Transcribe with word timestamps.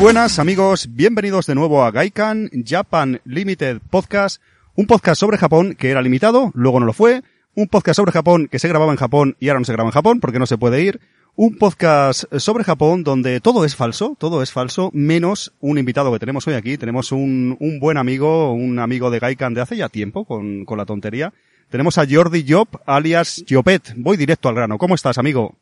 Buenas 0.00 0.38
amigos, 0.38 0.88
bienvenidos 0.94 1.44
de 1.44 1.54
nuevo 1.54 1.84
a 1.84 1.90
Gaikan 1.90 2.48
Japan 2.64 3.20
Limited 3.26 3.82
Podcast, 3.90 4.40
un 4.74 4.86
podcast 4.86 5.20
sobre 5.20 5.36
Japón 5.36 5.74
que 5.74 5.90
era 5.90 6.00
limitado, 6.00 6.50
luego 6.54 6.80
no 6.80 6.86
lo 6.86 6.94
fue, 6.94 7.22
un 7.54 7.68
podcast 7.68 7.98
sobre 7.98 8.10
Japón 8.10 8.48
que 8.50 8.58
se 8.58 8.66
grababa 8.66 8.92
en 8.92 8.98
Japón 8.98 9.36
y 9.40 9.50
ahora 9.50 9.58
no 9.58 9.66
se 9.66 9.74
graba 9.74 9.90
en 9.90 9.92
Japón 9.92 10.20
porque 10.20 10.38
no 10.38 10.46
se 10.46 10.56
puede 10.56 10.80
ir, 10.80 11.00
un 11.36 11.58
podcast 11.58 12.24
sobre 12.38 12.64
Japón 12.64 13.04
donde 13.04 13.40
todo 13.40 13.66
es 13.66 13.76
falso, 13.76 14.16
todo 14.18 14.42
es 14.42 14.52
falso, 14.52 14.90
menos 14.94 15.52
un 15.60 15.76
invitado 15.76 16.10
que 16.10 16.18
tenemos 16.18 16.48
hoy 16.48 16.54
aquí. 16.54 16.78
Tenemos 16.78 17.12
un, 17.12 17.58
un 17.60 17.78
buen 17.78 17.98
amigo, 17.98 18.54
un 18.54 18.78
amigo 18.78 19.10
de 19.10 19.18
Gaikan 19.18 19.52
de 19.52 19.60
hace 19.60 19.76
ya 19.76 19.90
tiempo 19.90 20.24
con, 20.24 20.64
con 20.64 20.78
la 20.78 20.86
tontería. 20.86 21.34
Tenemos 21.68 21.98
a 21.98 22.06
Jordi 22.08 22.46
Job, 22.48 22.68
alias 22.86 23.44
Jopet. 23.46 23.92
Voy 23.96 24.16
directo 24.16 24.48
al 24.48 24.54
grano. 24.54 24.78
¿Cómo 24.78 24.94
estás, 24.94 25.18
amigo? 25.18 25.58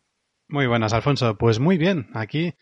Muy 0.48 0.69
buenas, 0.69 0.93
Alfonso. 0.93 1.34
Pues 1.37 1.59
muy 1.59 1.77
bien. 1.77 2.07
Aquí 2.15 2.55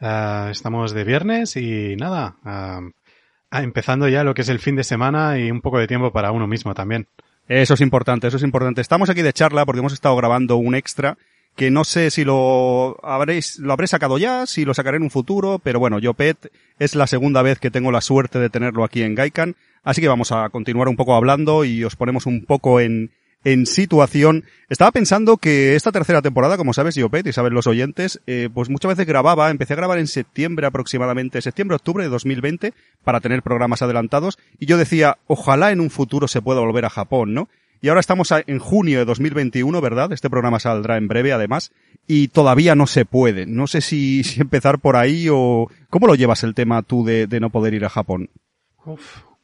uh, 0.00 0.48
estamos 0.50 0.92
de 0.92 1.04
viernes 1.04 1.56
y 1.56 1.96
nada, 1.96 2.36
uh, 2.44 3.56
empezando 3.56 4.08
ya 4.08 4.24
lo 4.24 4.34
que 4.34 4.42
es 4.42 4.48
el 4.48 4.58
fin 4.58 4.76
de 4.76 4.84
semana 4.84 5.38
y 5.38 5.50
un 5.50 5.60
poco 5.60 5.78
de 5.78 5.86
tiempo 5.86 6.12
para 6.12 6.32
uno 6.32 6.46
mismo 6.46 6.74
también. 6.74 7.06
Eso 7.48 7.74
es 7.74 7.80
importante, 7.80 8.28
eso 8.28 8.36
es 8.36 8.42
importante. 8.42 8.80
Estamos 8.80 9.10
aquí 9.10 9.22
de 9.22 9.32
charla 9.32 9.66
porque 9.66 9.80
hemos 9.80 9.92
estado 9.92 10.14
grabando 10.16 10.56
un 10.56 10.74
extra 10.74 11.18
que 11.56 11.70
no 11.70 11.84
sé 11.84 12.10
si 12.10 12.24
lo 12.24 12.96
habréis, 13.04 13.58
lo 13.58 13.72
habré 13.72 13.86
sacado 13.86 14.18
ya, 14.18 14.46
si 14.46 14.64
lo 14.64 14.72
sacaré 14.72 14.98
en 14.98 15.02
un 15.02 15.10
futuro, 15.10 15.58
pero 15.58 15.80
bueno, 15.80 15.98
Jopet 16.02 16.50
es 16.78 16.94
la 16.94 17.06
segunda 17.06 17.42
vez 17.42 17.58
que 17.58 17.70
tengo 17.70 17.90
la 17.90 18.00
suerte 18.00 18.38
de 18.38 18.50
tenerlo 18.50 18.84
aquí 18.84 19.02
en 19.02 19.14
Gaikan, 19.14 19.56
así 19.82 20.00
que 20.00 20.08
vamos 20.08 20.32
a 20.32 20.48
continuar 20.50 20.88
un 20.88 20.96
poco 20.96 21.14
hablando 21.14 21.64
y 21.64 21.84
os 21.84 21.96
ponemos 21.96 22.26
un 22.26 22.44
poco 22.44 22.80
en, 22.80 23.10
en 23.44 23.66
situación. 23.66 24.44
Estaba 24.68 24.92
pensando 24.92 25.36
que 25.36 25.74
esta 25.74 25.92
tercera 25.92 26.22
temporada, 26.22 26.56
como 26.56 26.72
sabes, 26.72 26.96
Jopet 26.98 27.26
y 27.26 27.32
saben 27.32 27.54
los 27.54 27.66
oyentes, 27.66 28.20
eh, 28.26 28.48
pues 28.52 28.68
muchas 28.68 28.90
veces 28.90 29.06
grababa, 29.06 29.50
empecé 29.50 29.72
a 29.72 29.76
grabar 29.76 29.98
en 29.98 30.06
septiembre 30.06 30.66
aproximadamente, 30.66 31.42
septiembre-octubre 31.42 32.04
de 32.04 32.10
2020, 32.10 32.74
para 33.02 33.20
tener 33.20 33.42
programas 33.42 33.82
adelantados, 33.82 34.38
y 34.58 34.66
yo 34.66 34.78
decía, 34.78 35.18
ojalá 35.26 35.72
en 35.72 35.80
un 35.80 35.90
futuro 35.90 36.28
se 36.28 36.42
pueda 36.42 36.60
volver 36.60 36.84
a 36.84 36.90
Japón, 36.90 37.34
¿no? 37.34 37.48
Y 37.82 37.88
ahora 37.88 38.00
estamos 38.00 38.30
en 38.30 38.58
junio 38.58 38.98
de 38.98 39.04
2021, 39.06 39.80
¿verdad? 39.80 40.12
Este 40.12 40.28
programa 40.28 40.60
saldrá 40.60 40.98
en 40.98 41.08
breve, 41.08 41.32
además, 41.32 41.72
y 42.06 42.28
todavía 42.28 42.74
no 42.74 42.86
se 42.86 43.06
puede. 43.06 43.46
No 43.46 43.66
sé 43.66 43.80
si, 43.80 44.22
si 44.22 44.40
empezar 44.40 44.80
por 44.80 44.96
ahí 44.96 45.28
o... 45.32 45.70
¿Cómo 45.88 46.06
lo 46.06 46.14
llevas 46.14 46.44
el 46.44 46.54
tema 46.54 46.82
tú 46.82 47.06
de, 47.06 47.26
de 47.26 47.40
no 47.40 47.48
poder 47.48 47.72
ir 47.72 47.86
a 47.86 47.88
Japón? 47.88 48.28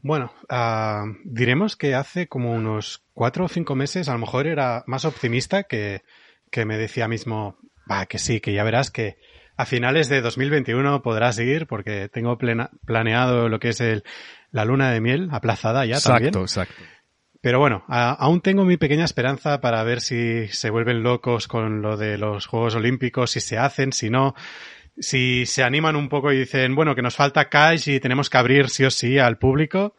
Bueno, 0.07 0.33
uh, 0.51 1.17
diremos 1.25 1.77
que 1.77 1.95
hace 1.95 2.29
como 2.29 2.53
unos 2.53 3.05
cuatro 3.13 3.47
o 3.47 3.49
cinco 3.49 3.75
meses 3.75 4.09
a 4.09 4.13
lo 4.13 4.19
mejor 4.21 4.47
era 4.47 4.85
más 4.87 5.05
optimista 5.05 5.65
que, 5.65 6.03
que 6.51 6.65
me 6.65 6.79
decía 6.79 7.09
mismo, 7.09 7.59
va, 7.91 8.07
que 8.07 8.19
sí, 8.19 8.41
que 8.41 8.53
ya 8.53 8.63
verás 8.63 8.91
que 8.91 9.19
a 9.57 9.67
finales 9.67 10.09
de 10.09 10.21
2021 10.21 11.03
podrás 11.03 11.39
ir 11.41 11.67
porque 11.67 12.09
tengo 12.09 12.39
plena, 12.39 12.71
planeado 12.85 13.49
lo 13.49 13.59
que 13.59 13.71
es 13.71 13.81
el, 13.81 14.05
la 14.53 14.65
luna 14.65 14.93
de 14.93 15.01
miel 15.01 15.29
aplazada 15.33 15.85
ya 15.85 15.97
exacto, 15.97 16.13
también. 16.13 16.29
Exacto, 16.29 16.71
exacto. 16.71 16.97
Pero 17.41 17.59
bueno, 17.59 17.85
a, 17.89 18.11
aún 18.13 18.41
tengo 18.41 18.65
mi 18.65 18.77
pequeña 18.77 19.05
esperanza 19.05 19.61
para 19.61 19.83
ver 19.83 20.01
si 20.01 20.47
se 20.49 20.71
vuelven 20.71 21.03
locos 21.03 21.49
con 21.49 21.83
lo 21.83 21.97
de 21.97 22.17
los 22.17 22.47
Juegos 22.47 22.75
Olímpicos, 22.77 23.33
si 23.33 23.41
se 23.41 23.59
hacen, 23.59 23.93
si 23.93 24.09
no, 24.09 24.35
si 24.99 25.45
se 25.47 25.63
animan 25.63 25.97
un 25.97 26.09
poco 26.09 26.33
y 26.33 26.39
dicen, 26.39 26.75
bueno, 26.75 26.95
que 26.95 27.03
nos 27.03 27.17
falta 27.17 27.49
cash 27.49 27.89
y 27.89 28.01
tenemos 28.01 28.31
que 28.31 28.39
abrir 28.39 28.69
sí 28.69 28.85
o 28.85 28.91
sí 28.91 29.19
al 29.19 29.39
público. 29.39 29.95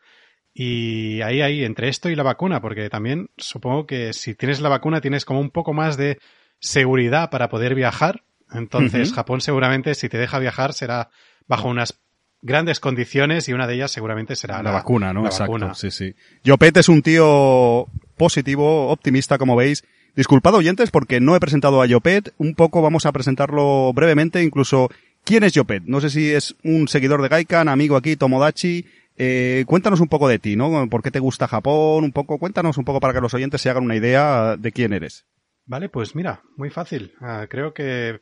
Y 0.54 1.22
ahí, 1.22 1.42
ahí, 1.42 1.64
entre 1.64 1.88
esto 1.88 2.10
y 2.10 2.16
la 2.16 2.24
vacuna, 2.24 2.62
porque 2.62 2.90
también 2.90 3.30
supongo 3.38 3.86
que 3.86 4.12
si 4.14 4.34
tienes 4.34 4.60
la 4.60 4.70
vacuna 4.70 5.02
tienes 5.02 5.24
como 5.24 5.40
un 5.40 5.52
poco 5.52 5.72
más 5.74 5.98
de 5.98 6.18
seguridad 6.60 7.30
para 7.30 7.48
poder 7.50 7.76
viajar. 7.76 8.24
Entonces, 8.52 9.10
uh 9.10 9.12
-huh. 9.12 9.16
Japón 9.16 9.42
seguramente, 9.42 9.94
si 9.94 10.10
te 10.10 10.18
deja 10.18 10.40
viajar, 10.40 10.74
será 10.74 11.10
bajo 11.48 11.68
unas 11.68 12.00
grandes 12.42 12.80
condiciones 12.80 13.48
y 13.50 13.54
una 13.54 13.68
de 13.68 13.76
ellas 13.76 13.92
seguramente 13.92 14.36
será 14.36 14.58
la, 14.58 14.64
la 14.64 14.72
vacuna, 14.72 15.14
¿no? 15.14 15.22
La 15.22 15.28
Exacto, 15.30 15.54
vacuna. 15.54 15.74
sí, 15.76 15.92
sí. 15.92 16.16
Jopet 16.46 16.78
es 16.78 16.90
un 16.90 17.02
tío 17.02 17.86
positivo, 18.16 18.88
optimista, 18.90 19.38
como 19.38 19.56
veis. 19.56 19.84
Disculpad 20.18 20.56
oyentes 20.56 20.90
porque 20.90 21.20
no 21.20 21.36
he 21.36 21.40
presentado 21.40 21.80
a 21.80 21.88
Jopet. 21.88 22.34
Un 22.40 22.56
poco 22.56 22.82
vamos 22.82 23.06
a 23.06 23.12
presentarlo 23.12 23.94
brevemente, 23.94 24.42
incluso 24.42 24.90
quién 25.24 25.44
es 25.44 25.54
Jopet. 25.56 25.84
No 25.86 26.02
sé 26.02 26.10
si 26.10 26.32
es 26.32 26.56
un 26.64 26.88
seguidor 26.88 27.22
de 27.22 27.28
Gaikan, 27.28 27.70
amigo 27.70 27.96
aquí, 27.96 28.16
Tomodachi. 28.16 28.84
Eh, 29.16 29.64
cuéntanos 29.68 30.00
un 30.00 30.08
poco 30.08 30.28
de 30.28 30.40
ti, 30.40 30.56
¿no? 30.56 30.90
¿Por 30.90 31.04
qué 31.04 31.12
te 31.12 31.20
gusta 31.20 31.48
Japón? 31.48 32.04
Un 32.04 32.12
poco, 32.14 32.40
cuéntanos 32.40 32.80
un 32.80 32.84
poco 32.84 33.00
para 33.00 33.14
que 33.14 33.22
los 33.22 33.36
oyentes 33.36 33.62
se 33.62 33.70
hagan 33.70 33.84
una 33.84 33.96
idea 33.96 34.58
de 34.58 34.72
quién 34.72 34.92
eres. 34.92 35.28
Vale, 35.68 35.88
pues 35.88 36.16
mira, 36.16 36.42
muy 36.56 36.72
fácil. 36.72 37.14
Uh, 37.22 37.48
creo 37.48 37.76
que 37.76 38.20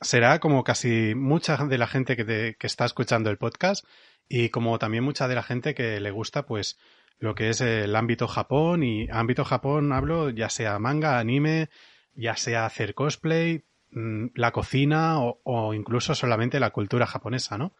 será 0.00 0.40
como 0.40 0.64
casi 0.64 1.14
mucha 1.14 1.56
de 1.56 1.78
la 1.78 1.86
gente 1.86 2.16
que, 2.16 2.24
te, 2.24 2.56
que 2.56 2.66
está 2.66 2.84
escuchando 2.84 3.30
el 3.30 3.38
podcast 3.38 3.86
y 4.28 4.48
como 4.48 4.76
también 4.80 5.04
mucha 5.04 5.28
de 5.28 5.36
la 5.36 5.44
gente 5.44 5.72
que 5.76 6.00
le 6.00 6.10
gusta 6.10 6.46
pues 6.46 6.78
lo 7.18 7.34
que 7.34 7.50
es 7.50 7.60
el 7.60 7.94
ámbito 7.94 8.28
Japón 8.28 8.82
y 8.82 9.08
ámbito 9.10 9.44
Japón 9.44 9.92
hablo 9.92 10.30
ya 10.30 10.48
sea 10.48 10.78
manga, 10.78 11.18
anime, 11.18 11.68
ya 12.14 12.36
sea 12.36 12.66
hacer 12.66 12.94
cosplay, 12.94 13.64
mm, 13.90 14.26
la 14.34 14.52
cocina 14.52 15.18
o, 15.20 15.74
incluso 15.74 16.14
solamente 16.14 16.60
la 16.60 16.70
cultura 16.70 17.06
japonesa, 17.06 17.58
¿no? 17.58 17.74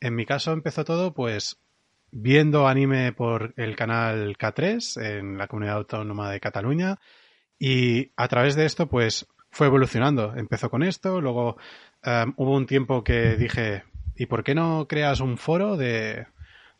En 0.00 0.14
mi 0.14 0.26
caso 0.26 0.52
empezó 0.52 0.84
todo 0.84 1.14
pues 1.14 1.60
viendo 2.10 2.66
anime 2.66 3.12
por 3.12 3.54
el 3.56 3.76
canal 3.76 4.36
K3 4.36 5.18
en 5.18 5.38
la 5.38 5.46
comunidad 5.46 5.76
autónoma 5.76 6.30
de 6.30 6.40
Cataluña 6.40 6.98
y 7.58 8.10
a 8.16 8.28
través 8.28 8.56
de 8.56 8.64
esto 8.64 8.88
pues 8.88 9.28
fue 9.50 9.66
evolucionando. 9.66 10.34
Empezó 10.36 10.70
con 10.70 10.82
esto, 10.82 11.20
luego 11.20 11.56
um, 12.04 12.32
hubo 12.36 12.56
un 12.56 12.66
tiempo 12.66 13.04
que 13.04 13.36
dije, 13.36 13.84
¿y 14.16 14.26
por 14.26 14.42
qué 14.42 14.54
no 14.54 14.86
creas 14.88 15.20
un 15.20 15.36
foro 15.36 15.76
de, 15.76 16.26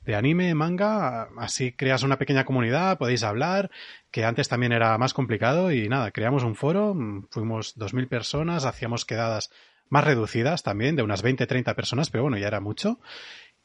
de 0.01 0.15
anime, 0.15 0.55
manga? 0.55 1.29
Así 1.39 1.73
creas 1.73 2.03
una 2.03 2.19
pequeña 2.19 2.45
comunidad, 2.45 2.99
podéis 2.99 3.23
hablar, 3.23 3.71
que 4.11 4.25
antes 4.25 4.49
también 4.49 4.73
era 4.73 4.97
más 4.99 5.15
complicado 5.15 5.73
y 5.73 5.89
nada, 5.89 6.11
creamos 6.11 6.43
un 6.43 6.55
foro, 6.55 6.95
fuimos 7.31 7.77
2.000 7.77 8.09
personas, 8.09 8.65
hacíamos 8.65 9.05
quedadas 9.05 9.51
más 9.89 10.05
reducidas 10.05 10.63
también, 10.63 10.97
de 10.97 11.03
unas 11.03 11.25
20-30 11.25 11.75
personas, 11.75 12.11
pero 12.11 12.23
bueno, 12.23 12.39
ya 12.39 12.47
era 12.47 12.61
mucho. 12.61 13.01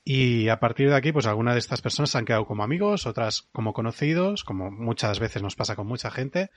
Y 0.04 0.50
a 0.50 0.60
partir 0.60 0.90
de 0.90 0.96
aquí, 0.96 1.12
pues 1.12 1.26
algunas 1.26 1.56
de 1.56 1.60
estas 1.60 1.82
personas 1.82 2.12
se 2.12 2.18
han 2.18 2.26
quedado 2.26 2.46
como 2.46 2.64
amigos, 2.64 3.08
otras 3.08 3.48
como 3.52 3.74
conocidos, 3.74 4.44
como 4.44 4.70
muchas 4.70 5.20
veces 5.20 5.42
nos 5.42 5.56
pasa 5.56 5.76
con 5.76 5.88
mucha 5.88 6.12
gente. 6.12 6.52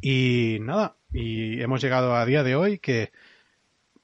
Y 0.00 0.58
nada, 0.60 0.96
y 1.12 1.60
hemos 1.60 1.82
llegado 1.82 2.14
a 2.16 2.24
día 2.24 2.42
de 2.42 2.56
hoy 2.56 2.78
que 2.78 3.12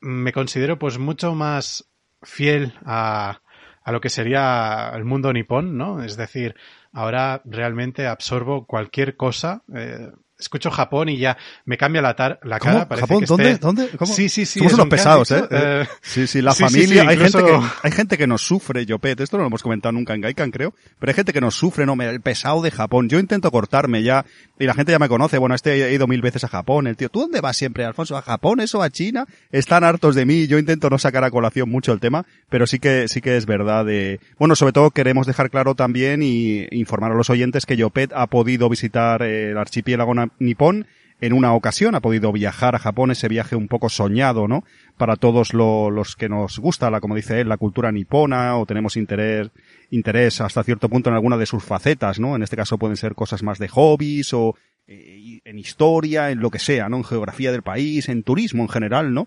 me 0.00 0.32
considero 0.32 0.78
pues 0.78 0.98
mucho 0.98 1.34
más 1.34 1.88
fiel 2.22 2.74
a, 2.84 3.40
a 3.86 3.92
lo 3.92 4.00
que 4.00 4.10
sería 4.10 4.90
el 4.96 5.04
mundo 5.04 5.32
nipón, 5.32 5.78
¿no? 5.78 6.02
Es 6.02 6.16
decir, 6.16 6.56
ahora 6.92 7.40
realmente 7.44 8.08
absorbo 8.08 8.66
cualquier 8.66 9.16
cosa. 9.16 9.62
Eh, 9.72 10.10
escucho 10.38 10.70
Japón 10.70 11.08
y 11.08 11.18
ya 11.18 11.36
me 11.64 11.76
cambia 11.78 12.02
la, 12.02 12.14
tar 12.14 12.38
la 12.42 12.58
¿Cómo? 12.58 12.72
cara. 12.72 12.88
Parece 12.88 13.06
¿Japón? 13.06 13.20
que 13.20 13.26
¿Dónde? 13.26 13.50
esté... 13.50 13.66
¿Dónde? 13.66 13.88
¿Cómo? 13.96 14.12
Sí, 14.12 14.28
sí, 14.28 14.46
sí. 14.46 14.58
Somos 14.58 14.74
unos 14.74 14.88
pesados, 14.88 15.30
¿eh? 15.30 15.44
eh. 15.50 15.86
Sí, 16.02 16.26
sí, 16.26 16.42
la 16.42 16.52
sí, 16.52 16.64
familia. 16.64 16.86
sí, 16.88 16.92
sí, 16.94 16.98
hay, 16.98 17.16
gente 17.16 17.38
que, 17.44 17.60
hay 17.82 17.90
gente 17.92 18.18
que 18.18 18.26
nos 18.26 18.42
sufre, 18.42 18.86
Yopet. 18.86 19.20
Esto 19.20 19.36
no 19.36 19.44
lo 19.44 19.48
hemos 19.48 19.62
comentado 19.62 19.92
nunca 19.92 20.14
en 20.14 20.20
Gaikan, 20.20 20.50
creo. 20.50 20.74
Pero 20.98 21.10
hay 21.10 21.14
gente 21.14 21.32
que 21.32 21.40
nos 21.40 21.54
sufre, 21.54 21.86
¿no? 21.86 21.94
El 22.02 22.20
pesado 22.20 22.62
de 22.62 22.70
Japón. 22.70 23.08
Yo 23.08 23.18
intento 23.18 23.50
cortarme 23.50 24.02
ya. 24.02 24.24
Y 24.58 24.64
la 24.64 24.74
gente 24.74 24.92
ya 24.92 24.98
me 24.98 25.08
conoce. 25.08 25.38
Bueno, 25.38 25.54
este 25.54 25.72
he 25.88 25.94
ido 25.94 26.06
mil 26.06 26.20
veces 26.22 26.44
a 26.44 26.48
Japón. 26.48 26.86
El 26.86 26.96
tío, 26.96 27.08
¿tú 27.08 27.20
dónde 27.20 27.40
vas 27.40 27.56
siempre, 27.56 27.84
Alfonso? 27.84 28.16
¿A 28.16 28.22
Japón 28.22 28.60
eso? 28.60 28.82
¿A 28.82 28.90
China? 28.90 29.26
Están 29.50 29.84
hartos 29.84 30.14
de 30.14 30.26
mí. 30.26 30.46
Yo 30.46 30.58
intento 30.58 30.90
no 30.90 30.98
sacar 30.98 31.24
a 31.24 31.30
colación 31.30 31.70
mucho 31.70 31.92
el 31.92 32.00
tema. 32.00 32.26
Pero 32.48 32.66
sí 32.66 32.78
que, 32.78 33.08
sí 33.08 33.20
que 33.20 33.36
es 33.36 33.46
verdad 33.46 33.84
de... 33.84 34.20
Bueno, 34.38 34.56
sobre 34.56 34.72
todo 34.72 34.90
queremos 34.90 35.26
dejar 35.26 35.50
claro 35.50 35.74
también 35.74 36.22
y 36.22 36.66
informar 36.70 37.12
a 37.12 37.14
los 37.14 37.30
oyentes 37.30 37.66
que 37.66 37.76
Yopet 37.76 38.12
ha 38.14 38.26
podido 38.26 38.68
visitar 38.68 39.22
el 39.22 39.56
archipiélago 39.58 40.14
nipón 40.38 40.86
en 41.20 41.32
una 41.32 41.54
ocasión, 41.54 41.94
ha 41.94 42.00
podido 42.00 42.30
viajar 42.30 42.74
a 42.74 42.78
Japón, 42.78 43.10
ese 43.10 43.28
viaje 43.28 43.56
un 43.56 43.68
poco 43.68 43.88
soñado, 43.88 44.48
¿no? 44.48 44.64
Para 44.98 45.16
todos 45.16 45.54
lo, 45.54 45.90
los 45.90 46.14
que 46.14 46.28
nos 46.28 46.58
gusta, 46.58 46.90
la, 46.90 47.00
como 47.00 47.16
dice 47.16 47.40
él, 47.40 47.48
la 47.48 47.56
cultura 47.56 47.90
nipona 47.90 48.56
o 48.58 48.66
tenemos 48.66 48.96
interés, 48.96 49.50
interés 49.90 50.40
hasta 50.42 50.62
cierto 50.62 50.88
punto 50.88 51.08
en 51.08 51.14
alguna 51.14 51.38
de 51.38 51.46
sus 51.46 51.64
facetas, 51.64 52.20
¿no? 52.20 52.36
En 52.36 52.42
este 52.42 52.56
caso 52.56 52.76
pueden 52.76 52.96
ser 52.96 53.14
cosas 53.14 53.42
más 53.42 53.58
de 53.58 53.68
hobbies 53.68 54.34
o 54.34 54.56
eh, 54.86 55.40
en 55.44 55.58
historia, 55.58 56.30
en 56.30 56.40
lo 56.40 56.50
que 56.50 56.58
sea, 56.58 56.88
¿no? 56.90 56.98
En 56.98 57.04
geografía 57.04 57.50
del 57.50 57.62
país, 57.62 58.10
en 58.10 58.22
turismo 58.22 58.62
en 58.62 58.68
general, 58.68 59.14
¿no? 59.14 59.26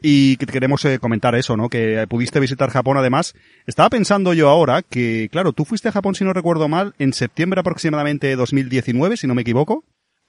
Y 0.00 0.36
que 0.38 0.46
queremos 0.46 0.84
eh, 0.86 0.98
comentar 0.98 1.34
eso, 1.34 1.56
¿no? 1.56 1.68
Que 1.68 2.06
pudiste 2.08 2.40
visitar 2.40 2.70
Japón 2.70 2.96
además. 2.96 3.34
Estaba 3.66 3.90
pensando 3.90 4.32
yo 4.32 4.48
ahora 4.48 4.80
que, 4.82 5.28
claro, 5.30 5.52
tú 5.52 5.66
fuiste 5.66 5.88
a 5.88 5.92
Japón, 5.92 6.14
si 6.14 6.24
no 6.24 6.32
recuerdo 6.32 6.68
mal, 6.68 6.94
en 6.98 7.12
septiembre 7.12 7.60
aproximadamente 7.60 8.26
de 8.26 8.36
2019, 8.36 9.18
si 9.18 9.26
no 9.26 9.34
me 9.34 9.42
equivoco. 9.42 9.84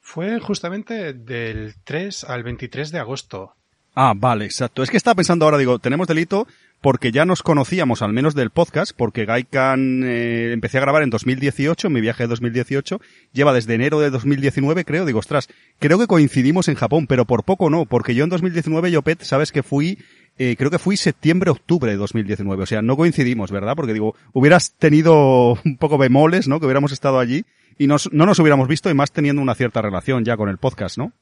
Fue 0.09 0.39
justamente 0.39 1.11
del 1.11 1.75
3 1.83 2.23
al 2.23 2.41
23 2.41 2.91
de 2.91 2.99
agosto. 2.99 3.51
Ah, 3.93 4.13
vale, 4.15 4.45
exacto. 4.45 4.81
Es 4.81 4.89
que 4.89 4.95
estaba 4.95 5.15
pensando 5.15 5.43
ahora, 5.43 5.57
digo, 5.57 5.79
tenemos 5.79 6.07
delito 6.07 6.47
porque 6.79 7.11
ya 7.11 7.25
nos 7.25 7.43
conocíamos, 7.43 8.01
al 8.01 8.13
menos 8.13 8.33
del 8.33 8.49
podcast, 8.49 8.93
porque 8.95 9.25
Gaikan 9.25 10.03
eh, 10.05 10.53
empecé 10.53 10.77
a 10.77 10.81
grabar 10.81 11.03
en 11.03 11.09
2018, 11.09 11.87
en 11.87 11.93
mi 11.93 11.99
viaje 11.99 12.23
de 12.23 12.27
2018, 12.27 13.01
lleva 13.33 13.51
desde 13.51 13.73
enero 13.73 13.99
de 13.99 14.09
2019, 14.09 14.85
creo, 14.85 15.05
digo, 15.05 15.19
ostras, 15.19 15.49
creo 15.77 15.99
que 15.99 16.07
coincidimos 16.07 16.69
en 16.69 16.75
Japón, 16.75 17.05
pero 17.07 17.25
por 17.25 17.43
poco 17.43 17.69
no, 17.69 17.83
porque 17.83 18.15
yo 18.15 18.23
en 18.23 18.29
2019, 18.29 18.91
yo, 18.91 19.01
Pet, 19.01 19.21
sabes 19.23 19.51
que 19.51 19.61
fui 19.61 19.97
eh, 20.37 20.55
creo 20.57 20.71
que 20.71 20.79
fui 20.79 20.95
septiembre-octubre 20.95 21.91
de 21.91 21.97
2019. 21.97 22.63
O 22.63 22.65
sea, 22.65 22.81
no 22.81 22.95
coincidimos, 22.95 23.51
¿verdad? 23.51 23.75
Porque 23.75 23.93
digo, 23.93 24.15
hubieras 24.31 24.71
tenido 24.71 25.59
un 25.65 25.75
poco 25.77 25.97
bemoles, 25.97 26.47
¿no? 26.47 26.61
Que 26.61 26.65
hubiéramos 26.65 26.93
estado 26.93 27.19
allí 27.19 27.43
y 27.77 27.87
nos, 27.87 28.11
no 28.11 28.25
nos 28.25 28.39
hubiéramos 28.39 28.67
visto 28.67 28.89
y 28.89 28.93
más 28.93 29.11
teniendo 29.11 29.41
una 29.41 29.55
cierta 29.55 29.81
relación 29.81 30.25
ya 30.25 30.37
con 30.37 30.49
el 30.49 30.57
podcast, 30.57 30.97
¿no? 30.97 31.13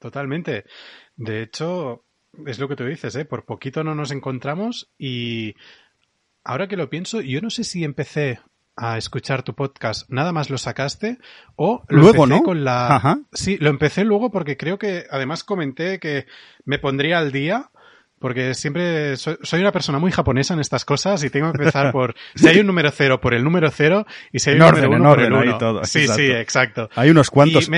Totalmente. 0.00 0.64
De 1.16 1.42
hecho, 1.42 2.04
es 2.46 2.58
lo 2.58 2.68
que 2.68 2.76
tú 2.76 2.84
dices, 2.84 3.14
¿eh? 3.16 3.24
Por 3.24 3.44
poquito 3.44 3.84
no 3.84 3.94
nos 3.94 4.10
encontramos 4.10 4.90
y 4.98 5.54
ahora 6.42 6.68
que 6.68 6.76
lo 6.76 6.90
pienso, 6.90 7.20
yo 7.20 7.40
no 7.40 7.50
sé 7.50 7.64
si 7.64 7.84
empecé 7.84 8.40
a 8.76 8.98
escuchar 8.98 9.44
tu 9.44 9.54
podcast, 9.54 10.10
nada 10.10 10.32
más 10.32 10.50
lo 10.50 10.58
sacaste 10.58 11.18
o 11.54 11.84
lo 11.88 12.02
luego, 12.02 12.24
empecé 12.24 12.40
¿no? 12.40 12.44
con 12.44 12.64
la 12.64 12.96
Ajá. 12.96 13.20
Sí, 13.32 13.56
lo 13.58 13.70
empecé 13.70 14.04
luego 14.04 14.30
porque 14.32 14.56
creo 14.56 14.78
que 14.78 15.04
además 15.10 15.44
comenté 15.44 16.00
que 16.00 16.26
me 16.64 16.78
pondría 16.78 17.18
al 17.18 17.30
día 17.30 17.70
porque 18.24 18.54
siempre 18.54 19.18
soy, 19.18 19.36
soy, 19.42 19.60
una 19.60 19.70
persona 19.70 19.98
muy 19.98 20.10
japonesa 20.10 20.54
en 20.54 20.60
estas 20.60 20.86
cosas 20.86 21.22
y 21.24 21.28
tengo 21.28 21.52
que 21.52 21.58
empezar 21.58 21.92
por 21.92 22.14
si 22.34 22.48
hay 22.48 22.58
un 22.58 22.66
número 22.66 22.90
cero 22.90 23.20
por 23.20 23.34
el 23.34 23.44
número 23.44 23.70
cero 23.70 24.06
y 24.32 24.38
si 24.38 24.48
hay 24.48 24.56
En 24.56 24.62
un 24.62 24.68
orden, 24.68 24.84
número 24.84 25.02
uno 25.02 25.10
por 25.10 25.18
orden, 25.18 25.32
el 25.34 25.38
ahí 25.42 25.48
uno. 25.48 25.58
todo, 25.58 25.84
sí, 25.84 25.98
exacto. 25.98 26.22
sí, 26.22 26.30
exacto. 26.30 26.90
Hay 26.94 27.10
unos 27.10 27.28
cuantos. 27.28 27.68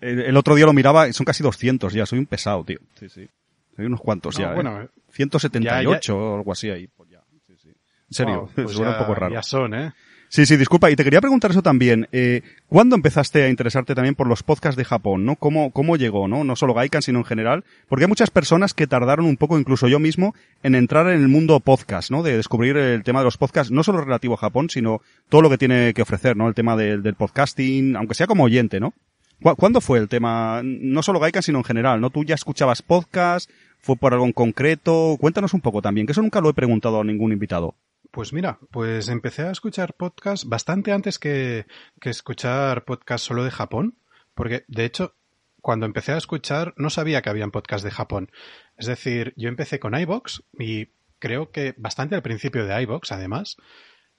El, 0.00 0.20
el 0.22 0.36
otro 0.38 0.54
día 0.54 0.64
lo 0.64 0.72
miraba, 0.72 1.12
son 1.12 1.26
casi 1.26 1.42
200 1.42 1.92
ya, 1.92 2.06
soy 2.06 2.18
un 2.18 2.24
pesado, 2.24 2.64
tío. 2.64 2.78
Sí, 2.98 3.10
sí. 3.10 3.28
Hay 3.76 3.84
unos 3.84 4.00
cuantos 4.00 4.38
No, 4.38 4.46
ya, 4.46 4.52
¿eh? 4.52 4.54
bueno, 4.54 4.88
178 5.12 6.16
o 6.16 6.36
algo 6.36 6.50
así 6.52 6.70
ahí. 6.70 6.86
Pues 6.86 7.10
ya. 7.10 7.20
Sí, 7.46 7.52
sí. 7.62 7.68
En 7.68 7.76
serio, 8.08 8.36
wow, 8.40 8.50
pues 8.54 8.70
suena 8.70 8.92
ya- 8.92 8.96
un 8.96 9.02
poco 9.04 9.14
raro. 9.16 9.34
Ya 9.34 9.42
son, 9.42 9.74
¿eh? 9.74 9.92
Sí, 10.34 10.46
sí, 10.46 10.56
disculpa. 10.56 10.90
Y 10.90 10.96
te 10.96 11.04
quería 11.04 11.20
preguntar 11.20 11.52
eso 11.52 11.62
también. 11.62 12.08
Eh, 12.10 12.42
¿Cuándo 12.66 12.96
empezaste 12.96 13.44
a 13.44 13.48
interesarte 13.48 13.94
también 13.94 14.16
por 14.16 14.26
los 14.26 14.42
podcasts 14.42 14.76
de 14.76 14.84
Japón? 14.84 15.36
¿Cómo, 15.38 15.70
¿Cómo 15.70 15.94
llegó? 15.94 16.26
¿no? 16.26 16.42
no 16.42 16.56
solo 16.56 16.74
Gaikan, 16.74 17.02
sino 17.02 17.20
en 17.20 17.24
general. 17.24 17.62
Porque 17.88 18.06
hay 18.06 18.08
muchas 18.08 18.30
personas 18.30 18.74
que 18.74 18.88
tardaron 18.88 19.26
un 19.26 19.36
poco, 19.36 19.56
incluso 19.60 19.86
yo 19.86 20.00
mismo, 20.00 20.34
en 20.64 20.74
entrar 20.74 21.06
en 21.06 21.20
el 21.22 21.28
mundo 21.28 21.60
podcast, 21.60 22.10
¿no? 22.10 22.24
De 22.24 22.36
descubrir 22.36 22.76
el 22.76 23.04
tema 23.04 23.20
de 23.20 23.26
los 23.26 23.36
podcasts, 23.38 23.70
no 23.70 23.84
solo 23.84 24.00
relativo 24.00 24.34
a 24.34 24.38
Japón, 24.38 24.70
sino 24.70 25.02
todo 25.28 25.40
lo 25.40 25.50
que 25.50 25.58
tiene 25.58 25.94
que 25.94 26.02
ofrecer, 26.02 26.36
¿no? 26.36 26.48
El 26.48 26.54
tema 26.56 26.74
del, 26.74 27.04
del 27.04 27.14
podcasting, 27.14 27.94
aunque 27.94 28.14
sea 28.16 28.26
como 28.26 28.42
oyente, 28.42 28.80
¿no? 28.80 28.92
¿Cu- 29.40 29.54
¿Cuándo 29.54 29.80
fue 29.80 30.00
el 30.00 30.08
tema? 30.08 30.62
No 30.64 31.04
solo 31.04 31.20
Gaikan, 31.20 31.44
sino 31.44 31.58
en 31.58 31.64
general, 31.64 32.00
¿no? 32.00 32.10
¿Tú 32.10 32.24
ya 32.24 32.34
escuchabas 32.34 32.82
podcast? 32.82 33.48
¿Fue 33.78 33.94
por 33.94 34.12
algo 34.14 34.26
en 34.26 34.32
concreto? 34.32 35.16
Cuéntanos 35.20 35.54
un 35.54 35.60
poco 35.60 35.80
también, 35.80 36.06
que 36.08 36.12
eso 36.12 36.22
nunca 36.22 36.40
lo 36.40 36.50
he 36.50 36.54
preguntado 36.54 37.00
a 37.00 37.04
ningún 37.04 37.30
invitado. 37.30 37.76
Pues 38.14 38.32
mira, 38.32 38.60
pues 38.70 39.08
empecé 39.08 39.42
a 39.42 39.50
escuchar 39.50 39.94
podcast 39.94 40.44
bastante 40.44 40.92
antes 40.92 41.18
que, 41.18 41.66
que 42.00 42.10
escuchar 42.10 42.84
podcast 42.84 43.26
solo 43.26 43.42
de 43.42 43.50
Japón, 43.50 43.98
porque 44.36 44.64
de 44.68 44.84
hecho, 44.84 45.16
cuando 45.60 45.84
empecé 45.84 46.12
a 46.12 46.18
escuchar 46.18 46.74
no 46.76 46.90
sabía 46.90 47.22
que 47.22 47.30
habían 47.30 47.50
podcast 47.50 47.84
de 47.84 47.90
Japón. 47.90 48.30
Es 48.76 48.86
decir, 48.86 49.34
yo 49.36 49.48
empecé 49.48 49.80
con 49.80 49.98
iBox 49.98 50.44
y 50.56 50.90
creo 51.18 51.50
que 51.50 51.74
bastante 51.76 52.14
al 52.14 52.22
principio 52.22 52.64
de 52.64 52.80
iBox, 52.82 53.10
además, 53.10 53.56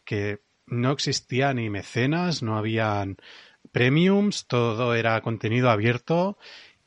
que 0.04 0.42
no 0.66 0.92
existía 0.92 1.54
ni 1.54 1.70
mecenas, 1.70 2.44
no 2.44 2.58
habían 2.58 3.16
premiums, 3.72 4.46
todo 4.48 4.94
era 4.94 5.22
contenido 5.22 5.70
abierto 5.70 6.38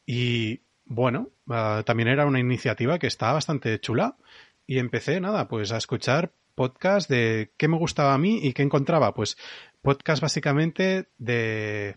y 0.04 0.61
bueno, 0.84 1.31
uh, 1.46 1.82
también 1.84 2.08
era 2.08 2.26
una 2.26 2.38
iniciativa 2.38 2.99
que 2.99 3.06
estaba 3.06 3.32
bastante 3.32 3.81
chula 3.81 4.19
y 4.66 4.78
empecé 4.78 5.20
nada, 5.20 5.49
pues 5.49 5.72
a 5.72 5.78
escuchar 5.78 6.32
podcast 6.58 7.08
de 7.08 7.52
qué 7.56 7.69
me 7.69 7.78
gustaba 7.78 8.14
a 8.14 8.19
mí 8.19 8.40
y 8.43 8.52
qué 8.52 8.62
encontraba, 8.62 9.14
pues 9.14 9.37
podcast 9.81 10.20
básicamente 10.20 11.08
de 11.16 11.96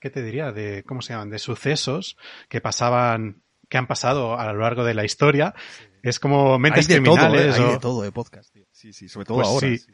¿qué 0.00 0.10
te 0.10 0.22
diría? 0.22 0.50
de 0.50 0.82
¿cómo 0.82 1.02
se 1.02 1.12
llaman? 1.12 1.30
de 1.30 1.38
sucesos 1.38 2.16
que 2.48 2.60
pasaban 2.60 3.42
que 3.68 3.78
han 3.78 3.86
pasado 3.86 4.38
a 4.38 4.52
lo 4.52 4.60
largo 4.60 4.84
de 4.84 4.94
la 4.94 5.04
historia. 5.04 5.54
Es 6.02 6.18
como 6.18 6.58
mentes 6.58 6.88
hay 6.88 6.96
de 6.96 7.00
criminales 7.00 7.56
todo, 7.56 7.64
¿eh? 7.64 7.64
o... 7.64 7.68
Hay 7.68 7.72
de 7.74 7.80
todo 7.80 8.02
de 8.02 8.12
podcast, 8.12 8.52
tío. 8.52 8.64
Sí, 8.72 8.92
sí, 8.92 9.08
sobre 9.08 9.24
todo 9.24 9.38
Pues 9.38 9.48
ahora. 9.48 9.68
sí. 9.68 9.86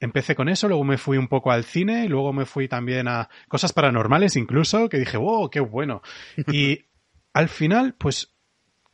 Empecé 0.00 0.34
con 0.34 0.48
eso, 0.48 0.66
luego 0.66 0.82
me 0.82 0.98
fui 0.98 1.16
un 1.16 1.28
poco 1.28 1.52
al 1.52 1.62
cine, 1.62 2.08
luego 2.08 2.32
me 2.32 2.44
fui 2.44 2.66
también 2.66 3.06
a 3.06 3.28
cosas 3.46 3.72
paranormales 3.72 4.34
incluso, 4.34 4.88
que 4.88 4.98
dije, 4.98 5.16
wow, 5.16 5.48
qué 5.48 5.60
bueno. 5.60 6.02
Y 6.48 6.80
al 7.32 7.48
final, 7.48 7.94
pues 7.94 8.34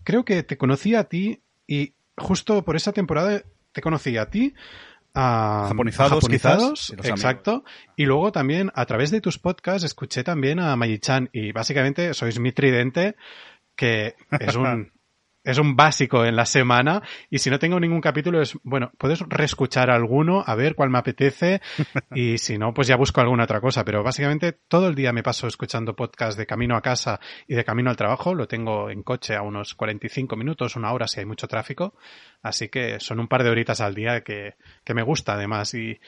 creo 0.04 0.26
que 0.26 0.42
te 0.42 0.58
conocí 0.58 0.94
a 0.94 1.04
ti 1.04 1.42
y 1.66 1.94
justo 2.16 2.62
por 2.62 2.76
esa 2.76 2.92
temporada 2.92 3.42
te 3.78 3.82
conocí 3.82 4.16
a 4.16 4.26
ti, 4.26 4.54
a 5.14 5.66
Japonizados, 5.68 6.14
japonizados 6.14 6.92
quizás, 6.96 7.10
exacto, 7.10 7.64
y 7.94 8.06
luego 8.06 8.32
también 8.32 8.72
a 8.74 8.86
través 8.86 9.12
de 9.12 9.20
tus 9.20 9.38
podcasts 9.38 9.84
escuché 9.84 10.24
también 10.24 10.58
a 10.58 10.74
Mayi-chan 10.74 11.30
y 11.32 11.52
básicamente 11.52 12.12
sois 12.12 12.40
mi 12.40 12.50
tridente 12.50 13.14
que 13.76 14.16
es 14.40 14.56
un 14.56 14.90
es 15.48 15.56
un 15.58 15.76
básico 15.76 16.26
en 16.26 16.36
la 16.36 16.44
semana. 16.44 17.02
Y 17.30 17.38
si 17.38 17.48
no 17.48 17.58
tengo 17.58 17.80
ningún 17.80 18.02
capítulo 18.02 18.42
es, 18.42 18.58
bueno, 18.64 18.92
puedes 18.98 19.20
reescuchar 19.20 19.90
alguno, 19.90 20.44
a 20.46 20.54
ver 20.54 20.74
cuál 20.74 20.90
me 20.90 20.98
apetece. 20.98 21.62
Y 22.14 22.38
si 22.38 22.58
no, 22.58 22.74
pues 22.74 22.88
ya 22.88 22.96
busco 22.96 23.20
alguna 23.20 23.44
otra 23.44 23.60
cosa, 23.60 23.84
pero 23.84 24.02
básicamente 24.02 24.52
todo 24.52 24.88
el 24.88 24.94
día 24.94 25.12
me 25.12 25.22
paso 25.22 25.46
escuchando 25.46 25.94
podcast 25.94 26.36
de 26.36 26.46
camino 26.46 26.76
a 26.76 26.82
casa 26.82 27.20
y 27.46 27.54
de 27.54 27.64
camino 27.64 27.90
al 27.90 27.96
trabajo, 27.96 28.34
lo 28.34 28.48
tengo 28.48 28.90
en 28.90 29.02
coche 29.02 29.36
a 29.36 29.42
unos 29.42 29.74
45 29.74 30.36
minutos, 30.36 30.76
una 30.76 30.92
hora 30.92 31.06
si 31.06 31.20
hay 31.20 31.26
mucho 31.26 31.46
tráfico, 31.46 31.94
así 32.42 32.68
que 32.68 32.98
son 32.98 33.20
un 33.20 33.28
par 33.28 33.44
de 33.44 33.50
horitas 33.50 33.80
al 33.80 33.94
día 33.94 34.22
que, 34.22 34.56
que 34.84 34.94
me 34.94 35.02
gusta 35.02 35.34
además. 35.34 35.74
Y 35.74 36.00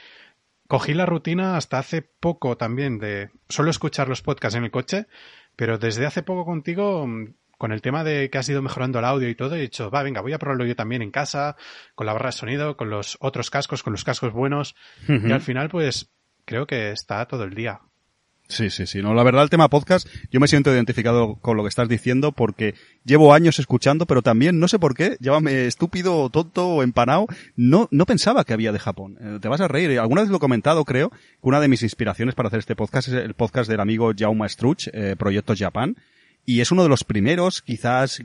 cogí 0.66 0.94
la 0.94 1.06
rutina 1.06 1.56
hasta 1.56 1.78
hace 1.78 2.02
poco 2.02 2.56
también 2.56 2.98
de 2.98 3.30
solo 3.48 3.70
escuchar 3.70 4.08
los 4.08 4.22
podcasts 4.22 4.56
en 4.56 4.64
el 4.64 4.70
coche, 4.70 5.06
pero 5.54 5.78
desde 5.78 6.06
hace 6.06 6.22
poco 6.22 6.44
contigo 6.44 7.06
con 7.60 7.72
el 7.72 7.82
tema 7.82 8.04
de 8.04 8.30
que 8.30 8.38
has 8.38 8.48
ido 8.48 8.62
mejorando 8.62 9.00
el 9.00 9.04
audio 9.04 9.28
y 9.28 9.34
todo, 9.34 9.54
he 9.54 9.60
dicho, 9.60 9.90
va, 9.90 10.02
venga, 10.02 10.22
voy 10.22 10.32
a 10.32 10.38
probarlo 10.38 10.64
yo 10.64 10.74
también 10.74 11.02
en 11.02 11.10
casa, 11.10 11.56
con 11.94 12.06
la 12.06 12.14
barra 12.14 12.30
de 12.30 12.32
sonido, 12.32 12.78
con 12.78 12.88
los 12.88 13.18
otros 13.20 13.50
cascos, 13.50 13.82
con 13.82 13.92
los 13.92 14.02
cascos 14.02 14.32
buenos. 14.32 14.74
Uh 15.06 15.12
-huh. 15.12 15.28
Y 15.28 15.32
al 15.32 15.42
final, 15.42 15.68
pues, 15.68 16.10
creo 16.46 16.66
que 16.66 16.90
está 16.90 17.26
todo 17.26 17.44
el 17.44 17.52
día. 17.52 17.80
Sí, 18.48 18.70
sí, 18.70 18.86
sí. 18.86 19.02
No, 19.02 19.12
la 19.12 19.22
verdad, 19.24 19.42
el 19.42 19.50
tema 19.50 19.68
podcast, 19.68 20.08
yo 20.30 20.40
me 20.40 20.48
siento 20.48 20.72
identificado 20.72 21.34
con 21.34 21.58
lo 21.58 21.62
que 21.62 21.68
estás 21.68 21.86
diciendo 21.86 22.32
porque 22.32 22.76
llevo 23.04 23.34
años 23.34 23.58
escuchando, 23.58 24.06
pero 24.06 24.22
también, 24.22 24.58
no 24.58 24.66
sé 24.66 24.78
por 24.78 24.94
qué, 24.94 25.18
llámame 25.20 25.66
estúpido, 25.66 26.30
tonto 26.30 26.66
o 26.66 26.82
empanado, 26.82 27.26
no, 27.56 27.88
no 27.90 28.06
pensaba 28.06 28.44
que 28.44 28.54
había 28.54 28.72
de 28.72 28.78
Japón. 28.78 29.18
Eh, 29.20 29.38
te 29.38 29.48
vas 29.48 29.60
a 29.60 29.68
reír. 29.68 30.00
Alguna 30.00 30.22
vez 30.22 30.30
lo 30.30 30.38
he 30.38 30.40
comentado, 30.40 30.86
creo, 30.86 31.10
que 31.10 31.16
una 31.42 31.60
de 31.60 31.68
mis 31.68 31.82
inspiraciones 31.82 32.34
para 32.34 32.46
hacer 32.46 32.60
este 32.60 32.74
podcast 32.74 33.08
es 33.08 33.14
el 33.14 33.34
podcast 33.34 33.68
del 33.68 33.80
amigo 33.80 34.12
Jaume 34.16 34.48
Struch, 34.48 34.88
eh, 34.94 35.14
Proyectos 35.18 35.58
Japan 35.58 35.94
y 36.50 36.60
es 36.60 36.72
uno 36.72 36.82
de 36.82 36.88
los 36.88 37.04
primeros, 37.04 37.62
quizás, 37.62 38.24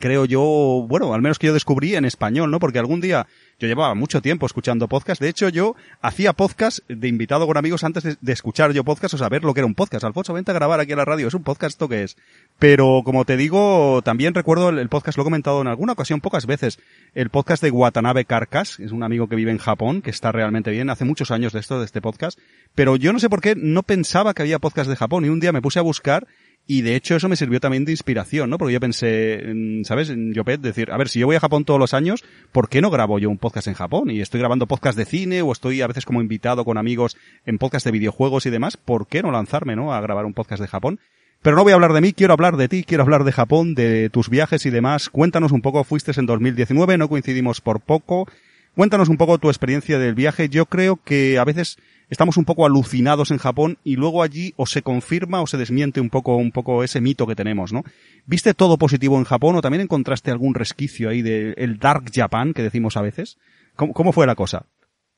creo 0.00 0.24
yo, 0.24 0.40
bueno, 0.88 1.14
al 1.14 1.22
menos 1.22 1.38
que 1.38 1.46
yo 1.46 1.54
descubrí 1.54 1.94
en 1.94 2.04
español, 2.04 2.50
¿no? 2.50 2.58
Porque 2.58 2.80
algún 2.80 3.00
día 3.00 3.28
yo 3.60 3.68
llevaba 3.68 3.94
mucho 3.94 4.20
tiempo 4.20 4.44
escuchando 4.44 4.88
podcast. 4.88 5.22
De 5.22 5.28
hecho, 5.28 5.48
yo 5.50 5.76
hacía 6.02 6.32
podcast 6.32 6.80
de 6.88 7.06
invitado 7.06 7.46
con 7.46 7.56
amigos 7.56 7.84
antes 7.84 8.18
de, 8.20 8.32
escuchar 8.32 8.72
yo 8.72 8.82
podcast 8.82 9.14
o 9.14 9.18
saber 9.18 9.44
lo 9.44 9.54
que 9.54 9.60
era 9.60 9.68
un 9.68 9.76
podcast. 9.76 10.02
Alfonso, 10.02 10.32
vente 10.32 10.50
a 10.50 10.54
grabar 10.54 10.80
aquí 10.80 10.94
a 10.94 10.96
la 10.96 11.04
radio. 11.04 11.28
¿Es 11.28 11.34
un 11.34 11.44
podcast 11.44 11.74
esto 11.74 11.88
qué 11.88 12.02
es? 12.02 12.16
Pero, 12.58 13.02
como 13.04 13.24
te 13.24 13.36
digo, 13.36 14.02
también 14.02 14.34
recuerdo 14.34 14.70
el, 14.70 14.88
podcast, 14.88 15.16
lo 15.16 15.22
he 15.22 15.24
comentado 15.26 15.60
en 15.60 15.68
alguna 15.68 15.92
ocasión, 15.92 16.20
pocas 16.20 16.46
veces, 16.46 16.80
el 17.14 17.30
podcast 17.30 17.62
de 17.62 17.70
Watanabe 17.70 18.24
Karkas, 18.24 18.80
es 18.80 18.90
un 18.90 19.04
amigo 19.04 19.28
que 19.28 19.36
vive 19.36 19.52
en 19.52 19.58
Japón, 19.58 20.02
que 20.02 20.10
está 20.10 20.32
realmente 20.32 20.72
bien. 20.72 20.90
Hace 20.90 21.04
muchos 21.04 21.30
años 21.30 21.52
de 21.52 21.60
esto, 21.60 21.78
de 21.78 21.84
este 21.84 22.02
podcast. 22.02 22.36
Pero 22.74 22.96
yo 22.96 23.12
no 23.12 23.20
sé 23.20 23.30
por 23.30 23.40
qué 23.40 23.54
no 23.54 23.84
pensaba 23.84 24.34
que 24.34 24.42
había 24.42 24.58
podcast 24.58 24.90
de 24.90 24.96
Japón. 24.96 25.24
Y 25.24 25.28
un 25.28 25.38
día 25.38 25.52
me 25.52 25.62
puse 25.62 25.78
a 25.78 25.82
buscar 25.82 26.26
y 26.66 26.82
de 26.82 26.94
hecho 26.94 27.16
eso 27.16 27.28
me 27.28 27.36
sirvió 27.36 27.58
también 27.60 27.84
de 27.84 27.92
inspiración, 27.92 28.48
¿no? 28.48 28.58
Porque 28.58 28.74
yo 28.74 28.80
pensé, 28.80 29.42
¿sabes? 29.84 30.10
En 30.10 30.32
Yopet, 30.32 30.60
decir, 30.60 30.90
a 30.92 30.96
ver, 30.96 31.08
si 31.08 31.18
yo 31.18 31.26
voy 31.26 31.36
a 31.36 31.40
Japón 31.40 31.64
todos 31.64 31.80
los 31.80 31.94
años, 31.94 32.24
¿por 32.52 32.68
qué 32.68 32.80
no 32.80 32.90
grabo 32.90 33.18
yo 33.18 33.28
un 33.28 33.38
podcast 33.38 33.66
en 33.66 33.74
Japón? 33.74 34.10
Y 34.10 34.20
estoy 34.20 34.40
grabando 34.40 34.66
podcast 34.66 34.96
de 34.96 35.04
cine 35.04 35.42
o 35.42 35.50
estoy 35.52 35.82
a 35.82 35.88
veces 35.88 36.04
como 36.04 36.20
invitado 36.20 36.64
con 36.64 36.78
amigos 36.78 37.16
en 37.44 37.58
podcast 37.58 37.84
de 37.84 37.92
videojuegos 37.92 38.46
y 38.46 38.50
demás, 38.50 38.76
¿por 38.76 39.08
qué 39.08 39.22
no 39.22 39.32
lanzarme, 39.32 39.74
no? 39.74 39.92
A 39.92 40.00
grabar 40.00 40.26
un 40.26 40.34
podcast 40.34 40.62
de 40.62 40.68
Japón. 40.68 41.00
Pero 41.42 41.56
no 41.56 41.62
voy 41.62 41.72
a 41.72 41.74
hablar 41.74 41.94
de 41.94 42.02
mí, 42.02 42.12
quiero 42.12 42.34
hablar 42.34 42.56
de 42.56 42.68
ti, 42.68 42.84
quiero 42.84 43.02
hablar 43.02 43.24
de 43.24 43.32
Japón, 43.32 43.74
de 43.74 44.10
tus 44.10 44.28
viajes 44.28 44.66
y 44.66 44.70
demás. 44.70 45.08
Cuéntanos 45.08 45.52
un 45.52 45.62
poco, 45.62 45.82
fuiste 45.84 46.12
en 46.16 46.26
2019, 46.26 46.98
no 46.98 47.08
coincidimos 47.08 47.62
por 47.62 47.80
poco. 47.80 48.28
Cuéntanos 48.74 49.08
un 49.08 49.16
poco 49.16 49.38
tu 49.38 49.48
experiencia 49.48 49.98
del 49.98 50.14
viaje. 50.14 50.48
Yo 50.48 50.66
creo 50.66 50.96
que 50.96 51.38
a 51.38 51.44
veces 51.44 51.76
estamos 52.08 52.36
un 52.36 52.44
poco 52.44 52.66
alucinados 52.66 53.30
en 53.30 53.38
Japón 53.38 53.78
y 53.84 53.96
luego 53.96 54.22
allí 54.22 54.52
o 54.56 54.66
se 54.66 54.82
confirma 54.82 55.40
o 55.40 55.46
se 55.46 55.56
desmiente 55.56 56.00
un 56.00 56.10
poco, 56.10 56.36
un 56.36 56.52
poco 56.52 56.84
ese 56.84 57.00
mito 57.00 57.26
que 57.26 57.36
tenemos, 57.36 57.72
¿no? 57.72 57.82
¿Viste 58.26 58.54
todo 58.54 58.78
positivo 58.78 59.18
en 59.18 59.24
Japón 59.24 59.56
o 59.56 59.60
también 59.60 59.82
encontraste 59.82 60.30
algún 60.30 60.54
resquicio 60.54 61.08
ahí 61.08 61.22
del 61.22 61.54
de 61.54 61.76
Dark 61.78 62.04
Japan 62.12 62.52
que 62.52 62.62
decimos 62.62 62.96
a 62.96 63.02
veces? 63.02 63.38
¿Cómo, 63.76 63.92
¿Cómo, 63.92 64.12
fue 64.12 64.26
la 64.26 64.34
cosa? 64.34 64.66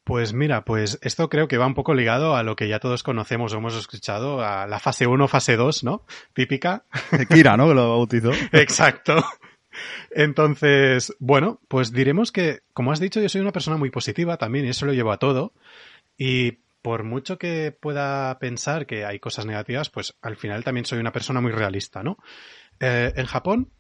Pues 0.05 0.33
mira, 0.33 0.65
pues 0.65 0.99
esto 1.03 1.29
creo 1.29 1.47
que 1.47 1.59
va 1.59 1.67
un 1.67 1.75
poco 1.75 1.95
ligado 1.95 2.35
a 2.35 2.43
lo 2.43 2.57
que 2.57 2.69
ya 2.69 2.81
todos 2.81 3.03
conocemos 3.03 3.53
o 3.53 3.59
hemos 3.59 3.77
escuchado, 3.77 4.43
a 4.43 4.67
la 4.67 4.81
fase 4.81 5.07
1, 5.07 5.29
fase 5.29 5.57
2, 5.57 5.85
¿no? 5.85 6.05
Típica. 6.35 6.85
Kira, 7.29 7.57
¿no? 7.57 7.69
Que 7.69 7.75
lo 7.75 7.91
bautizó. 7.91 8.33
Exacto. 8.53 9.25
Entonces, 10.11 11.15
bueno, 11.19 11.61
pues 11.69 11.93
diremos 11.93 12.33
que, 12.33 12.61
como 12.73 12.93
has 12.93 13.01
dicho, 13.01 13.21
yo 13.21 13.29
soy 13.29 13.41
una 13.41 13.53
persona 13.53 13.77
muy 13.77 13.91
positiva 13.91 14.37
también 14.37 14.67
y 14.67 14.71
eso 14.71 14.87
lo 14.87 14.93
llevo 14.93 15.13
a 15.13 15.19
todo. 15.19 15.53
Y 16.17 16.59
por 16.83 17.05
mucho 17.05 17.39
que 17.39 17.73
pueda 17.73 18.39
pensar 18.39 18.87
que 18.87 19.05
hay 19.05 19.21
cosas 19.21 19.47
negativas, 19.47 19.91
pues 19.91 20.15
al 20.21 20.37
final 20.37 20.65
también 20.65 20.85
soy 20.85 20.99
una 20.99 21.13
persona 21.13 21.41
muy 21.41 21.53
realista, 21.53 22.03
¿no? 22.03 22.19
Eh, 22.81 23.13
en 23.17 23.27
Japón 23.27 23.71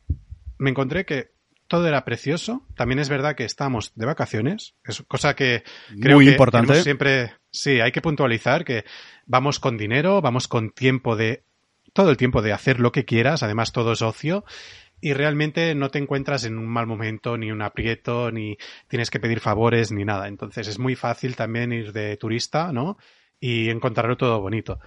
me 0.59 0.71
encontré 0.71 1.05
que 1.05 1.33
todo 1.67 1.89
era 1.89 2.05
precioso. 2.05 2.67
También 2.77 2.99
es 2.99 3.09
verdad 3.09 3.35
que 3.35 3.45
estábamos 3.45 3.93
de 3.95 4.07
vacaciones, 4.07 4.75
es 4.85 5.03
cosa 5.09 5.35
que 5.35 5.65
creo 6.01 6.17
Muy 6.17 6.27
que 6.27 6.33
importante. 6.33 6.83
siempre, 6.83 7.35
sí, 7.51 7.81
hay 7.81 7.93
que 7.93 8.03
puntualizar 8.03 8.65
que 8.65 8.85
vamos 9.27 9.59
con 9.59 9.77
dinero, 9.79 10.21
vamos 10.21 10.49
con 10.49 10.71
tiempo 10.71 11.17
de, 11.17 11.45
todo 11.93 12.11
el 12.11 12.17
tiempo 12.17 12.43
de 12.43 12.53
hacer 12.53 12.79
lo 12.79 12.93
que 12.93 13.05
quieras, 13.05 13.43
además 13.43 13.73
todo 13.73 13.93
es 13.93 14.03
ocio. 14.03 14.45
Y 15.05 15.13
realmente 15.15 15.75
no 15.75 15.91
te 15.91 15.99
encuentras 15.99 16.45
en 16.45 16.57
un 16.57 16.67
mal 16.69 16.87
momento, 16.87 17.37
ni 17.37 17.51
un 17.51 17.61
aprieto, 17.61 18.31
ni 18.31 18.57
tienes 18.89 19.11
que 19.11 19.19
pedir 19.21 19.41
favores, 19.41 19.91
ni 19.93 20.05
nada. 20.05 20.29
Entonces 20.29 20.69
es 20.69 20.79
muy 20.79 20.95
fácil 20.95 21.35
también 21.37 21.73
ir 21.73 21.93
de 21.93 22.17
turista, 22.17 22.73
¿no? 22.73 22.97
Y 23.41 23.69
encontrarlo 23.69 24.17
todo 24.17 24.41
bonito. 24.41 24.79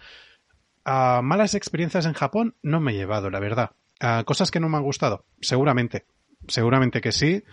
A 0.86 1.22
malas 1.22 1.54
experiencias 1.56 2.06
en 2.06 2.14
Japón 2.14 2.56
no 2.64 2.80
me 2.80 2.94
he 2.94 2.96
llevado, 2.96 3.30
la 3.30 3.40
verdad. 3.40 3.72
A 4.00 4.24
cosas 4.24 4.52
que 4.52 4.60
no 4.60 4.70
me 4.70 4.78
han 4.78 4.84
gustado, 4.84 5.26
seguramente. 5.42 6.06
Seguramente 6.48 7.02
que 7.02 7.12
sí. 7.12 7.44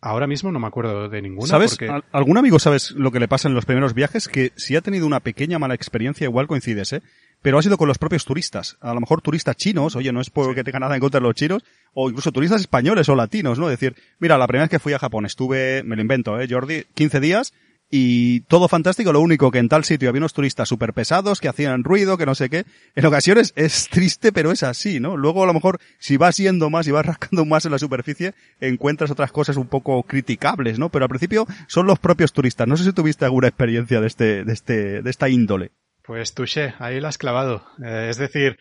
Ahora 0.00 0.26
mismo 0.26 0.50
no 0.50 0.58
me 0.58 0.66
acuerdo 0.66 1.08
de 1.08 1.22
ninguna. 1.22 1.46
¿Sabes? 1.46 1.70
Porque... 1.72 1.88
¿Al- 1.88 2.04
¿Algún 2.12 2.36
amigo 2.36 2.58
sabes 2.58 2.90
lo 2.90 3.10
que 3.12 3.20
le 3.20 3.28
pasa 3.28 3.48
en 3.48 3.54
los 3.54 3.64
primeros 3.66 3.94
viajes? 3.94 4.28
Que 4.28 4.52
si 4.56 4.74
ha 4.76 4.80
tenido 4.80 5.06
una 5.06 5.20
pequeña 5.20 5.58
mala 5.60 5.74
experiencia, 5.74 6.24
igual 6.24 6.48
coincides, 6.48 6.92
¿eh? 6.92 7.02
Pero 7.42 7.58
ha 7.58 7.62
sido 7.62 7.76
con 7.76 7.88
los 7.88 7.98
propios 7.98 8.24
turistas. 8.24 8.78
A 8.80 8.94
lo 8.94 9.00
mejor 9.00 9.20
turistas 9.20 9.56
chinos, 9.56 9.96
oye, 9.96 10.12
no 10.12 10.20
es 10.20 10.30
porque 10.30 10.64
tenga 10.64 10.78
nada 10.78 10.94
en 10.94 11.00
contra 11.00 11.20
de 11.20 11.26
los 11.26 11.34
chinos, 11.34 11.64
o 11.92 12.08
incluso 12.08 12.32
turistas 12.32 12.60
españoles 12.60 13.08
o 13.08 13.14
latinos, 13.14 13.58
¿no? 13.58 13.68
Es 13.68 13.78
decir, 13.78 13.96
mira, 14.18 14.38
la 14.38 14.46
primera 14.46 14.64
vez 14.64 14.70
que 14.70 14.78
fui 14.78 14.92
a 14.92 14.98
Japón 14.98 15.26
estuve, 15.26 15.82
me 15.82 15.96
lo 15.96 16.02
invento, 16.02 16.40
¿eh, 16.40 16.46
Jordi? 16.48 16.84
15 16.94 17.20
días 17.20 17.52
y 17.94 18.40
todo 18.40 18.68
fantástico, 18.68 19.12
lo 19.12 19.20
único 19.20 19.50
que 19.50 19.58
en 19.58 19.68
tal 19.68 19.84
sitio 19.84 20.08
había 20.08 20.20
unos 20.20 20.32
turistas 20.32 20.66
súper 20.66 20.94
pesados 20.94 21.40
que 21.40 21.48
hacían 21.48 21.84
ruido, 21.84 22.16
que 22.16 22.24
no 22.24 22.34
sé 22.34 22.48
qué. 22.48 22.64
En 22.94 23.04
ocasiones 23.04 23.52
es 23.54 23.90
triste, 23.90 24.32
pero 24.32 24.50
es 24.50 24.62
así, 24.62 24.98
¿no? 24.98 25.18
Luego 25.18 25.42
a 25.44 25.46
lo 25.46 25.52
mejor 25.52 25.78
si 25.98 26.16
vas 26.16 26.38
yendo 26.38 26.70
más 26.70 26.88
y 26.88 26.90
vas 26.90 27.04
rascando 27.06 27.44
más 27.44 27.66
en 27.66 27.72
la 27.72 27.78
superficie, 27.78 28.32
encuentras 28.60 29.10
otras 29.10 29.30
cosas 29.30 29.58
un 29.58 29.66
poco 29.66 30.02
criticables, 30.04 30.78
¿no? 30.78 30.88
Pero 30.88 31.04
al 31.04 31.10
principio 31.10 31.46
son 31.66 31.86
los 31.86 31.98
propios 31.98 32.32
turistas. 32.32 32.66
No 32.66 32.78
sé 32.78 32.84
si 32.84 32.94
tuviste 32.94 33.26
alguna 33.26 33.48
experiencia 33.48 34.00
de 34.00 34.06
este, 34.06 34.44
de 34.44 34.52
este, 34.54 35.02
de 35.02 35.10
esta 35.10 35.28
índole. 35.28 35.72
Pues 36.02 36.34
touché, 36.34 36.74
ahí 36.78 37.00
la 37.00 37.08
has 37.08 37.18
clavado. 37.18 37.64
Eh, 37.84 38.08
es 38.10 38.18
decir, 38.18 38.58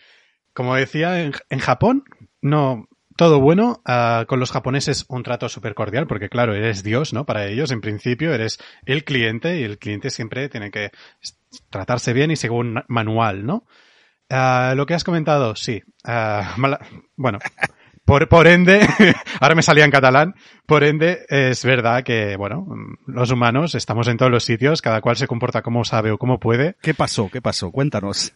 como 0.53 0.75
decía, 0.75 1.21
en, 1.21 1.60
Japón, 1.60 2.03
no, 2.41 2.88
todo 3.17 3.39
bueno, 3.39 3.81
ah, 3.86 4.25
con 4.27 4.39
los 4.39 4.51
japoneses 4.51 5.05
un 5.10 5.24
trato 5.24 5.50
súper 5.50 5.74
cordial, 5.74 6.07
porque 6.07 6.29
claro, 6.29 6.53
eres 6.53 6.83
Dios, 6.83 7.13
¿no? 7.13 7.25
Para 7.25 7.48
ellos, 7.48 7.71
en 7.71 7.81
principio, 7.81 8.33
eres 8.33 8.60
el 8.86 9.03
cliente 9.03 9.60
y 9.60 9.63
el 9.63 9.79
cliente 9.79 10.10
siempre 10.10 10.50
tiene 10.50 10.71
que 10.71 10.91
tratarse 11.69 12.13
bien 12.13 12.31
y 12.31 12.36
según 12.36 12.83
manual, 12.88 13.45
¿no? 13.45 13.65
Ah, 14.29 14.74
lo 14.77 14.86
que 14.86 14.93
has 14.93 15.03
comentado, 15.03 15.55
sí. 15.55 15.83
Ah, 16.03 16.55
bueno, 17.15 17.39
por, 18.05 18.27
por 18.27 18.48
ende, 18.48 18.81
ahora 19.39 19.55
me 19.55 19.62
salía 19.62 19.86
en 19.86 19.91
catalán, 19.91 20.36
por 20.65 20.84
ende 20.84 21.25
es 21.29 21.63
verdad 21.63 22.03
que, 22.03 22.36
bueno, 22.36 22.67
los 23.08 23.31
humanos 23.31 23.75
estamos 23.75 24.08
en 24.08 24.17
todos 24.17 24.31
los 24.31 24.43
sitios, 24.43 24.81
cada 24.81 25.01
cual 25.01 25.15
se 25.15 25.27
comporta 25.27 25.62
como 25.62 25.84
sabe 25.84 26.12
o 26.12 26.17
como 26.17 26.39
puede. 26.39 26.75
¿Qué 26.81 26.93
pasó? 26.93 27.29
¿Qué 27.31 27.41
pasó? 27.41 27.72
Cuéntanos. 27.72 28.34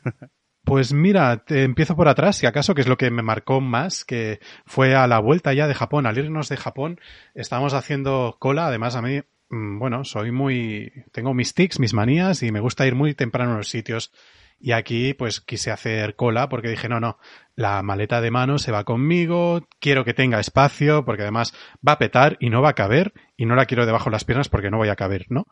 Pues 0.66 0.94
mira, 0.94 1.46
te 1.46 1.64
empiezo 1.64 1.96
por 1.96 2.08
atrás, 2.08 2.38
si 2.38 2.48
acaso, 2.48 2.74
que 2.74 2.82
es 2.82 2.88
lo 2.88 2.98
que 2.98 3.12
me 3.12 3.22
marcó 3.22 3.62
más, 3.62 4.04
que 4.04 4.40
fue 4.66 4.96
a 4.96 5.06
la 5.06 5.20
vuelta 5.20 5.54
ya 5.54 5.68
de 5.68 5.76
Japón, 5.76 6.08
al 6.08 6.18
irnos 6.18 6.50
de 6.50 6.58
Japón, 6.58 7.00
estábamos 7.36 7.76
haciendo 7.76 8.38
cola, 8.40 8.66
además 8.66 8.96
a 8.96 9.04
mí, 9.04 9.22
mm, 9.50 9.78
bueno, 9.78 10.04
soy 10.04 10.32
muy, 10.32 10.92
tengo 11.12 11.36
mis 11.36 11.54
tics, 11.54 11.80
mis 11.80 11.94
manías 11.94 12.42
y 12.42 12.52
me 12.52 12.62
gusta 12.62 12.88
ir 12.88 12.96
muy 12.96 13.14
temprano 13.14 13.54
a 13.54 13.58
los 13.58 13.70
sitios. 13.70 14.12
Y 14.60 14.72
aquí 14.72 15.14
pues 15.14 15.42
quise 15.42 15.72
hacer 15.72 16.16
cola 16.16 16.50
porque 16.50 16.70
dije, 16.70 16.90
no, 16.90 17.00
no, 17.00 17.18
la 17.56 17.82
maleta 17.84 18.22
de 18.22 18.32
mano 18.32 18.58
se 18.58 18.72
va 18.72 18.84
conmigo, 18.84 19.68
quiero 19.80 20.06
que 20.06 20.14
tenga 20.14 20.40
espacio 20.40 21.06
porque 21.06 21.24
además 21.24 21.54
va 21.88 21.94
a 21.94 21.98
petar 22.00 22.38
y 22.40 22.50
no 22.50 22.62
va 22.62 22.70
a 22.70 22.74
caber 22.74 23.14
y 23.38 23.46
no 23.46 23.56
la 23.56 23.66
quiero 23.66 23.86
debajo 23.86 24.06
de 24.06 24.14
las 24.14 24.24
piernas 24.26 24.50
porque 24.50 24.72
no 24.72 24.78
voy 24.78 24.90
a 24.90 24.96
caber, 24.96 25.26
¿no? 25.30 25.46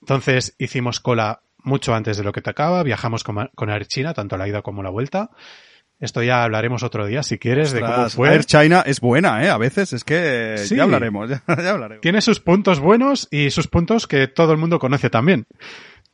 Entonces 0.00 0.54
hicimos 0.58 1.00
cola 1.00 1.40
mucho 1.64 1.94
antes 1.94 2.16
de 2.16 2.24
lo 2.24 2.32
que 2.32 2.42
tocaba, 2.42 2.82
viajamos 2.82 3.24
con, 3.24 3.50
con 3.54 3.70
Air 3.70 3.86
China, 3.86 4.14
tanto 4.14 4.36
la 4.36 4.48
ida 4.48 4.62
como 4.62 4.82
la 4.82 4.90
vuelta. 4.90 5.30
Esto 6.00 6.20
ya 6.20 6.42
hablaremos 6.42 6.82
otro 6.82 7.06
día, 7.06 7.22
si 7.22 7.38
quieres, 7.38 7.70
de 7.70 7.78
cómo 7.80 7.92
Ostras, 7.92 8.14
fue. 8.16 8.28
Air 8.32 8.44
China 8.44 8.82
es 8.84 9.00
buena, 9.00 9.44
¿eh? 9.44 9.50
A 9.50 9.56
veces 9.58 9.92
es 9.92 10.02
que 10.02 10.56
Sí. 10.58 10.74
ya 10.74 10.82
hablaremos, 10.82 11.30
ya, 11.30 11.42
ya 11.46 11.70
hablaremos. 11.70 12.00
Tiene 12.00 12.20
sus 12.20 12.40
puntos 12.40 12.80
buenos 12.80 13.28
y 13.30 13.50
sus 13.52 13.68
puntos 13.68 14.08
que 14.08 14.26
todo 14.26 14.50
el 14.50 14.58
mundo 14.58 14.80
conoce 14.80 15.10
también. 15.10 15.46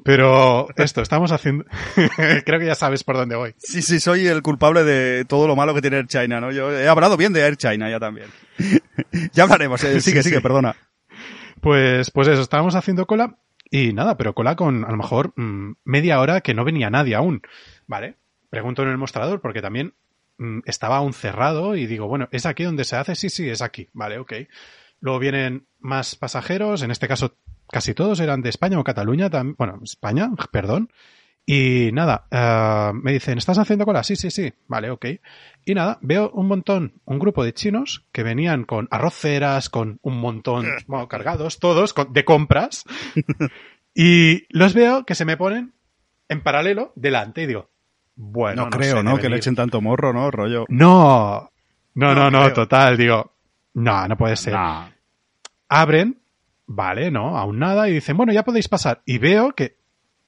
Pero 0.05 0.69
esto, 0.77 1.03
estamos 1.03 1.33
haciendo... 1.33 1.65
Creo 2.45 2.61
que 2.61 2.67
ya 2.67 2.75
sabes 2.75 3.05
por 3.05 3.17
dónde 3.17 3.37
voy. 3.37 3.55
Sí, 3.59 3.83
sí, 3.83 4.01
soy 4.01 4.27
el 4.27 4.43
culpable 4.43 4.85
de 4.85 5.25
todo 5.25 5.47
lo 5.47 5.57
malo 5.57 5.75
que 5.75 5.81
tiene 5.81 5.99
Air 5.99 6.07
China, 6.07 6.41
¿no? 6.41 6.53
Yo 6.53 6.73
he 6.73 6.89
hablado 6.89 7.17
bien 7.17 7.33
de 7.33 7.41
Air 7.41 7.57
China 7.57 7.91
ya 7.91 7.99
también. 7.99 8.29
ya 9.33 9.43
hablaremos, 9.43 9.83
eh, 9.85 10.01
sigue, 10.01 10.01
Sí, 10.23 10.29
sigue, 10.29 10.37
sí. 10.37 10.43
perdona. 10.43 10.77
Pues, 11.61 12.11
pues 12.11 12.29
eso, 12.29 12.43
estábamos 12.43 12.75
haciendo 12.77 13.07
cola 13.07 13.39
y 13.71 13.93
nada, 13.93 14.17
pero 14.17 14.35
cola 14.35 14.57
con 14.57 14.85
a 14.85 14.91
lo 14.91 14.97
mejor 14.97 15.33
mm, 15.37 15.73
media 15.85 16.21
hora 16.21 16.41
que 16.41 16.55
no 16.55 16.65
venía 16.65 16.91
nadie 16.91 17.17
aún. 17.17 17.43
Vale, 17.87 18.17
pregunto 18.51 18.83
en 18.83 18.89
el 18.91 18.99
mostrador 18.99 19.41
porque 19.41 19.61
también 19.61 19.95
mm, 20.39 20.61
estaba 20.65 20.99
aún 20.99 21.13
cerrado 21.13 21.75
y 21.77 21.87
digo, 21.87 22.07
bueno, 22.07 22.29
¿es 22.31 22.47
aquí 22.47 22.63
donde 22.63 22.85
se 22.85 22.97
hace? 22.97 23.17
Sí, 23.17 23.29
sí, 23.31 23.49
es 23.49 23.63
aquí. 23.63 23.89
Vale, 23.93 24.19
ok. 24.19 24.33
Luego 25.01 25.19
vienen 25.19 25.67
más 25.81 26.15
pasajeros, 26.17 26.83
en 26.83 26.91
este 26.91 27.09
caso 27.09 27.37
casi 27.71 27.95
todos 27.95 28.21
eran 28.21 28.43
de 28.43 28.51
España 28.51 28.79
o 28.79 28.85
Cataluña, 28.85 29.29
bueno, 29.57 29.81
España, 29.83 30.31
perdón. 30.53 30.91
Y 31.51 31.91
nada, 31.93 32.27
eh, 32.31 32.93
me 32.95 33.11
dicen, 33.13 33.39
¿estás 33.39 33.57
haciendo 33.59 33.87
cola? 33.87 34.03
Sí, 34.03 34.17
sí, 34.17 34.31
sí. 34.31 34.53
Vale, 34.67 34.91
ok. 34.91 35.07
Y 35.65 35.73
nada, 35.75 35.99
veo 36.03 36.31
un 36.35 36.47
montón, 36.47 37.01
un 37.07 37.19
grupo 37.19 37.43
de 37.43 37.55
chinos 37.55 38.05
que 38.13 38.23
venían 38.23 38.65
con 38.65 38.87
arroceras, 38.91 39.71
con 39.71 39.99
un 40.03 40.21
montón, 40.21 40.67
bueno, 40.87 41.09
cargados, 41.09 41.59
todos, 41.59 41.95
con- 41.95 42.13
de 42.13 42.25
compras. 42.27 42.85
y 43.95 44.45
los 44.57 44.75
veo 44.75 45.05
que 45.07 45.15
se 45.15 45.25
me 45.25 45.37
ponen 45.39 45.73
en 46.29 46.43
paralelo 46.43 46.93
delante 46.97 47.43
y 47.43 47.47
digo, 47.47 47.71
bueno, 48.15 48.65
no, 48.65 48.71
no 48.71 48.77
creo, 48.77 48.97
sé, 48.99 49.03
¿no? 49.03 49.17
Que 49.17 49.29
le 49.31 49.37
echen 49.37 49.55
tanto 49.55 49.81
morro, 49.81 50.13
¿no? 50.13 50.31
Rollo. 50.31 50.67
No, 50.69 51.51
no, 51.95 52.15
no, 52.15 52.31
No 52.31 52.53
total, 52.53 52.97
digo, 52.99 53.33
no, 53.75 54.07
no 54.07 54.17
puede 54.19 54.37
ser. 54.37 54.53
Abren, 55.69 56.21
vale, 56.69 57.11
no, 57.11 57.37
aún 57.37 57.59
nada, 57.59 57.89
y 57.89 57.95
dicen, 57.95 58.17
bueno, 58.17 58.33
ya 58.33 58.45
podéis 58.45 58.69
pasar. 58.69 59.03
Y 59.05 59.19
veo 59.19 59.51
que 59.57 59.77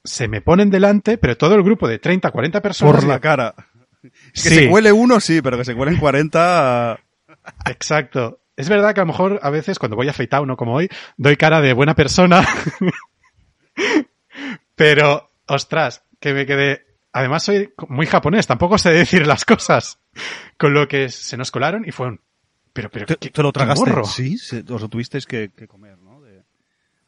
se 0.03 0.27
me 0.27 0.41
ponen 0.41 0.71
delante, 0.71 1.19
pero 1.19 1.37
todo 1.37 1.55
el 1.55 1.63
grupo 1.63 1.87
de 1.87 2.01
30, 2.01 2.33
40 2.33 2.61
personas. 2.61 2.97
Por 2.97 3.05
la 3.07 3.21
cara. 3.21 3.55
Que 4.03 4.11
Sí. 4.41 4.49
se 4.55 4.69
cuele 4.71 4.93
uno, 4.93 5.21
sí, 5.21 5.43
pero 5.43 5.59
que 5.59 5.65
se 5.67 5.75
cuelen 5.75 5.99
40... 5.99 6.99
Exacto. 7.67 8.41
Es 8.57 8.69
verdad 8.71 8.95
que 8.95 9.01
a 9.01 9.05
lo 9.05 9.09
mejor 9.13 9.39
a 9.43 9.51
veces 9.51 9.79
cuando 9.79 9.95
voy 9.97 10.09
afeitado, 10.09 10.47
no 10.47 10.57
como 10.57 10.73
hoy, 10.75 10.89
doy 11.19 11.37
cara 11.37 11.61
de 11.61 11.75
buena 11.75 11.95
persona. 11.95 12.43
Pero, 14.75 15.31
ostras, 15.47 16.03
que 16.19 16.33
me 16.33 16.47
quedé. 16.47 16.87
Además 17.13 17.43
soy 17.43 17.73
muy 17.89 18.07
japonés, 18.07 18.47
tampoco 18.47 18.79
sé 18.79 18.91
decir 18.91 19.27
las 19.27 19.45
cosas. 19.45 19.99
Con 20.57 20.75
lo 20.75 20.87
que 20.89 21.09
se 21.09 21.37
nos 21.37 21.51
colaron 21.51 21.85
y 21.87 21.91
fueron. 21.93 22.21
Pero, 22.73 22.89
pero, 22.91 23.07
¿Te, 23.07 23.17
¿qué- 23.17 23.31
te 23.31 23.43
lo 23.43 23.53
tragaste? 23.53 23.91
Sí, 24.05 24.39
se- 24.39 24.65
os 24.69 24.81
lo 24.81 24.89
tuvisteis 24.89 25.27
que, 25.27 25.51
que 25.57 25.67
comer, 25.67 25.97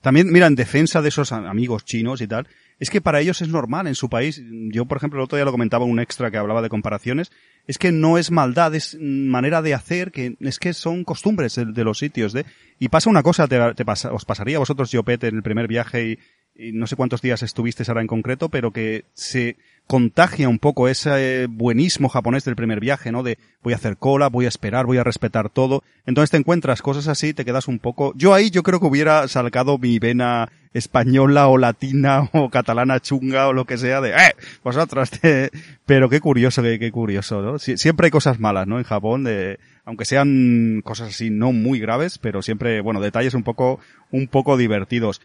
También, 0.03 0.31
mira, 0.31 0.49
en 0.49 0.57
defensa 0.57 1.01
de 1.01 1.09
esos 1.09 1.33
amigos 1.33 1.85
chinos 1.85 2.21
y 2.21 2.27
tal, 2.27 2.47
es 2.83 2.91
que 2.91 3.01
para 3.01 3.21
ellos 3.21 3.41
es 3.41 3.49
normal 3.49 3.87
en 3.87 3.95
su 3.95 4.09
país. 4.09 4.43
Yo, 4.73 4.87
por 4.87 4.97
ejemplo, 4.97 5.21
el 5.21 5.25
otro 5.25 5.37
día 5.37 5.45
lo 5.45 5.53
comentaba 5.53 5.85
en 5.85 5.93
un 5.93 6.01
extra 6.01 6.33
que 6.33 6.37
hablaba 6.37 6.63
de 6.63 6.69
comparaciones. 6.69 7.31
Es 7.69 7.79
que 7.79 7.93
no 7.93 8.19
es 8.19 8.33
maldad, 8.33 8.75
es 8.75 8.99
manera 9.01 9.63
de 9.63 9.73
hacer, 9.73 10.11
que 10.11 10.35
es 10.41 10.59
que 10.59 10.73
son 10.73 11.05
costumbres 11.05 11.55
de, 11.55 11.85
los 11.85 11.99
sitios. 11.99 12.33
De, 12.33 12.45
y 12.81 12.89
pasa 12.89 13.09
una 13.09 13.23
cosa, 13.23 13.47
te, 13.47 13.85
pasa- 13.85 14.13
os 14.13 14.25
pasaría 14.25 14.57
a 14.57 14.59
vosotros, 14.59 14.91
Jopet, 14.93 15.23
en 15.23 15.37
el 15.37 15.45
primer 15.45 15.69
viaje 15.69 16.19
y, 16.57 16.73
no 16.73 16.89
sé 16.89 16.97
cuántos 16.97 17.23
días 17.23 17.45
estuvisteis 17.45 17.89
ahora 17.89 18.01
en 18.01 18.09
concreto, 18.09 18.49
pero 18.49 18.73
que 18.73 19.05
se 19.15 19.55
contagia 19.87 20.49
un 20.49 20.59
poco 20.59 20.89
ese 20.89 21.47
buenismo 21.47 22.09
japonés 22.09 22.45
del 22.45 22.57
primer 22.57 22.81
viaje, 22.81 23.13
¿no? 23.13 23.23
De 23.23 23.39
voy 23.63 23.75
a 23.75 23.77
hacer 23.77 23.97
cola, 23.97 24.29
voy 24.29 24.47
a 24.47 24.49
esperar, 24.49 24.87
voy 24.87 24.99
a 24.99 25.05
respetar 25.05 25.51
todo. 25.51 25.85
Entonces 26.05 26.33
te 26.33 26.37
encuentras 26.37 26.83
cosas 26.83 27.07
así, 27.07 27.33
te 27.33 27.45
quedas 27.45 27.69
un 27.69 27.79
poco... 27.79 28.13
Yo 28.17 28.35
ahí 28.35 28.51
yo 28.51 28.65
creo 28.65 28.81
que 28.81 28.87
hubiera 28.87 29.29
salcado 29.29 29.79
mi 29.79 30.01
vena 30.01 30.51
española 30.75 31.49
o 31.49 31.59
latina 31.59 32.29
o 32.33 32.51
catalana 32.51 33.01
chunga 33.01 33.49
o 33.49 33.53
lo 33.53 33.65
que 33.65 33.79
sea 33.79 34.01
de, 34.01 34.11
eh, 34.11 34.35
vosotros, 34.65 35.11
te-". 35.21 35.51
pero 35.87 36.09
qué 36.09 36.21
curioso, 36.21 36.63
qué, 36.63 36.79
qué 36.79 36.91
curioso, 36.91 37.43
¿no? 37.43 37.55
Sie- 37.59 37.77
siempre 37.77 38.07
hay 38.07 38.11
cosas 38.11 38.41
malas, 38.41 38.67
¿no? 38.67 38.79
En 38.79 38.85
Japón, 38.85 39.25
de, 39.25 39.59
aunque 39.85 40.05
sean 40.05 40.81
cosas 40.85 41.09
así 41.11 41.31
no 41.31 41.53
muy 41.53 41.79
graves, 41.81 42.19
pero 42.19 42.43
siempre, 42.43 42.81
bueno, 42.81 43.01
detalles 43.01 43.35
un 43.35 43.43
poco, 43.43 43.81
un 44.11 44.29
poco 44.29 44.57
divertidos. 44.57 45.21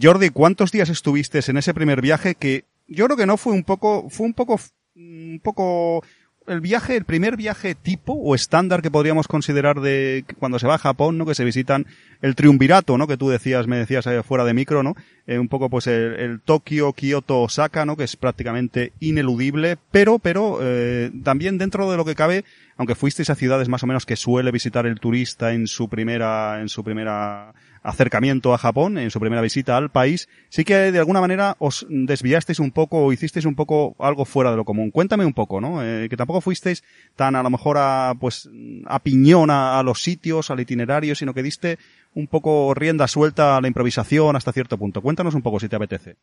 Jordi, 0.00 0.30
¿cuántos 0.30 0.72
días 0.72 0.88
estuviste 0.90 1.40
en 1.48 1.56
ese 1.56 1.72
primer 1.74 2.00
viaje 2.02 2.34
que 2.34 2.64
yo 2.86 3.04
creo 3.06 3.16
que 3.16 3.26
no 3.26 3.36
fue 3.36 3.52
un 3.52 3.64
poco, 3.64 4.08
fue 4.10 4.26
un 4.26 4.34
poco, 4.34 4.60
un 4.96 5.40
poco 5.42 6.02
el 6.48 6.60
viaje, 6.60 6.96
el 6.96 7.04
primer 7.04 7.36
viaje 7.36 7.74
tipo 7.74 8.14
o 8.14 8.34
estándar 8.34 8.82
que 8.82 8.90
podríamos 8.90 9.28
considerar 9.28 9.80
de 9.80 10.24
cuando 10.38 10.58
se 10.58 10.66
va 10.66 10.74
a 10.74 10.78
Japón, 10.78 11.18
¿no? 11.18 11.26
Que 11.26 11.34
se 11.34 11.44
visitan 11.44 11.86
el 12.22 12.34
triunvirato, 12.34 12.98
¿no? 12.98 13.06
Que 13.06 13.16
tú 13.16 13.28
decías, 13.28 13.66
me 13.66 13.76
decías 13.76 14.06
eh, 14.06 14.22
fuera 14.22 14.44
de 14.44 14.54
micro, 14.54 14.82
¿no? 14.82 14.94
Eh, 15.26 15.38
un 15.38 15.48
poco 15.48 15.70
pues 15.70 15.86
el, 15.86 16.14
el 16.14 16.40
Tokio, 16.40 16.92
Kioto, 16.92 17.42
Osaka, 17.42 17.84
¿no? 17.84 17.96
Que 17.96 18.04
es 18.04 18.16
prácticamente 18.16 18.92
ineludible, 19.00 19.78
pero, 19.90 20.18
pero, 20.18 20.58
eh, 20.62 21.10
también 21.22 21.58
dentro 21.58 21.90
de 21.90 21.96
lo 21.96 22.04
que 22.04 22.14
cabe 22.14 22.44
aunque 22.78 22.94
fuisteis 22.94 23.28
a 23.28 23.34
ciudades 23.34 23.68
más 23.68 23.82
o 23.82 23.86
menos 23.86 24.06
que 24.06 24.16
suele 24.16 24.52
visitar 24.52 24.86
el 24.86 25.00
turista 25.00 25.52
en 25.52 25.66
su 25.66 25.88
primera, 25.88 26.60
en 26.60 26.68
su 26.68 26.84
primera 26.84 27.52
acercamiento 27.82 28.54
a 28.54 28.58
Japón, 28.58 28.98
en 28.98 29.10
su 29.10 29.18
primera 29.18 29.42
visita 29.42 29.76
al 29.76 29.90
país, 29.90 30.28
sí 30.48 30.64
que 30.64 30.92
de 30.92 30.98
alguna 30.98 31.20
manera 31.20 31.56
os 31.58 31.86
desviasteis 31.88 32.60
un 32.60 32.70
poco 32.70 33.04
o 33.04 33.12
hicisteis 33.12 33.46
un 33.46 33.56
poco 33.56 33.96
algo 33.98 34.24
fuera 34.24 34.52
de 34.52 34.56
lo 34.56 34.64
común. 34.64 34.90
Cuéntame 34.90 35.24
un 35.24 35.32
poco, 35.32 35.60
¿no? 35.60 35.82
Eh, 35.82 36.08
que 36.08 36.16
tampoco 36.16 36.40
fuisteis 36.40 36.84
tan 37.16 37.34
a 37.34 37.42
lo 37.42 37.50
mejor 37.50 37.78
a, 37.78 38.14
pues, 38.18 38.48
a 38.86 39.00
piñón 39.00 39.50
a, 39.50 39.82
los 39.82 40.02
sitios, 40.02 40.50
al 40.50 40.60
itinerario, 40.60 41.16
sino 41.16 41.34
que 41.34 41.42
diste 41.42 41.78
un 42.14 42.28
poco 42.28 42.74
rienda 42.74 43.08
suelta 43.08 43.56
a 43.56 43.60
la 43.60 43.68
improvisación 43.68 44.36
hasta 44.36 44.52
cierto 44.52 44.78
punto. 44.78 45.02
Cuéntanos 45.02 45.34
un 45.34 45.42
poco 45.42 45.58
si 45.58 45.68
te 45.68 45.76
apetece. 45.76 46.16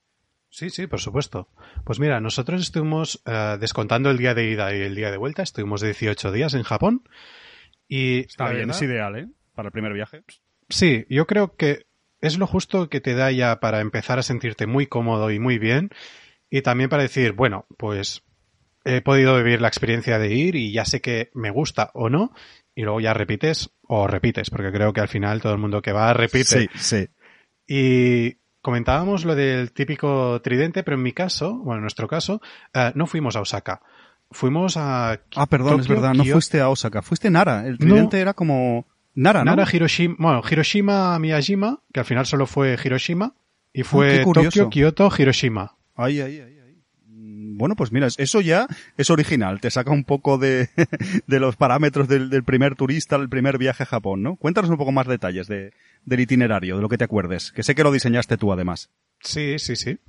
Sí, 0.55 0.69
sí, 0.69 0.87
por 0.87 1.01
supuesto. 1.01 1.49
Pues 1.83 1.99
mira, 1.99 2.21
nosotros 2.21 2.61
estuvimos 2.61 3.21
eh, 3.25 3.57
descontando 3.59 4.09
el 4.09 4.17
día 4.17 4.33
de 4.33 4.49
ida 4.49 4.73
y 4.73 4.83
el 4.83 4.95
día 4.95 5.11
de 5.11 5.17
vuelta, 5.17 5.43
estuvimos 5.43 5.81
18 5.81 6.31
días 6.31 6.53
en 6.53 6.63
Japón 6.63 7.03
y... 7.89 8.19
Está 8.19 8.51
bien, 8.51 8.69
es 8.69 8.81
ideal, 8.81 9.17
¿eh? 9.17 9.27
Para 9.53 9.67
el 9.67 9.73
primer 9.73 9.91
viaje. 9.91 10.23
Sí, 10.69 11.05
yo 11.09 11.27
creo 11.27 11.57
que 11.57 11.87
es 12.21 12.37
lo 12.37 12.47
justo 12.47 12.87
que 12.87 13.01
te 13.01 13.15
da 13.15 13.31
ya 13.31 13.59
para 13.59 13.81
empezar 13.81 14.17
a 14.17 14.23
sentirte 14.23 14.65
muy 14.65 14.87
cómodo 14.87 15.29
y 15.29 15.39
muy 15.39 15.59
bien 15.59 15.89
y 16.49 16.61
también 16.61 16.89
para 16.89 17.03
decir, 17.03 17.33
bueno, 17.33 17.65
pues 17.77 18.23
he 18.85 19.01
podido 19.01 19.35
vivir 19.35 19.59
la 19.59 19.67
experiencia 19.67 20.19
de 20.19 20.33
ir 20.33 20.55
y 20.55 20.71
ya 20.71 20.85
sé 20.85 21.01
que 21.01 21.31
me 21.33 21.51
gusta 21.51 21.91
o 21.93 22.09
no 22.09 22.33
y 22.73 22.83
luego 22.83 23.01
ya 23.01 23.13
repites 23.13 23.71
o 23.81 24.07
repites, 24.07 24.49
porque 24.49 24.71
creo 24.71 24.93
que 24.93 25.01
al 25.01 25.09
final 25.09 25.41
todo 25.41 25.51
el 25.51 25.59
mundo 25.59 25.81
que 25.81 25.91
va 25.91 26.13
repite. 26.13 26.45
Sí, 26.45 26.69
sí. 26.75 27.09
Y 27.67 28.37
comentábamos 28.65 29.25
lo 29.25 29.35
del 29.35 29.71
típico 29.71 30.41
tridente, 30.41 30.81
pero 30.81 30.97
en 30.97 31.03
mi 31.03 31.13
caso, 31.13 31.53
bueno, 31.59 31.75
en 31.75 31.81
nuestro 31.81 32.07
caso, 32.07 32.41
eh, 32.73 32.91
no 32.95 33.05
fuimos 33.05 33.35
a 33.35 33.41
Osaka. 33.41 33.83
Fuimos 34.31 34.75
a... 34.75 35.19
Ah, 35.35 35.45
perdón, 35.45 35.81
es 35.81 35.87
verdad, 35.87 36.15
no 36.15 36.25
fuiste 36.25 36.59
a 36.61 36.69
Osaka, 36.69 37.03
fuiste 37.03 37.27
a 37.27 37.31
Nara. 37.31 37.67
El 37.67 37.77
tridente 37.77 38.19
era 38.19 38.33
como... 38.33 38.87
Nara, 39.13 39.45
¿no? 39.45 39.55
Nara, 39.55 39.69
Hiroshima, 39.71 40.15
bueno, 40.17 40.41
Hiroshima, 40.49 41.19
Miyajima, 41.19 41.79
que 41.93 41.99
al 41.99 42.07
final 42.07 42.25
solo 42.25 42.47
fue 42.47 42.75
Hiroshima, 42.83 43.35
y 43.71 43.83
fue 43.83 44.21
ah, 44.21 44.33
Tokio, 44.33 44.71
Kyoto, 44.71 45.11
Hiroshima. 45.15 45.75
Ay, 45.95 46.21
ay, 46.21 46.39
ay, 46.39 46.59
ay. 46.65 46.83
Mm, 47.05 47.57
bueno, 47.57 47.75
pues 47.75 47.91
mira, 47.91 48.07
eso 48.17 48.41
ya 48.41 48.65
es 48.97 49.11
original, 49.11 49.61
te 49.61 49.69
saca 49.69 49.91
un 49.91 50.05
poco 50.05 50.39
de, 50.39 50.69
de 51.27 51.39
los 51.39 51.55
parámetros 51.55 52.07
del, 52.07 52.31
del, 52.31 52.43
primer 52.43 52.75
turista, 52.75 53.19
del 53.19 53.29
primer 53.29 53.59
viaje 53.59 53.83
a 53.83 53.85
Japón, 53.85 54.23
¿no? 54.23 54.37
Cuéntanos 54.37 54.71
un 54.71 54.77
poco 54.77 54.91
más 54.91 55.05
detalles 55.05 55.47
de, 55.47 55.71
del 56.05 56.21
itinerario, 56.21 56.75
de 56.75 56.81
lo 56.81 56.89
que 56.89 56.97
te 56.97 57.03
acuerdes, 57.03 57.51
que 57.51 57.63
sé 57.63 57.75
que 57.75 57.83
lo 57.83 57.91
diseñaste 57.91 58.37
tú 58.37 58.53
además. 58.53 58.91
Sí, 59.21 59.59
sí, 59.59 59.75
sí. 59.75 59.99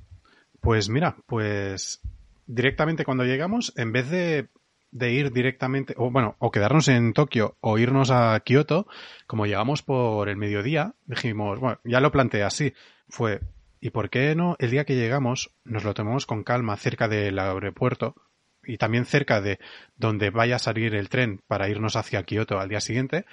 Pues 0.61 0.89
mira, 0.89 1.17
pues 1.25 2.01
directamente 2.45 3.05
cuando 3.05 3.25
llegamos, 3.25 3.73
en 3.75 3.91
vez 3.91 4.09
de 4.09 4.47
de 4.91 5.11
ir 5.11 5.31
directamente, 5.31 5.93
o 5.97 6.09
bueno, 6.09 6.35
o 6.39 6.51
quedarnos 6.51 6.87
en 6.87 7.13
Tokio 7.13 7.57
o 7.59 7.77
irnos 7.77 8.11
a 8.11 8.39
Kioto, 8.39 8.87
como 9.25 9.45
llegamos 9.45 9.83
por 9.83 10.29
el 10.29 10.37
mediodía, 10.37 10.93
dijimos, 11.05 11.59
bueno, 11.59 11.79
ya 11.83 11.99
lo 11.99 12.11
planteé 12.11 12.43
así, 12.43 12.73
fue, 13.09 13.41
¿y 13.79 13.89
por 13.89 14.09
qué 14.09 14.33
no 14.35 14.55
el 14.59 14.71
día 14.71 14.85
que 14.85 14.95
llegamos 14.95 15.51
nos 15.65 15.83
lo 15.83 15.93
tomamos 15.93 16.25
con 16.25 16.43
calma 16.43 16.77
cerca 16.77 17.07
del 17.07 17.37
aeropuerto 17.37 18.15
y 18.63 18.77
también 18.77 19.05
cerca 19.05 19.41
de 19.41 19.59
donde 19.95 20.29
vaya 20.29 20.55
a 20.55 20.59
salir 20.59 20.95
el 20.95 21.09
tren 21.09 21.41
para 21.47 21.69
irnos 21.69 21.95
hacia 21.95 22.23
Kioto 22.23 22.59
al 22.59 22.69
día 22.69 22.81
siguiente? 22.81 23.25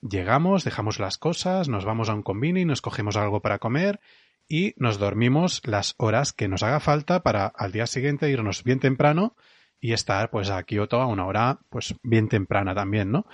Llegamos, 0.00 0.64
dejamos 0.64 0.98
las 0.98 1.18
cosas, 1.18 1.68
nos 1.68 1.84
vamos 1.84 2.08
a 2.08 2.14
un 2.14 2.22
convini, 2.22 2.64
nos 2.64 2.82
cogemos 2.82 3.16
algo 3.16 3.40
para 3.40 3.58
comer 3.58 4.00
y 4.48 4.74
nos 4.76 4.98
dormimos 4.98 5.62
las 5.64 5.94
horas 5.98 6.32
que 6.32 6.48
nos 6.48 6.62
haga 6.62 6.80
falta 6.80 7.22
para 7.22 7.46
al 7.46 7.72
día 7.72 7.86
siguiente 7.86 8.30
irnos 8.30 8.62
bien 8.62 8.78
temprano 8.78 9.36
y 9.80 9.92
estar 9.92 10.30
pues 10.30 10.50
a 10.50 10.62
Kioto 10.62 11.00
a 11.00 11.06
una 11.06 11.26
hora 11.26 11.60
pues 11.68 11.94
bien 12.02 12.28
temprana 12.28 12.74
también, 12.74 13.10
¿no? 13.10 13.26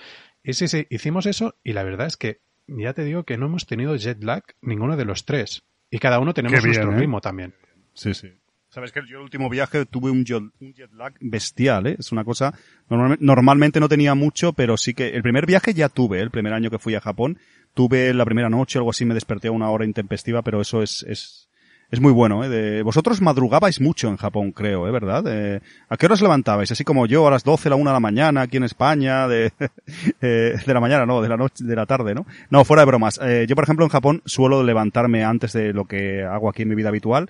Y 0.43 0.53
sí, 0.53 0.67
sí, 0.67 0.87
hicimos 0.89 1.25
eso 1.25 1.55
y 1.63 1.73
la 1.73 1.83
verdad 1.83 2.07
es 2.07 2.17
que 2.17 2.41
ya 2.67 2.93
te 2.93 3.03
digo 3.03 3.23
que 3.23 3.37
no 3.37 3.45
hemos 3.47 3.65
tenido 3.65 3.95
jet 3.95 4.23
lag 4.23 4.43
ninguno 4.61 4.97
de 4.97 5.05
los 5.05 5.25
tres. 5.25 5.63
Y 5.89 5.99
cada 5.99 6.19
uno 6.19 6.33
tenemos 6.33 6.63
nuestro 6.63 6.91
¿eh? 6.91 6.97
ritmo 6.97 7.21
también. 7.21 7.53
Sí, 7.93 8.13
sí. 8.13 8.29
Sabes 8.73 8.91
que 8.91 9.01
yo 9.07 9.17
el 9.17 9.23
último 9.25 9.49
viaje 9.49 9.85
tuve 9.85 10.09
un 10.09 10.25
jet, 10.25 10.41
lag 10.93 11.13
bestial, 11.21 11.85
¿eh? 11.85 11.95
Es 11.99 12.11
una 12.11 12.23
cosa, 12.23 12.55
normalmente 12.89 13.79
no 13.79 13.87
tenía 13.87 14.15
mucho, 14.15 14.53
pero 14.53 14.77
sí 14.77 14.95
que 14.95 15.09
el 15.09 15.21
primer 15.21 15.45
viaje 15.45 15.75
ya 15.75 15.89
tuve, 15.89 16.17
¿eh? 16.17 16.23
el 16.23 16.31
primer 16.31 16.53
año 16.53 16.71
que 16.71 16.79
fui 16.79 16.95
a 16.95 16.99
Japón, 16.99 17.37
tuve 17.75 18.11
la 18.15 18.25
primera 18.25 18.49
noche, 18.49 18.79
algo 18.79 18.89
así, 18.89 19.05
me 19.05 19.13
desperté 19.13 19.49
a 19.49 19.51
una 19.51 19.69
hora 19.69 19.85
intempestiva, 19.85 20.41
pero 20.41 20.59
eso 20.59 20.81
es, 20.81 21.05
es, 21.07 21.49
es 21.91 21.99
muy 21.99 22.11
bueno, 22.11 22.43
¿eh? 22.43 22.81
Vosotros 22.81 23.21
madrugabais 23.21 23.79
mucho 23.79 24.07
en 24.07 24.17
Japón, 24.17 24.51
creo, 24.51 24.87
¿eh? 24.87 24.91
¿Verdad? 24.91 25.23
Eh, 25.27 25.61
¿A 25.89 25.95
qué 25.95 26.07
horas 26.07 26.23
levantabais? 26.23 26.71
Así 26.71 26.83
como 26.83 27.05
yo, 27.05 27.27
a 27.27 27.29
las 27.29 27.43
12, 27.43 27.69
la 27.69 27.75
1 27.75 27.91
de 27.91 27.93
la 27.93 27.99
mañana, 27.99 28.41
aquí 28.41 28.57
en 28.57 28.63
España, 28.63 29.27
de, 29.27 29.53
eh, 30.21 30.55
de 30.65 30.73
la 30.73 30.79
mañana, 30.79 31.05
no, 31.05 31.21
de 31.21 31.29
la 31.29 31.37
noche, 31.37 31.63
de 31.63 31.75
la 31.75 31.85
tarde, 31.85 32.15
¿no? 32.15 32.25
No, 32.49 32.65
fuera 32.65 32.81
de 32.81 32.87
bromas. 32.87 33.19
Eh, 33.21 33.45
yo, 33.47 33.53
por 33.53 33.65
ejemplo, 33.65 33.85
en 33.85 33.91
Japón 33.91 34.23
suelo 34.25 34.63
levantarme 34.63 35.23
antes 35.23 35.53
de 35.53 35.73
lo 35.73 35.85
que 35.85 36.23
hago 36.23 36.49
aquí 36.49 36.63
en 36.63 36.69
mi 36.69 36.75
vida 36.75 36.89
habitual. 36.89 37.29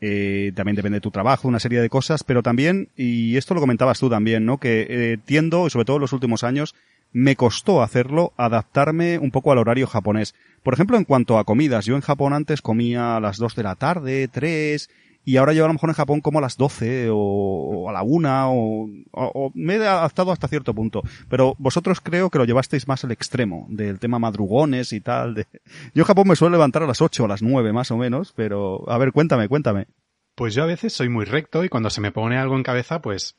Eh, 0.00 0.52
también 0.54 0.76
depende 0.76 0.96
de 0.96 1.00
tu 1.00 1.10
trabajo, 1.10 1.48
una 1.48 1.58
serie 1.58 1.80
de 1.80 1.88
cosas, 1.88 2.22
pero 2.22 2.42
también, 2.42 2.90
y 2.96 3.36
esto 3.36 3.54
lo 3.54 3.60
comentabas 3.60 3.98
tú 3.98 4.08
también, 4.08 4.46
¿no? 4.46 4.58
Que 4.58 4.86
eh, 4.88 5.18
tiendo, 5.24 5.68
sobre 5.70 5.84
todo 5.84 5.96
en 5.96 6.02
los 6.02 6.12
últimos 6.12 6.44
años, 6.44 6.74
me 7.12 7.36
costó 7.36 7.82
hacerlo, 7.82 8.32
adaptarme 8.36 9.18
un 9.18 9.30
poco 9.30 9.50
al 9.50 9.58
horario 9.58 9.86
japonés. 9.86 10.34
Por 10.62 10.74
ejemplo, 10.74 10.96
en 10.96 11.04
cuanto 11.04 11.38
a 11.38 11.44
comidas, 11.44 11.86
yo 11.86 11.96
en 11.96 12.02
Japón 12.02 12.32
antes 12.32 12.62
comía 12.62 13.16
a 13.16 13.20
las 13.20 13.38
2 13.38 13.56
de 13.56 13.62
la 13.62 13.74
tarde, 13.74 14.28
3, 14.28 14.90
y 15.28 15.36
ahora 15.36 15.52
yo 15.52 15.62
a 15.62 15.68
lo 15.68 15.74
mejor 15.74 15.90
en 15.90 15.94
Japón 15.94 16.22
como 16.22 16.38
a 16.38 16.40
las 16.40 16.56
12 16.56 17.08
o, 17.12 17.86
a 17.90 17.92
la 17.92 18.02
1 18.02 18.50
o, 18.50 18.88
o, 19.12 19.52
me 19.54 19.76
he 19.76 19.86
adaptado 19.86 20.32
hasta 20.32 20.48
cierto 20.48 20.72
punto. 20.72 21.02
Pero 21.28 21.54
vosotros 21.58 22.00
creo 22.00 22.30
que 22.30 22.38
lo 22.38 22.46
llevasteis 22.46 22.88
más 22.88 23.04
al 23.04 23.12
extremo 23.12 23.66
del 23.68 23.98
tema 23.98 24.18
madrugones 24.18 24.94
y 24.94 25.02
tal. 25.02 25.34
De... 25.34 25.46
Yo 25.92 26.00
en 26.00 26.04
Japón 26.04 26.28
me 26.28 26.34
suelo 26.34 26.52
levantar 26.52 26.82
a 26.82 26.86
las 26.86 27.02
8 27.02 27.22
o 27.22 27.26
a 27.26 27.28
las 27.28 27.42
9 27.42 27.74
más 27.74 27.90
o 27.90 27.98
menos, 27.98 28.32
pero 28.34 28.88
a 28.90 28.96
ver, 28.96 29.12
cuéntame, 29.12 29.48
cuéntame. 29.48 29.88
Pues 30.34 30.54
yo 30.54 30.62
a 30.62 30.66
veces 30.66 30.94
soy 30.94 31.10
muy 31.10 31.26
recto 31.26 31.62
y 31.62 31.68
cuando 31.68 31.90
se 31.90 32.00
me 32.00 32.10
pone 32.10 32.38
algo 32.38 32.56
en 32.56 32.62
cabeza, 32.62 33.02
pues 33.02 33.36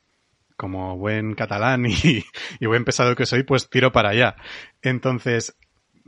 como 0.56 0.96
buen 0.96 1.34
catalán 1.34 1.86
y, 1.86 2.22
y, 2.60 2.66
buen 2.66 2.84
pesado 2.84 3.16
que 3.16 3.26
soy, 3.26 3.42
pues 3.42 3.68
tiro 3.68 3.90
para 3.90 4.10
allá. 4.10 4.36
Entonces, 4.80 5.56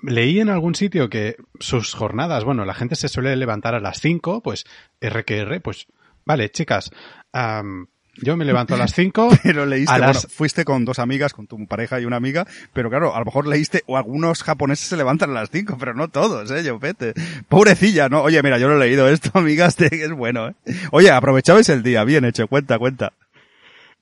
leí 0.03 0.41
en 0.41 0.49
algún 0.49 0.75
sitio 0.75 1.09
que 1.11 1.37
sus 1.61 1.95
jornadas, 1.95 2.45
bueno, 2.45 2.65
la 2.65 2.75
gente 2.75 2.97
se 2.97 3.09
suele 3.09 3.35
levantar 3.37 3.75
a 3.75 3.81
las 3.81 4.01
5, 4.01 4.43
pues 4.43 4.65
RQR, 5.01 5.61
pues 5.61 5.87
vale, 6.25 6.51
chicas, 6.51 6.91
um, 7.33 7.87
yo 8.17 8.37
me 8.37 8.45
levanto 8.45 8.75
a 8.75 8.79
las 8.79 8.95
5. 8.95 9.29
Pero 9.43 9.67
leíste, 9.67 9.99
bueno, 9.99 10.15
fuiste 10.15 10.65
con 10.65 10.85
dos 10.85 10.99
amigas, 10.99 11.33
con 11.33 11.47
tu 11.47 11.67
pareja 11.67 12.01
y 12.01 12.05
una 12.05 12.17
amiga, 12.17 12.47
pero 12.73 12.91
claro, 12.91 13.15
a 13.15 13.19
lo 13.19 13.25
mejor 13.25 13.47
leíste, 13.47 13.83
o 13.87 13.97
algunos 13.97 14.43
japoneses 14.43 14.87
se 14.87 14.97
levantan 14.97 15.31
a 15.31 15.35
las 15.35 15.51
5, 15.51 15.77
pero 15.79 15.95
no 15.95 16.09
todos, 16.09 16.51
eh, 16.51 16.63
yo 16.63 16.79
pete. 16.79 17.15
Pobrecilla, 17.49 18.09
¿no? 18.09 18.23
Oye, 18.23 18.43
mira, 18.43 18.59
yo 18.59 18.69
lo 18.69 18.77
he 18.77 18.87
leído 18.87 19.09
esto, 19.09 19.31
amigas, 19.39 19.81
es 19.81 20.13
bueno, 20.13 20.49
eh. 20.49 20.55
Oye, 20.91 21.11
aprovechabais 21.11 21.69
el 21.69 21.83
día, 21.83 22.05
bien 22.05 22.25
hecho, 22.25 22.49
cuenta, 22.49 22.79
cuenta. 22.79 23.13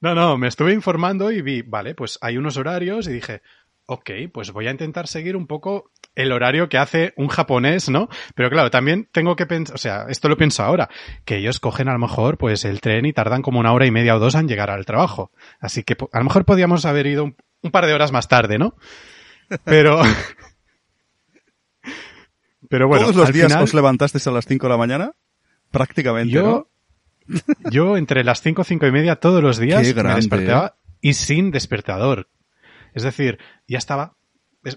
No, 0.00 0.14
no, 0.14 0.38
me 0.38 0.48
estuve 0.48 0.72
informando 0.72 1.30
y 1.30 1.42
vi, 1.42 1.62
vale, 1.62 1.94
pues 1.94 2.18
hay 2.22 2.38
unos 2.38 2.56
horarios 2.56 3.06
y 3.06 3.12
dije, 3.12 3.42
ok, 3.90 4.10
pues 4.32 4.52
voy 4.52 4.68
a 4.68 4.70
intentar 4.70 5.08
seguir 5.08 5.36
un 5.36 5.48
poco 5.48 5.90
el 6.14 6.30
horario 6.30 6.68
que 6.68 6.78
hace 6.78 7.12
un 7.16 7.26
japonés, 7.26 7.90
¿no? 7.90 8.08
Pero 8.36 8.48
claro, 8.48 8.70
también 8.70 9.08
tengo 9.10 9.34
que 9.34 9.46
pensar, 9.46 9.74
o 9.74 9.78
sea, 9.78 10.06
esto 10.08 10.28
lo 10.28 10.36
pienso 10.36 10.62
ahora, 10.62 10.88
que 11.24 11.38
ellos 11.38 11.58
cogen 11.58 11.88
a 11.88 11.92
lo 11.92 11.98
mejor 11.98 12.38
pues 12.38 12.64
el 12.64 12.80
tren 12.80 13.04
y 13.04 13.12
tardan 13.12 13.42
como 13.42 13.58
una 13.58 13.72
hora 13.72 13.86
y 13.86 13.90
media 13.90 14.14
o 14.14 14.20
dos 14.20 14.36
en 14.36 14.46
llegar 14.46 14.70
al 14.70 14.86
trabajo. 14.86 15.32
Así 15.58 15.82
que 15.82 15.96
a 16.12 16.18
lo 16.18 16.24
mejor 16.24 16.44
podíamos 16.44 16.84
haber 16.84 17.08
ido 17.08 17.24
un, 17.24 17.34
par 17.72 17.86
de 17.86 17.92
horas 17.92 18.12
más 18.12 18.28
tarde, 18.28 18.58
¿no? 18.58 18.76
Pero... 19.64 20.00
Pero 22.68 22.86
bueno, 22.86 23.06
¿Todos 23.06 23.16
los 23.16 23.32
días 23.32 23.52
os 23.56 23.74
levantasteis 23.74 24.24
a 24.28 24.30
las 24.30 24.46
5 24.46 24.66
de 24.66 24.70
la 24.70 24.76
mañana? 24.76 25.10
Prácticamente, 25.72 26.32
yo, 26.32 26.68
Yo 27.70 27.96
entre 27.96 28.22
las 28.22 28.40
5 28.42 28.62
cinco 28.62 28.86
y 28.86 28.92
media 28.92 29.16
todos 29.16 29.42
los 29.42 29.58
días 29.58 29.82
me 29.96 30.14
despertaba 30.14 30.76
¿eh? 30.76 30.96
y 31.00 31.14
sin 31.14 31.50
despertador. 31.50 32.28
Es 32.94 33.02
decir, 33.02 33.38
ya 33.66 33.78
estaba 33.78 34.14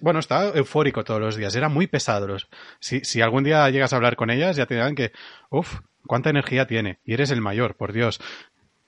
bueno, 0.02 0.20
estaba 0.20 0.50
eufórico 0.58 1.04
todos 1.04 1.20
los 1.20 1.36
días, 1.36 1.56
era 1.56 1.70
muy 1.70 1.88
pesado. 1.88 2.38
Si, 2.80 3.02
si 3.02 3.22
algún 3.22 3.44
día 3.44 3.70
llegas 3.70 3.94
a 3.94 3.98
hablar 3.98 4.16
con 4.16 4.30
ellas, 4.30 4.56
ya 4.56 4.66
te 4.66 4.76
dirán 4.76 4.96
que, 4.96 5.12
uff, 5.50 5.80
cuánta 6.08 6.30
energía 6.30 6.68
tiene. 6.68 7.00
Y 7.04 7.14
eres 7.14 7.32
el 7.32 7.42
mayor, 7.42 7.76
por 7.76 7.92
Dios. 7.92 8.22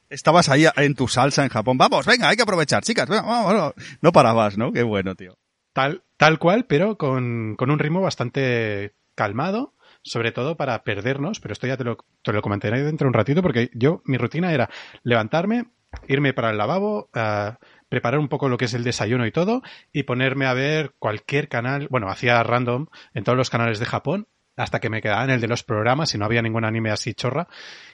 Estabas 0.10 0.50
ahí 0.50 0.66
en 0.78 0.96
tu 0.96 1.08
salsa 1.08 1.44
en 1.44 1.50
Japón. 1.50 1.78
Vamos, 1.78 2.06
venga, 2.06 2.30
hay 2.30 2.38
que 2.38 2.44
aprovechar, 2.44 2.84
chicas. 2.84 3.10
vamos, 3.10 3.74
No 4.02 4.12
parabas, 4.12 4.58
¿no? 4.58 4.72
Qué 4.72 4.84
bueno, 4.84 5.16
tío. 5.16 5.38
Tal, 5.74 6.04
tal 6.18 6.40
cual, 6.40 6.66
pero 6.66 6.98
con, 6.98 7.56
con 7.58 7.70
un 7.72 7.80
ritmo 7.80 8.02
bastante 8.02 8.94
calmado, 9.16 9.74
sobre 10.04 10.32
todo 10.32 10.56
para 10.56 10.84
perdernos, 10.84 11.40
pero 11.40 11.52
esto 11.52 11.68
ya 11.68 11.76
te 11.76 11.84
lo, 11.84 11.98
te 12.22 12.32
lo 12.32 12.42
comentaré 12.42 12.84
dentro 12.84 13.06
de 13.06 13.10
un 13.10 13.14
ratito, 13.14 13.42
porque 13.42 13.70
yo, 13.74 14.02
mi 14.06 14.18
rutina 14.18 14.54
era 14.54 14.70
levantarme, 15.04 15.66
irme 16.08 16.34
para 16.34 16.52
el 16.52 16.58
lavabo, 16.58 17.10
uh, 17.14 17.56
preparar 17.90 18.20
un 18.20 18.28
poco 18.28 18.50
lo 18.50 18.58
que 18.58 18.66
es 18.66 18.74
el 18.74 18.84
desayuno 18.84 19.26
y 19.26 19.32
todo, 19.32 19.62
y 19.92 20.04
ponerme 20.04 20.46
a 20.46 20.54
ver 20.54 20.94
cualquier 21.00 21.48
canal, 21.48 21.88
bueno, 21.90 22.10
hacía 22.10 22.42
random 22.44 22.88
en 23.14 23.24
todos 23.24 23.38
los 23.38 23.50
canales 23.50 23.80
de 23.80 23.86
Japón, 23.86 24.28
hasta 24.56 24.80
que 24.80 24.90
me 24.90 25.02
quedaba 25.02 25.24
en 25.24 25.32
el 25.32 25.42
de 25.42 25.48
los 25.48 25.64
programas 25.64 26.14
y 26.14 26.18
no 26.18 26.26
había 26.26 26.42
ningún 26.42 26.66
anime 26.66 26.92
así 26.92 27.14
chorra, 27.14 27.48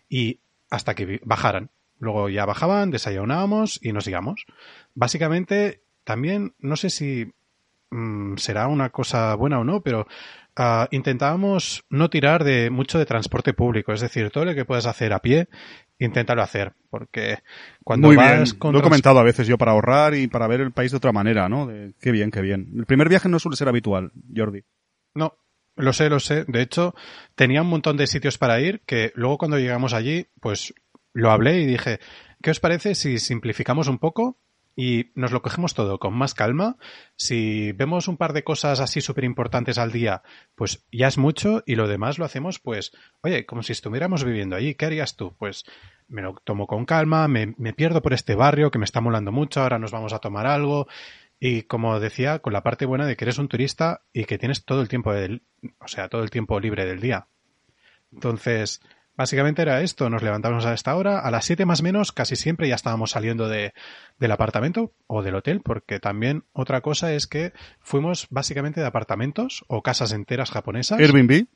y 0.10 0.39
hasta 0.69 0.95
que 0.95 1.19
bajaran. 1.23 1.71
Luego 1.99 2.30
ya 2.30 2.45
bajaban, 2.45 2.89
desayunábamos 2.89 3.80
y 3.82 3.93
nos 3.93 4.08
íbamos. 4.08 4.45
Básicamente 4.95 5.84
también, 6.04 6.56
no 6.58 6.75
sé 6.75 6.89
si 6.89 7.32
mm, 7.91 8.38
será 8.38 8.67
una 8.67 8.89
cosa 8.89 9.36
buena 9.36 9.60
o 9.60 9.63
no, 9.63 9.82
pero 9.82 10.08
uh, 10.57 10.85
intentábamos 10.91 11.83
no 11.89 12.09
tirar 12.09 12.43
de 12.43 12.69
mucho 12.69 12.97
de 12.99 13.05
transporte 13.05 13.53
público. 13.53 13.93
Es 13.93 14.01
decir, 14.01 14.29
todo 14.31 14.45
lo 14.45 14.55
que 14.55 14.65
puedas 14.65 14.85
hacer 14.85 15.13
a 15.13 15.19
pie, 15.19 15.47
inténtalo 15.99 16.41
hacer. 16.41 16.73
Porque 16.89 17.39
cuando 17.83 18.07
Muy 18.07 18.15
vas 18.17 18.51
bien. 18.51 18.59
con 18.59 18.73
Lo 18.73 18.79
he 18.79 18.83
comentado 18.83 19.19
a 19.19 19.23
veces 19.23 19.47
yo 19.47 19.57
para 19.57 19.71
ahorrar 19.71 20.13
y 20.15 20.27
para 20.27 20.47
ver 20.47 20.61
el 20.61 20.71
país 20.71 20.91
de 20.91 20.97
otra 20.97 21.11
manera, 21.11 21.47
¿no? 21.49 21.67
De- 21.67 21.93
qué 21.99 22.11
bien, 22.11 22.31
qué 22.31 22.41
bien. 22.41 22.71
El 22.75 22.85
primer 22.85 23.09
viaje 23.09 23.29
no 23.29 23.39
suele 23.39 23.55
ser 23.57 23.67
habitual, 23.69 24.11
Jordi. 24.35 24.63
No, 25.15 25.35
lo 25.75 25.93
sé, 25.93 26.09
lo 26.09 26.19
sé. 26.19 26.45
De 26.47 26.61
hecho, 26.61 26.93
tenía 27.35 27.61
un 27.61 27.69
montón 27.69 27.97
de 27.97 28.07
sitios 28.07 28.37
para 28.37 28.59
ir 28.59 28.81
que 28.85 29.11
luego 29.15 29.37
cuando 29.37 29.57
llegamos 29.57 29.93
allí, 29.93 30.27
pues 30.39 30.73
lo 31.13 31.31
hablé 31.31 31.59
y 31.61 31.65
dije, 31.65 31.99
¿qué 32.41 32.51
os 32.51 32.59
parece 32.59 32.95
si 32.95 33.19
simplificamos 33.19 33.87
un 33.87 33.99
poco 33.99 34.37
y 34.75 35.12
nos 35.15 35.31
lo 35.31 35.41
cogemos 35.41 35.73
todo 35.73 35.99
con 35.99 36.13
más 36.13 36.34
calma? 36.34 36.77
Si 37.15 37.71
vemos 37.73 38.07
un 38.07 38.17
par 38.17 38.34
de 38.34 38.43
cosas 38.43 38.79
así 38.79 39.01
súper 39.01 39.23
importantes 39.23 39.77
al 39.77 39.91
día, 39.91 40.23
pues 40.55 40.86
ya 40.91 41.07
es 41.07 41.17
mucho 41.17 41.63
y 41.65 41.75
lo 41.75 41.88
demás 41.88 42.19
lo 42.19 42.25
hacemos, 42.25 42.60
pues, 42.60 42.91
oye, 43.21 43.45
como 43.45 43.63
si 43.63 43.71
estuviéramos 43.71 44.23
viviendo 44.23 44.55
allí, 44.55 44.75
¿qué 44.75 44.86
harías 44.86 45.15
tú? 45.15 45.36
Pues 45.38 45.63
me 46.07 46.21
lo 46.21 46.36
tomo 46.43 46.67
con 46.67 46.86
calma, 46.86 47.27
me, 47.27 47.53
me 47.57 47.73
pierdo 47.73 48.01
por 48.01 48.13
este 48.13 48.36
barrio 48.36 48.71
que 48.71 48.79
me 48.79 48.86
está 48.86 49.01
molando 49.01 49.31
mucho, 49.31 49.62
ahora 49.62 49.79
nos 49.79 49.91
vamos 49.91 50.13
a 50.13 50.19
tomar 50.19 50.47
algo. 50.47 50.88
Y 51.39 51.63
como 51.63 51.99
decía, 51.99 52.39
con 52.39 52.53
la 52.53 52.62
parte 52.62 52.86
buena 52.86 53.07
de 53.07 53.17
que 53.17 53.25
eres 53.25 53.39
un 53.39 53.47
turista 53.47 54.03
y 54.13 54.25
que 54.25 54.38
tienes 54.38 54.63
todo 54.63 54.81
el 54.81 54.89
tiempo 54.89 55.12
del, 55.12 55.41
o 55.79 55.88
sea, 55.88 56.07
todo 56.07 56.21
el 56.21 56.29
tiempo 56.29 56.60
libre 56.60 56.86
del 56.86 56.99
día. 56.99 57.27
Entonces, 58.13 58.81
básicamente 59.21 59.62
era 59.62 59.81
esto, 59.81 60.10
nos 60.10 60.23
levantamos 60.23 60.65
a 60.65 60.73
esta 60.73 60.95
hora, 60.95 61.19
a 61.19 61.31
las 61.31 61.45
7 61.45 61.65
más 61.65 61.81
menos, 61.81 62.12
casi 62.12 62.36
siempre 62.36 62.67
ya 62.67 62.75
estábamos 62.75 63.12
saliendo 63.12 63.47
de, 63.47 63.73
del 64.19 64.31
apartamento 64.31 64.93
o 65.07 65.21
del 65.21 65.36
hotel, 65.36 65.62
porque 65.62 65.99
también 65.99 66.43
otra 66.53 66.81
cosa 66.81 67.13
es 67.13 67.27
que 67.27 67.53
fuimos 67.79 68.27
básicamente 68.29 68.81
de 68.81 68.88
apartamentos 68.88 69.63
o 69.67 69.81
casas 69.84 70.12
enteras 70.12 70.51
japonesas. 70.51 70.99
Airbnb, 70.99 71.47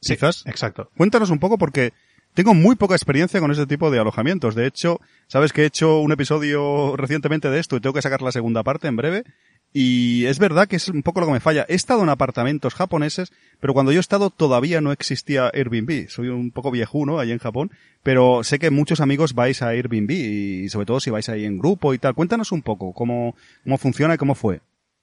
Sí, 0.00 0.14
quizás. 0.14 0.44
Exacto. 0.46 0.90
Cuéntanos 0.96 1.30
un 1.30 1.38
poco 1.38 1.58
porque 1.58 1.92
tengo 2.34 2.54
muy 2.54 2.76
poca 2.76 2.94
experiencia 2.94 3.40
con 3.40 3.50
este 3.50 3.66
tipo 3.66 3.90
de 3.90 3.98
alojamientos. 3.98 4.54
De 4.54 4.66
hecho, 4.66 5.00
sabes 5.26 5.52
que 5.52 5.62
he 5.62 5.66
hecho 5.66 6.00
un 6.00 6.12
episodio 6.12 6.96
recientemente 6.96 7.48
de 7.50 7.58
esto 7.58 7.76
y 7.76 7.80
tengo 7.80 7.94
que 7.94 8.02
sacar 8.02 8.22
la 8.22 8.32
segunda 8.32 8.62
parte 8.62 8.88
en 8.88 8.96
breve. 8.96 9.24
Y 9.72 10.24
es 10.24 10.38
verdad 10.38 10.68
que 10.68 10.76
es 10.76 10.88
un 10.88 11.02
poco 11.02 11.20
lo 11.20 11.26
que 11.26 11.32
me 11.32 11.40
falla. 11.40 11.66
He 11.68 11.74
estado 11.74 12.02
en 12.02 12.08
apartamentos 12.08 12.74
japoneses, 12.74 13.32
pero 13.60 13.74
cuando 13.74 13.92
yo 13.92 13.98
he 13.98 14.00
estado 14.00 14.30
todavía 14.30 14.80
no 14.80 14.92
existía 14.92 15.50
Airbnb. 15.52 16.08
Soy 16.08 16.28
un 16.28 16.50
poco 16.50 16.70
viejuno 16.70 17.18
ahí 17.18 17.30
en 17.30 17.38
Japón, 17.38 17.70
pero 18.02 18.42
sé 18.42 18.58
que 18.58 18.70
muchos 18.70 19.00
amigos 19.00 19.34
vais 19.34 19.60
a 19.60 19.68
Airbnb 19.68 20.10
y 20.10 20.68
sobre 20.70 20.86
todo 20.86 21.00
si 21.00 21.10
vais 21.10 21.28
ahí 21.28 21.44
en 21.44 21.58
grupo 21.58 21.92
y 21.92 21.98
tal. 21.98 22.14
Cuéntanos 22.14 22.52
un 22.52 22.62
poco 22.62 22.94
cómo, 22.94 23.36
cómo 23.64 23.78
funciona 23.78 24.14
y 24.14 24.18
cómo 24.18 24.34
fue. 24.34 24.60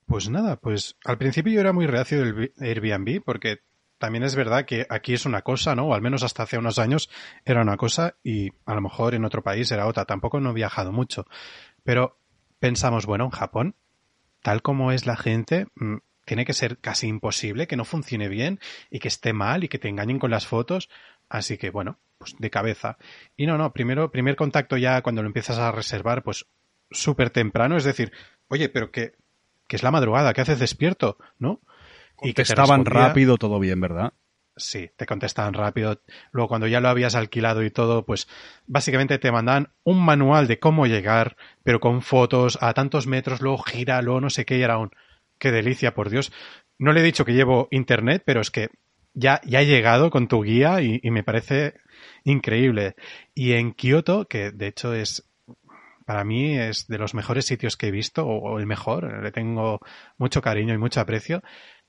Pues 0.07 0.29
nada, 0.29 0.55
pues 0.55 0.95
al 1.05 1.17
principio 1.17 1.53
yo 1.53 1.59
era 1.59 1.71
muy 1.71 1.87
reacio 1.87 2.23
del 2.23 2.51
Airbnb 2.59 3.21
porque 3.23 3.59
también 4.03 4.23
es 4.23 4.35
verdad 4.35 4.65
que 4.65 4.85
aquí 4.89 5.13
es 5.13 5.25
una 5.25 5.43
cosa, 5.43 5.75
¿no? 5.75 5.87
O 5.87 5.93
al 5.93 6.01
menos 6.01 6.23
hasta 6.23 6.43
hace 6.43 6.57
unos 6.57 6.77
años 6.77 7.09
era 7.45 7.61
una 7.61 7.77
cosa 7.77 8.15
y 8.21 8.49
a 8.65 8.73
lo 8.73 8.81
mejor 8.81 9.15
en 9.15 9.23
otro 9.23 9.43
país 9.43 9.71
era 9.71 9.87
otra. 9.87 10.03
Tampoco 10.03 10.41
no 10.41 10.49
he 10.49 10.53
viajado 10.53 10.91
mucho. 10.91 11.25
Pero 11.83 12.17
pensamos, 12.59 13.05
bueno, 13.05 13.23
en 13.23 13.29
Japón, 13.29 13.75
tal 14.43 14.61
como 14.61 14.91
es 14.91 15.07
la 15.07 15.17
gente, 15.17 15.65
mm, 15.75 15.95
tiene 16.25 16.45
que 16.45 16.53
ser 16.53 16.77
casi 16.77 17.07
imposible 17.07 17.65
que 17.67 17.75
no 17.75 17.85
funcione 17.85 18.29
bien 18.29 18.59
y 18.91 18.99
que 18.99 19.07
esté 19.07 19.33
mal 19.33 19.63
y 19.63 19.67
que 19.67 19.79
te 19.79 19.89
engañen 19.89 20.19
con 20.19 20.29
las 20.29 20.45
fotos. 20.45 20.89
Así 21.29 21.57
que 21.57 21.71
bueno, 21.71 21.97
pues 22.19 22.35
de 22.37 22.49
cabeza. 22.49 22.97
Y 23.35 23.47
no, 23.47 23.57
no, 23.57 23.73
primero, 23.73 24.11
primer 24.11 24.35
contacto 24.35 24.77
ya 24.77 25.01
cuando 25.01 25.23
lo 25.23 25.27
empiezas 25.27 25.57
a 25.57 25.71
reservar, 25.71 26.23
pues 26.23 26.45
súper 26.91 27.31
temprano, 27.31 27.75
es 27.75 27.83
decir, 27.83 28.11
oye, 28.49 28.69
pero 28.69 28.91
que, 28.91 29.15
que 29.67 29.75
es 29.75 29.83
la 29.83 29.91
madrugada, 29.91 30.33
¿qué 30.33 30.41
haces 30.41 30.59
despierto? 30.59 31.17
¿No? 31.39 31.59
Y 32.21 32.33
que 32.33 32.43
Estaban 32.43 32.85
rápido, 32.85 33.37
todo 33.37 33.59
bien, 33.59 33.81
¿verdad? 33.81 34.13
Sí, 34.55 34.91
te 34.95 35.07
contestaban 35.07 35.53
rápido. 35.55 36.01
Luego, 36.31 36.47
cuando 36.47 36.67
ya 36.67 36.79
lo 36.79 36.89
habías 36.89 37.15
alquilado 37.15 37.63
y 37.63 37.71
todo, 37.71 38.05
pues 38.05 38.27
básicamente 38.67 39.17
te 39.17 39.31
mandaban 39.31 39.69
un 39.83 40.03
manual 40.03 40.47
de 40.47 40.59
cómo 40.59 40.85
llegar, 40.85 41.37
pero 41.63 41.79
con 41.79 42.03
fotos 42.03 42.59
a 42.61 42.73
tantos 42.73 43.07
metros, 43.07 43.41
luego 43.41 43.57
gira, 43.63 44.01
luego 44.03 44.21
no 44.21 44.29
sé 44.29 44.45
qué, 44.45 44.57
y 44.57 44.61
era 44.61 44.77
un... 44.77 44.91
¡Qué 45.39 45.51
delicia, 45.51 45.95
por 45.95 46.09
Dios! 46.09 46.31
No 46.77 46.93
le 46.93 46.99
he 47.01 47.03
dicho 47.03 47.25
que 47.25 47.33
llevo 47.33 47.67
internet, 47.71 48.21
pero 48.25 48.41
es 48.41 48.51
que 48.51 48.69
ya, 49.13 49.41
ya 49.43 49.61
he 49.61 49.65
llegado 49.65 50.11
con 50.11 50.27
tu 50.27 50.43
guía 50.43 50.81
y, 50.81 50.99
y 51.01 51.09
me 51.11 51.23
parece 51.23 51.75
increíble. 52.23 52.95
Y 53.33 53.53
en 53.53 53.73
Kioto, 53.73 54.25
que 54.27 54.51
de 54.51 54.67
hecho 54.67 54.93
es... 54.93 55.27
Para 56.05 56.25
mí 56.25 56.57
es 56.57 56.87
de 56.87 56.97
los 56.97 57.13
mejores 57.13 57.45
sitios 57.45 57.77
que 57.77 57.87
he 57.87 57.91
visto, 57.91 58.25
o, 58.25 58.59
el 58.59 58.67
mejor, 58.67 59.23
le 59.23 59.31
tengo 59.31 59.79
mucho 60.17 60.41
cariño 60.41 60.73
y 60.73 60.77
mucho 60.77 60.99
aprecio. 60.99 61.41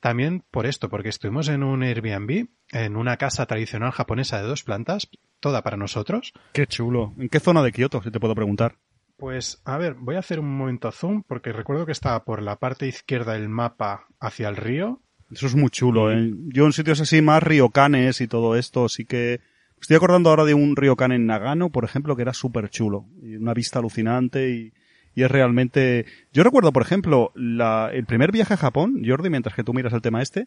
También 0.05 0.45
por 0.51 0.67
esto, 0.67 0.91
porque 0.91 1.09
estuvimos 1.09 1.49
en 1.49 1.63
un 1.63 1.83
Airbnb, 1.83 2.49
en 2.73 2.97
una 2.97 3.17
casa 3.17 3.47
tradicional 3.47 3.91
japonesa 3.91 4.37
de 4.37 4.47
dos 4.47 4.63
plantas, 4.63 5.09
toda 5.41 5.63
para 5.63 5.79
nosotros. 5.79 6.35
Qué 6.53 6.67
chulo. 6.67 7.15
¿En 7.19 7.31
qué 7.31 7.41
zona 7.41 7.63
de 7.63 7.73
Kioto, 7.73 8.03
si 8.03 8.11
te 8.11 8.21
puedo 8.21 8.35
preguntar? 8.35 8.77
Pues, 9.17 9.63
a 9.65 9.79
ver, 9.79 9.95
voy 9.95 10.17
a 10.17 10.19
hacer 10.19 10.41
un 10.41 10.59
momento 10.59 10.93
zoom, 10.93 11.23
porque 11.23 11.53
recuerdo 11.53 11.87
que 11.87 11.93
estaba 11.93 12.23
por 12.27 12.43
la 12.43 12.57
parte 12.57 12.87
izquierda 12.87 13.33
del 13.33 13.49
mapa 13.49 14.07
hacia 14.21 14.51
el 14.51 14.57
río. 14.57 15.01
Eso 15.31 15.47
es 15.47 15.55
muy 15.55 15.71
chulo, 15.71 16.13
¿eh? 16.13 16.35
Yo 16.49 16.67
en 16.67 16.75
sitios 16.75 17.01
así 17.01 17.23
más 17.23 17.43
ryokanes 17.43 18.21
y 18.21 18.29
todo 18.29 18.57
esto, 18.57 18.91
sí 18.91 19.07
que... 19.07 19.41
Estoy 19.81 19.97
acordando 19.97 20.29
ahora 20.29 20.45
de 20.45 20.53
un 20.53 20.77
ryokan 20.77 21.13
en 21.13 21.25
Nagano, 21.25 21.71
por 21.71 21.87
ejemplo, 21.87 22.15
que 22.15 22.21
era 22.21 22.35
súper 22.35 22.69
chulo. 22.69 23.07
Y 23.23 23.37
una 23.37 23.55
vista 23.55 23.79
alucinante 23.79 24.51
y, 24.51 24.75
y 25.15 25.23
es 25.23 25.31
realmente... 25.31 26.07
Yo 26.33 26.43
recuerdo, 26.43 26.73
por 26.73 26.83
ejemplo, 26.83 27.33
la, 27.35 27.91
el 27.93 28.05
primer 28.07 28.33
viaje 28.33 28.55
a 28.55 28.59
Japón, 28.59 29.03
Jordi, 29.07 29.31
mientras 29.31 29.55
que 29.55 29.65
tú 29.65 29.75
miras 29.75 29.93
el 29.93 30.03
tema 30.03 30.23
este, 30.23 30.47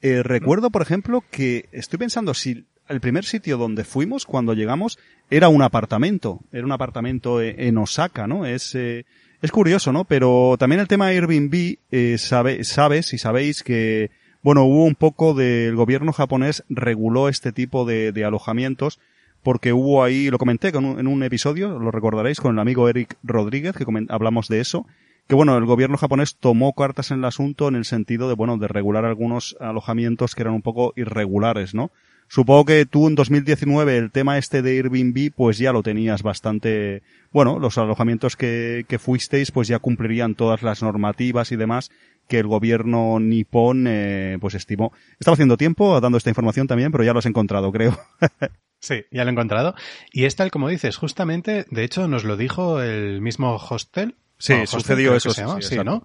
eh, 0.00 0.22
recuerdo, 0.22 0.70
por 0.70 0.82
ejemplo, 0.82 1.24
que 1.30 1.68
estoy 1.72 1.98
pensando 1.98 2.34
si 2.34 2.66
el 2.88 3.00
primer 3.00 3.24
sitio 3.24 3.58
donde 3.58 3.84
fuimos 3.84 4.24
cuando 4.24 4.54
llegamos 4.54 4.98
era 5.30 5.48
un 5.48 5.62
apartamento. 5.62 6.40
Era 6.52 6.64
un 6.64 6.72
apartamento 6.72 7.40
e- 7.40 7.68
en 7.68 7.78
Osaka, 7.78 8.26
¿no? 8.26 8.46
Es... 8.46 8.74
eh, 8.74 9.04
es 9.40 9.52
curioso, 9.52 9.92
¿no? 9.92 10.04
Pero 10.04 10.56
también 10.58 10.80
el 10.80 10.88
tema 10.88 11.06
Airbnb, 11.06 11.76
eh, 11.92 12.18
sabe, 12.18 12.64
sabes 12.64 13.12
y 13.12 13.18
sabéis 13.18 13.62
que, 13.62 14.10
bueno, 14.42 14.64
hubo 14.64 14.84
un 14.84 14.96
poco 14.96 15.32
del 15.34 15.76
gobierno 15.76 16.12
japonés 16.12 16.64
reguló 16.68 17.28
este 17.28 17.52
tipo 17.52 17.84
de, 17.84 18.10
de 18.10 18.24
alojamientos 18.24 18.98
porque 19.42 19.72
hubo 19.72 20.02
ahí, 20.02 20.30
lo 20.30 20.38
comenté 20.38 20.76
un- 20.76 20.98
en 20.98 21.06
un 21.06 21.22
episodio, 21.22 21.78
lo 21.78 21.90
recordaréis, 21.90 22.40
con 22.40 22.54
el 22.54 22.58
amigo 22.60 22.88
Eric 22.88 23.16
Rodríguez, 23.22 23.76
que 23.76 23.84
hablamos 24.08 24.48
de 24.48 24.60
eso, 24.60 24.86
que 25.26 25.34
bueno, 25.34 25.56
el 25.56 25.64
gobierno 25.66 25.96
japonés 25.96 26.36
tomó 26.36 26.72
cartas 26.72 27.10
en 27.10 27.18
el 27.18 27.24
asunto 27.24 27.68
en 27.68 27.74
el 27.76 27.84
sentido 27.84 28.28
de, 28.28 28.34
bueno, 28.34 28.56
de 28.56 28.68
regular 28.68 29.04
algunos 29.04 29.56
alojamientos 29.60 30.34
que 30.34 30.42
eran 30.42 30.54
un 30.54 30.62
poco 30.62 30.92
irregulares, 30.96 31.74
¿no? 31.74 31.90
Supongo 32.30 32.66
que 32.66 32.84
tú 32.84 33.08
en 33.08 33.14
2019 33.14 33.96
el 33.96 34.10
tema 34.10 34.36
este 34.36 34.60
de 34.60 34.72
Airbnb 34.76 35.32
pues 35.34 35.56
ya 35.56 35.72
lo 35.72 35.82
tenías 35.82 36.22
bastante, 36.22 37.02
bueno, 37.32 37.58
los 37.58 37.78
alojamientos 37.78 38.36
que, 38.36 38.84
que 38.86 38.98
fuisteis 38.98 39.50
pues 39.50 39.66
ya 39.66 39.78
cumplirían 39.78 40.34
todas 40.34 40.62
las 40.62 40.82
normativas 40.82 41.52
y 41.52 41.56
demás 41.56 41.90
que 42.28 42.38
el 42.38 42.46
gobierno 42.46 43.18
nipón 43.18 43.86
eh, 43.88 44.36
pues 44.42 44.54
estimó. 44.54 44.92
Estaba 45.18 45.34
haciendo 45.36 45.56
tiempo 45.56 45.98
dando 46.02 46.18
esta 46.18 46.28
información 46.28 46.66
también, 46.66 46.92
pero 46.92 47.02
ya 47.02 47.14
lo 47.14 47.20
has 47.20 47.26
encontrado, 47.26 47.72
creo. 47.72 47.98
Sí, 48.80 49.04
ya 49.10 49.24
lo 49.24 49.30
he 49.30 49.32
encontrado. 49.32 49.74
Y 50.12 50.24
es 50.24 50.36
tal 50.36 50.50
como 50.50 50.68
dices, 50.68 50.96
justamente, 50.96 51.66
de 51.70 51.84
hecho, 51.84 52.08
nos 52.08 52.24
lo 52.24 52.36
dijo 52.36 52.80
el 52.80 53.20
mismo 53.20 53.56
hostel. 53.56 54.16
Sí, 54.38 54.66
sucedió 54.66 55.16
eso, 55.16 55.30
sí, 55.32 55.42
sí. 55.60 55.78
¿no? 55.84 56.04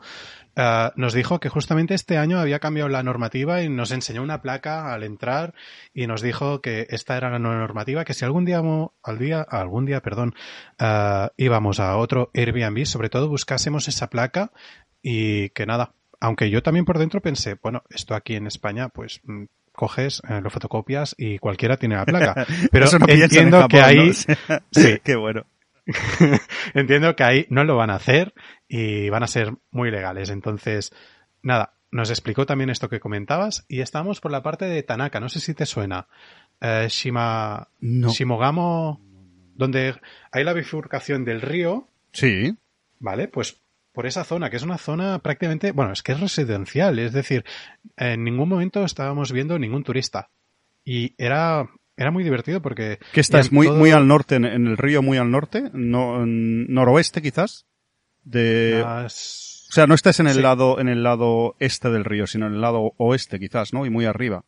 Ah, 0.55 0.93
nos 0.95 1.13
dijo 1.13 1.39
que 1.39 1.49
justamente 1.49 1.95
este 1.95 2.17
año 2.17 2.39
había 2.39 2.59
cambiado 2.59 2.87
la 2.87 3.01
normativa 3.01 3.63
y 3.63 3.69
nos 3.69 3.91
enseñó 3.91 4.21
una 4.21 4.43
placa 4.43 4.93
al 4.93 5.03
entrar 5.03 5.55
y 5.95 6.05
nos 6.05 6.21
dijo 6.21 6.61
que 6.61 6.85
esta 6.89 7.17
era 7.17 7.31
la 7.31 7.39
nueva 7.39 7.57
normativa, 7.57 8.05
que 8.05 8.13
si 8.13 8.23
algún 8.23 8.45
día, 8.45 8.61
al 9.03 9.17
día, 9.17 9.41
algún 9.41 9.85
día, 9.85 10.01
perdón, 10.01 10.35
ah, 10.77 11.31
íbamos 11.37 11.79
a 11.79 11.97
otro 11.97 12.29
Airbnb, 12.35 12.85
sobre 12.85 13.09
todo 13.09 13.29
buscásemos 13.29 13.87
esa 13.87 14.09
placa 14.11 14.51
y 15.01 15.49
que 15.49 15.65
nada, 15.65 15.95
aunque 16.19 16.51
yo 16.51 16.61
también 16.61 16.85
por 16.85 16.99
dentro 16.99 17.21
pensé, 17.21 17.55
bueno, 17.55 17.83
esto 17.89 18.13
aquí 18.13 18.35
en 18.35 18.45
España, 18.45 18.89
pues 18.89 19.21
mm, 19.23 19.45
coges, 19.73 20.21
eh, 20.29 20.39
lo 20.41 20.49
fotocopias 20.49 21.15
y 21.17 21.39
cualquiera 21.39 21.77
tiene 21.77 21.95
la 21.95 22.05
placa. 22.05 22.45
Pero 22.71 22.85
Eso 22.85 22.99
no 22.99 23.05
piensan 23.05 23.19
en 23.19 23.23
entiendo 23.53 23.67
que 23.67 23.77
Japón, 23.79 23.95
¿no? 23.95 24.01
ahí, 24.03 24.63
sí, 24.71 24.99
Qué 25.03 25.15
bueno. 25.15 25.45
entiendo 26.73 27.15
que 27.15 27.23
ahí 27.23 27.45
no 27.49 27.63
lo 27.65 27.75
van 27.75 27.89
a 27.89 27.95
hacer 27.95 28.33
y 28.67 29.09
van 29.09 29.23
a 29.23 29.27
ser 29.27 29.53
muy 29.71 29.91
legales. 29.91 30.29
Entonces, 30.29 30.93
nada, 31.41 31.73
nos 31.91 32.09
explicó 32.09 32.45
también 32.45 32.69
esto 32.69 32.89
que 32.89 32.99
comentabas 32.99 33.65
y 33.67 33.81
estamos 33.81 34.21
por 34.21 34.31
la 34.31 34.41
parte 34.43 34.65
de 34.65 34.83
Tanaka, 34.83 35.19
no 35.19 35.29
sé 35.29 35.39
si 35.39 35.53
te 35.53 35.65
suena. 35.65 36.07
Eh, 36.61 36.87
Shima, 36.89 37.67
No. 37.81 38.09
Shimogamo, 38.09 39.01
donde 39.55 39.95
hay 40.31 40.43
la 40.43 40.53
bifurcación 40.53 41.25
del 41.25 41.41
río, 41.41 41.87
Sí. 42.13 42.55
¿vale? 42.99 43.27
Pues 43.27 43.59
por 43.93 44.05
esa 44.07 44.23
zona, 44.25 44.49
que 44.49 44.57
es 44.57 44.63
una 44.63 44.77
zona 44.77 45.19
prácticamente, 45.19 45.71
bueno, 45.71 45.93
es 45.93 46.01
que 46.03 46.11
es 46.11 46.19
residencial, 46.19 46.99
es 46.99 47.13
decir, 47.13 47.45
en 47.95 48.23
ningún 48.23 48.49
momento 48.49 48.83
estábamos 48.83 49.31
viendo 49.31 49.57
ningún 49.57 49.83
turista. 49.83 50.29
Y 50.83 51.13
era, 51.17 51.69
era 51.95 52.11
muy 52.11 52.23
divertido 52.23 52.61
porque... 52.61 52.99
Que 53.13 53.21
estás 53.21 53.51
muy, 53.51 53.67
todo- 53.67 53.77
muy 53.77 53.91
al 53.91 54.07
norte, 54.07 54.35
en, 54.35 54.45
en 54.45 54.67
el 54.67 54.77
río 54.77 55.01
muy 55.01 55.17
al 55.17 55.31
norte, 55.31 55.69
no, 55.73 56.23
en 56.23 56.65
noroeste 56.73 57.21
quizás. 57.21 57.65
De, 58.23 58.81
las- 58.83 59.67
sea, 59.69 59.87
no 59.87 59.95
estás 59.95 60.19
en 60.19 60.27
el 60.27 60.41
lado, 60.41 60.79
en 60.79 60.87
el 60.89 61.03
lado 61.03 61.55
este 61.59 61.89
del 61.89 62.05
río, 62.05 62.25
sino 62.27 62.47
en 62.47 62.53
el 62.53 62.61
lado 62.61 62.93
oeste, 62.97 63.39
quizás, 63.39 63.73
¿no? 63.73 63.85
Y 63.85 63.89
muy 63.89 64.05
arriba. 64.05 64.43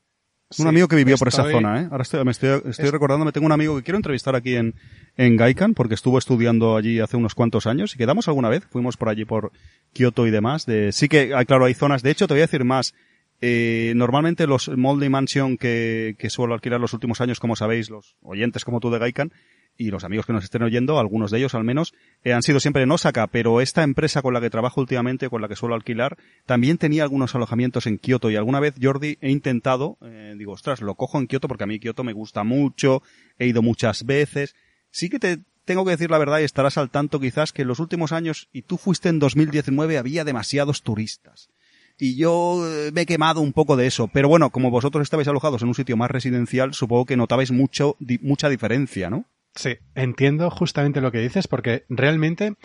Un 0.57 0.67
amigo 0.67 0.87
que 0.87 0.95
vivió 0.95 1.17
por 1.17 1.27
esa 1.27 1.43
zona, 1.49 1.81
¿eh? 1.81 1.87
Ahora 1.91 2.03
estoy, 2.03 2.23
me 2.23 2.31
estoy, 2.31 2.61
estoy 2.65 2.89
recordando, 2.89 3.25
me 3.25 3.31
tengo 3.31 3.45
un 3.45 3.51
amigo 3.51 3.75
que 3.75 3.83
quiero 3.83 3.97
entrevistar 3.97 4.35
aquí 4.35 4.55
en, 4.55 4.75
en 5.17 5.35
Gaikan, 5.35 5.73
porque 5.73 5.95
estuvo 5.95 6.17
estudiando 6.17 6.77
allí 6.77 6.99
hace 6.99 7.17
unos 7.17 7.35
cuantos 7.35 7.65
años 7.67 7.95
y 7.95 7.97
quedamos 7.97 8.27
alguna 8.27 8.49
vez, 8.49 8.65
fuimos 8.69 8.95
por 8.97 9.09
allí 9.09 9.25
por 9.25 9.51
Kioto 9.93 10.27
y 10.27 10.31
demás. 10.31 10.65
De, 10.65 10.91
sí 10.91 11.07
que, 11.07 11.29
claro, 11.47 11.65
hay 11.65 11.73
zonas, 11.73 12.03
de 12.03 12.11
hecho, 12.11 12.27
te 12.27 12.35
voy 12.35 12.41
a 12.41 12.47
decir 12.47 12.63
más, 12.63 12.93
eh, 13.41 13.93
normalmente 13.95 14.47
los 14.47 14.69
Moldy 14.69 15.09
Mansion 15.09 15.57
que, 15.57 16.15
que 16.17 16.29
suelo 16.29 16.53
alquilar 16.53 16.79
los 16.79 16.93
últimos 16.93 17.21
años, 17.21 17.39
como 17.39 17.55
sabéis, 17.55 17.89
los 17.89 18.15
oyentes 18.21 18.63
como 18.63 18.79
tú 18.79 18.91
de 18.91 18.99
Gaikan, 18.99 19.31
y 19.77 19.91
los 19.91 20.03
amigos 20.03 20.25
que 20.25 20.33
nos 20.33 20.43
estén 20.43 20.63
oyendo, 20.63 20.99
algunos 20.99 21.31
de 21.31 21.39
ellos 21.39 21.55
al 21.55 21.63
menos, 21.63 21.93
eh, 22.23 22.33
han 22.33 22.43
sido 22.43 22.59
siempre 22.59 22.83
en 22.83 22.91
Osaka, 22.91 23.27
pero 23.27 23.61
esta 23.61 23.83
empresa 23.83 24.21
con 24.21 24.33
la 24.33 24.41
que 24.41 24.49
trabajo 24.49 24.81
últimamente, 24.81 25.29
con 25.29 25.41
la 25.41 25.47
que 25.47 25.55
suelo 25.55 25.75
alquilar, 25.75 26.17
también 26.45 26.77
tenía 26.77 27.03
algunos 27.03 27.35
alojamientos 27.35 27.87
en 27.87 27.97
Kioto 27.97 28.29
y 28.29 28.35
alguna 28.35 28.59
vez, 28.59 28.75
Jordi, 28.81 29.17
he 29.21 29.31
intentado, 29.31 29.97
eh, 30.01 30.35
digo, 30.37 30.53
ostras, 30.53 30.81
lo 30.81 30.95
cojo 30.95 31.19
en 31.19 31.27
Kioto 31.27 31.47
porque 31.47 31.63
a 31.63 31.67
mí 31.67 31.79
Kioto 31.79 32.03
me 32.03 32.13
gusta 32.13 32.43
mucho, 32.43 33.01
he 33.37 33.47
ido 33.47 33.61
muchas 33.61 34.05
veces. 34.05 34.55
Sí 34.91 35.09
que 35.09 35.19
te 35.19 35.39
tengo 35.65 35.83
que 35.83 35.91
decir 35.91 36.11
la 36.11 36.19
verdad 36.19 36.39
y 36.39 36.43
estarás 36.43 36.77
al 36.77 36.89
tanto 36.89 37.19
quizás 37.19 37.51
que 37.51 37.63
en 37.63 37.67
los 37.67 37.79
últimos 37.79 38.11
años, 38.11 38.49
y 38.53 38.61
tú 38.61 38.77
fuiste 38.77 39.09
en 39.09 39.19
2019, 39.19 39.97
había 39.97 40.23
demasiados 40.23 40.83
turistas 40.83 41.49
y 41.97 42.17
yo 42.17 42.61
eh, 42.67 42.91
me 42.93 43.01
he 43.01 43.05
quemado 43.05 43.41
un 43.41 43.53
poco 43.53 43.75
de 43.75 43.87
eso. 43.87 44.09
Pero 44.11 44.27
bueno, 44.27 44.49
como 44.49 44.71
vosotros 44.71 45.03
estabais 45.03 45.27
alojados 45.27 45.61
en 45.61 45.69
un 45.69 45.75
sitio 45.75 45.97
más 45.97 46.11
residencial, 46.11 46.73
supongo 46.73 47.05
que 47.05 47.17
notabais 47.17 47.51
mucho, 47.51 47.95
mucha 48.21 48.49
diferencia, 48.49 49.09
¿no? 49.09 49.25
Sí, 49.55 49.77
entiendo 49.95 50.49
justamente 50.49 51.01
lo 51.01 51.11
que 51.11 51.19
dices 51.19 51.47
porque 51.47 51.85
realmente 51.89 52.55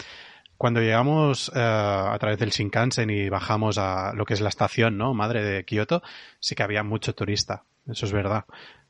cuando 0.60 0.80
llegamos 0.80 1.50
eh, 1.54 1.58
a 1.58 2.16
través 2.20 2.38
del 2.38 2.50
Shinkansen 2.50 3.08
y 3.08 3.30
bajamos 3.30 3.78
a 3.78 4.12
lo 4.12 4.26
que 4.26 4.34
es 4.34 4.42
la 4.42 4.50
estación, 4.50 4.98
¿no? 4.98 5.14
Madre 5.14 5.42
de 5.42 5.64
Kioto, 5.64 6.02
sí 6.38 6.54
que 6.54 6.62
había 6.62 6.82
mucho 6.82 7.14
turista. 7.14 7.64
Eso 7.88 8.04
es 8.04 8.12
verdad. 8.12 8.44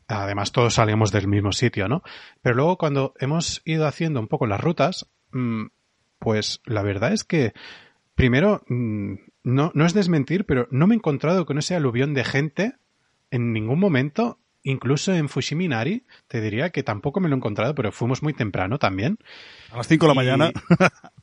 Además, 0.08 0.50
todos 0.50 0.74
salíamos 0.74 1.12
del 1.12 1.28
mismo 1.28 1.52
sitio, 1.52 1.86
¿no? 1.86 2.02
Pero 2.42 2.56
luego 2.56 2.76
cuando 2.76 3.14
hemos 3.20 3.62
ido 3.64 3.86
haciendo 3.86 4.18
un 4.18 4.26
poco 4.26 4.48
las 4.48 4.60
rutas, 4.60 5.08
mm, 5.30 5.66
pues 6.18 6.60
la 6.64 6.82
verdad 6.82 7.12
es 7.12 7.22
que 7.22 7.52
primero 8.16 8.64
mm, 8.66 9.14
no, 9.44 9.70
no 9.72 9.86
es 9.86 9.94
desmentir, 9.94 10.46
pero 10.46 10.66
no 10.72 10.88
me 10.88 10.94
he 10.94 10.96
encontrado 10.96 11.46
con 11.46 11.56
ese 11.58 11.76
aluvión 11.76 12.14
de 12.14 12.24
gente 12.24 12.74
en 13.30 13.52
ningún 13.52 13.78
momento. 13.78 14.40
Incluso 14.62 15.14
en 15.14 15.30
Fushiminari, 15.30 16.04
te 16.28 16.40
diría 16.40 16.68
que 16.68 16.82
tampoco 16.82 17.20
me 17.20 17.28
lo 17.28 17.34
he 17.34 17.38
encontrado, 17.38 17.74
pero 17.74 17.92
fuimos 17.92 18.22
muy 18.22 18.34
temprano 18.34 18.78
también. 18.78 19.18
A 19.70 19.78
las 19.78 19.88
5 19.88 20.04
de 20.04 20.08
la 20.08 20.14
mañana. 20.14 20.52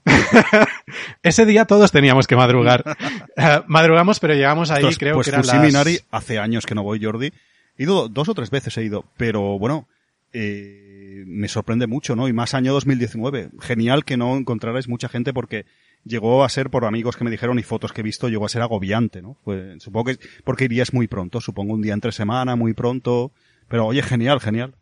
Ese 1.24 1.46
día 1.46 1.66
todos 1.66 1.92
teníamos 1.92 2.28
que 2.28 2.36
madrugar. 2.36 2.84
Eh, 3.40 3.62
madrugamos, 3.68 4.20
pero 4.20 4.34
llegamos 4.34 4.72
ahí, 4.72 4.84
creo 4.96 5.14
pues 5.14 5.26
que 5.26 5.30
era 5.30 5.44
Fushiminari, 5.44 6.00
hace 6.10 6.40
años 6.40 6.66
que 6.66 6.74
no 6.74 6.82
voy, 6.82 7.04
Jordi. 7.04 7.32
He 7.78 7.84
ido 7.84 8.08
dos 8.10 8.30
o 8.30 8.34
tres 8.34 8.50
veces 8.50 8.76
he 8.78 8.84
ido, 8.84 9.06
pero 9.16 9.60
bueno, 9.60 9.88
eh, 10.34 11.24
me 11.28 11.48
sorprende 11.48 11.86
mucho, 11.86 12.16
¿no? 12.16 12.28
Y 12.28 12.34
más 12.34 12.56
año 12.56 12.74
2019. 12.74 13.50
Genial 13.60 14.06
que 14.06 14.18
no 14.18 14.36
encontrarais 14.38 14.88
mucha 14.88 15.08
gente 15.08 15.34
porque 15.34 15.66
llegó 16.08 16.44
a 16.44 16.50
ser, 16.50 16.70
por 16.70 16.86
amigos 16.86 17.18
que 17.18 17.24
me 17.24 17.32
dijeron 17.32 17.60
y 17.60 17.64
fotos 17.64 17.94
que 17.94 18.02
he 18.02 18.04
visto, 18.04 18.30
llegó 18.30 18.46
a 18.46 18.50
ser 18.50 18.62
agobiante, 18.62 19.22
¿no? 19.22 19.38
Pues 19.44 19.82
supongo 19.84 20.12
que, 20.12 20.20
porque 20.44 20.66
irías 20.66 20.94
muy 20.94 21.08
pronto, 21.08 21.42
supongo 21.42 21.74
un 21.74 21.82
día 21.82 21.94
entre 21.94 22.12
semana, 22.12 22.56
muy 22.56 22.74
pronto, 22.74 23.32
pero 23.68 23.86
oye, 23.86 24.02
genial, 24.02 24.40
genial. 24.40 24.76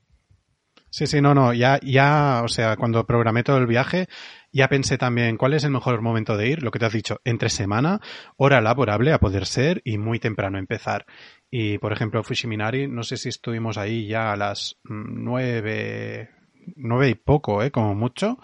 Sí, 0.90 1.08
sí, 1.08 1.20
no, 1.20 1.34
no, 1.34 1.52
ya, 1.54 1.78
ya, 1.84 2.42
o 2.42 2.48
sea, 2.48 2.78
cuando 2.78 3.06
programé 3.06 3.44
todo 3.44 3.58
el 3.58 3.68
viaje, 3.68 4.08
ya 4.54 4.70
pensé 4.70 4.98
también 4.98 5.36
cuál 5.36 5.54
es 5.54 5.66
el 5.66 5.72
mejor 5.72 6.02
momento 6.02 6.38
de 6.38 6.48
ir, 6.48 6.64
lo 6.64 6.72
que 6.72 6.80
te 6.80 6.86
has 6.86 6.94
dicho, 6.94 7.20
entre 7.26 7.50
semana, 7.50 8.00
hora 8.38 8.62
laborable 8.62 9.12
a 9.12 9.20
poder 9.20 9.46
ser 9.46 9.82
y 9.84 9.98
muy 9.98 10.20
temprano 10.20 10.58
empezar. 10.58 11.06
Y, 11.52 11.80
por 11.80 11.92
ejemplo, 11.92 12.24
Fushiminari, 12.24 12.88
no 12.88 13.04
sé 13.04 13.18
si 13.18 13.28
estuvimos 13.28 13.78
ahí 13.78 14.08
ya 14.08 14.32
a 14.32 14.38
las 14.38 14.78
nueve, 14.86 16.30
nueve 16.78 17.10
y 17.10 17.16
poco, 17.16 17.62
¿eh? 17.62 17.72
Como 17.72 17.94
mucho. 17.94 18.40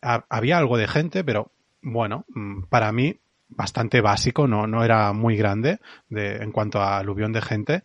había 0.00 0.58
algo 0.58 0.78
de 0.78 0.86
gente, 0.86 1.24
pero 1.24 1.50
bueno, 1.82 2.24
mm, 2.28 2.64
para 2.64 2.92
mí 2.92 3.20
bastante 3.48 4.00
básico, 4.00 4.46
no, 4.46 4.66
no 4.66 4.84
era 4.84 5.12
muy 5.12 5.36
grande 5.36 5.78
de, 6.08 6.36
en 6.36 6.52
cuanto 6.52 6.80
a 6.80 6.98
aluvión 6.98 7.32
de 7.32 7.42
gente. 7.42 7.82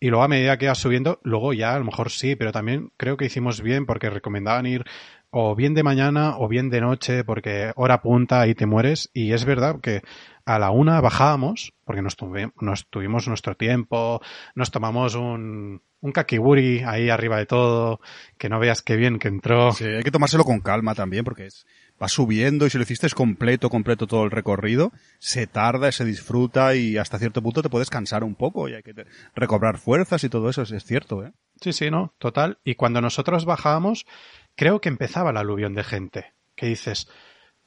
Y 0.00 0.08
luego 0.10 0.22
a 0.22 0.28
medida 0.28 0.58
que 0.58 0.66
iba 0.66 0.74
subiendo, 0.74 1.18
luego 1.24 1.52
ya 1.52 1.74
a 1.74 1.78
lo 1.78 1.84
mejor 1.84 2.10
sí, 2.10 2.36
pero 2.36 2.52
también 2.52 2.92
creo 2.96 3.16
que 3.16 3.24
hicimos 3.24 3.62
bien 3.62 3.84
porque 3.84 4.10
recomendaban 4.10 4.66
ir 4.66 4.84
o 5.30 5.54
bien 5.56 5.74
de 5.74 5.82
mañana 5.82 6.38
o 6.38 6.48
bien 6.48 6.70
de 6.70 6.80
noche 6.80 7.24
porque 7.24 7.72
hora 7.74 8.00
punta 8.00 8.46
y 8.46 8.54
te 8.54 8.66
mueres. 8.66 9.10
Y 9.12 9.32
es 9.32 9.44
verdad 9.44 9.80
que 9.80 10.02
a 10.44 10.58
la 10.58 10.70
una 10.70 11.00
bajábamos 11.00 11.74
porque 11.84 12.02
nos, 12.02 12.16
nos 12.60 12.88
tuvimos 12.88 13.26
nuestro 13.26 13.56
tiempo, 13.56 14.20
nos 14.54 14.70
tomamos 14.70 15.16
un, 15.16 15.82
un 16.00 16.12
kakiburi 16.12 16.82
ahí 16.84 17.10
arriba 17.10 17.38
de 17.38 17.46
todo, 17.46 18.00
que 18.38 18.48
no 18.48 18.60
veas 18.60 18.82
qué 18.82 18.96
bien 18.96 19.18
que 19.18 19.28
entró. 19.28 19.72
Sí, 19.72 19.84
hay 19.84 20.02
que 20.02 20.10
tomárselo 20.10 20.44
con 20.44 20.60
calma 20.60 20.94
también 20.94 21.24
porque 21.24 21.46
es 21.46 21.66
va 22.02 22.08
subiendo 22.08 22.66
y 22.66 22.70
si 22.70 22.78
lo 22.78 22.84
hiciste 22.84 23.08
completo, 23.10 23.70
completo 23.70 24.06
todo 24.06 24.24
el 24.24 24.30
recorrido, 24.30 24.92
se 25.18 25.46
tarda, 25.46 25.90
se 25.92 26.04
disfruta 26.04 26.74
y 26.74 26.96
hasta 26.96 27.18
cierto 27.18 27.42
punto 27.42 27.62
te 27.62 27.68
puedes 27.68 27.90
cansar 27.90 28.24
un 28.24 28.34
poco 28.34 28.68
y 28.68 28.74
hay 28.74 28.82
que 28.82 28.94
recobrar 29.34 29.78
fuerzas 29.78 30.22
y 30.24 30.28
todo 30.28 30.48
eso, 30.48 30.62
es, 30.62 30.84
cierto, 30.84 31.24
¿eh? 31.24 31.32
Sí, 31.60 31.72
sí, 31.72 31.90
no, 31.90 32.14
total. 32.18 32.58
Y 32.64 32.76
cuando 32.76 33.00
nosotros 33.00 33.44
bajábamos, 33.44 34.06
creo 34.54 34.80
que 34.80 34.88
empezaba 34.88 35.32
la 35.32 35.40
aluvión 35.40 35.74
de 35.74 35.82
gente, 35.82 36.32
que 36.54 36.66
dices, 36.66 37.08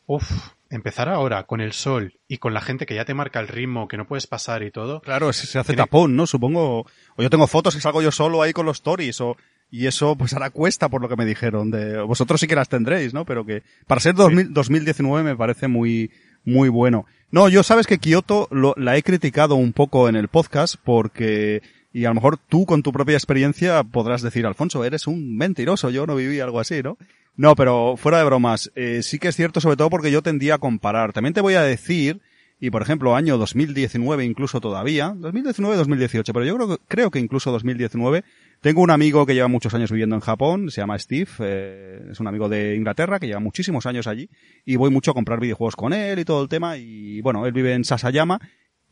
uff, 0.05 0.53
empezar 0.69 1.09
ahora 1.09 1.43
con 1.43 1.59
el 1.59 1.73
sol 1.73 2.19
y 2.27 2.37
con 2.37 2.53
la 2.53 2.61
gente 2.61 2.85
que 2.85 2.95
ya 2.95 3.03
te 3.03 3.13
marca 3.13 3.41
el 3.41 3.49
ritmo, 3.49 3.89
que 3.89 3.97
no 3.97 4.07
puedes 4.07 4.27
pasar 4.27 4.63
y 4.63 4.71
todo. 4.71 5.01
Claro, 5.01 5.33
se 5.33 5.59
hace 5.59 5.73
tapón, 5.75 6.15
¿no? 6.15 6.25
Supongo. 6.25 6.85
O 7.17 7.21
yo 7.21 7.29
tengo 7.29 7.47
fotos 7.47 7.75
y 7.75 7.81
salgo 7.81 8.01
yo 8.01 8.11
solo 8.11 8.41
ahí 8.41 8.53
con 8.53 8.65
los 8.65 8.77
stories, 8.77 9.19
o 9.19 9.35
y 9.71 9.87
eso 9.87 10.17
pues 10.17 10.33
ahora 10.33 10.49
cuesta 10.49 10.89
por 10.89 11.01
lo 11.01 11.07
que 11.07 11.15
me 11.15 11.25
dijeron 11.25 11.71
de 11.71 12.01
vosotros 12.01 12.41
sí 12.41 12.47
que 12.47 12.55
las 12.55 12.67
tendréis, 12.67 13.13
¿no? 13.13 13.25
Pero 13.25 13.45
que 13.45 13.63
para 13.87 14.01
ser 14.01 14.13
2019 14.13 15.23
me 15.23 15.37
parece 15.37 15.69
muy 15.69 16.11
muy 16.43 16.69
bueno. 16.69 17.05
No, 17.31 17.47
yo 17.47 17.63
sabes 17.63 17.87
que 17.87 17.97
Kioto 17.97 18.49
lo, 18.51 18.73
la 18.77 18.97
he 18.97 19.03
criticado 19.03 19.55
un 19.55 19.71
poco 19.71 20.09
en 20.09 20.17
el 20.17 20.27
podcast 20.27 20.75
porque 20.83 21.61
y 21.93 22.03
a 22.03 22.09
lo 22.09 22.15
mejor 22.15 22.37
tú 22.37 22.65
con 22.65 22.83
tu 22.83 22.91
propia 22.91 23.15
experiencia 23.15 23.83
podrás 23.83 24.21
decir, 24.21 24.45
Alfonso, 24.45 24.83
eres 24.83 25.07
un 25.07 25.37
mentiroso, 25.37 25.89
yo 25.89 26.05
no 26.05 26.15
viví 26.15 26.39
algo 26.41 26.59
así, 26.59 26.81
¿no? 26.83 26.97
No, 27.37 27.55
pero 27.55 27.95
fuera 27.95 28.17
de 28.17 28.25
bromas, 28.25 28.71
eh, 28.75 28.99
sí 29.03 29.19
que 29.19 29.29
es 29.29 29.35
cierto 29.37 29.61
sobre 29.61 29.77
todo 29.77 29.89
porque 29.89 30.11
yo 30.11 30.21
tendía 30.21 30.55
a 30.55 30.59
comparar. 30.59 31.13
También 31.13 31.33
te 31.33 31.41
voy 31.41 31.53
a 31.53 31.61
decir, 31.61 32.19
y 32.59 32.71
por 32.71 32.81
ejemplo 32.81 33.15
año 33.15 33.37
2019 33.37 34.25
incluso 34.25 34.59
todavía, 34.59 35.13
2019-2018, 35.13 36.33
pero 36.33 36.43
yo 36.43 36.55
creo, 36.57 36.79
creo 36.89 37.11
que 37.11 37.19
incluso 37.19 37.51
2019 37.51 38.25
tengo 38.61 38.81
un 38.81 38.91
amigo 38.91 39.25
que 39.25 39.33
lleva 39.33 39.47
muchos 39.47 39.73
años 39.73 39.91
viviendo 39.91 40.15
en 40.15 40.21
Japón, 40.21 40.69
se 40.69 40.81
llama 40.81 40.97
Steve, 40.97 41.29
eh, 41.39 42.07
es 42.11 42.19
un 42.19 42.27
amigo 42.27 42.47
de 42.47 42.75
Inglaterra 42.75 43.19
que 43.19 43.25
lleva 43.25 43.39
muchísimos 43.39 43.87
años 43.87 44.05
allí 44.05 44.29
y 44.65 44.75
voy 44.75 44.91
mucho 44.91 45.11
a 45.11 45.13
comprar 45.15 45.39
videojuegos 45.39 45.75
con 45.75 45.93
él 45.93 46.19
y 46.19 46.25
todo 46.25 46.43
el 46.43 46.49
tema 46.49 46.77
y 46.77 47.21
bueno, 47.21 47.45
él 47.47 47.53
vive 47.53 47.73
en 47.73 47.83
Sasayama 47.83 48.39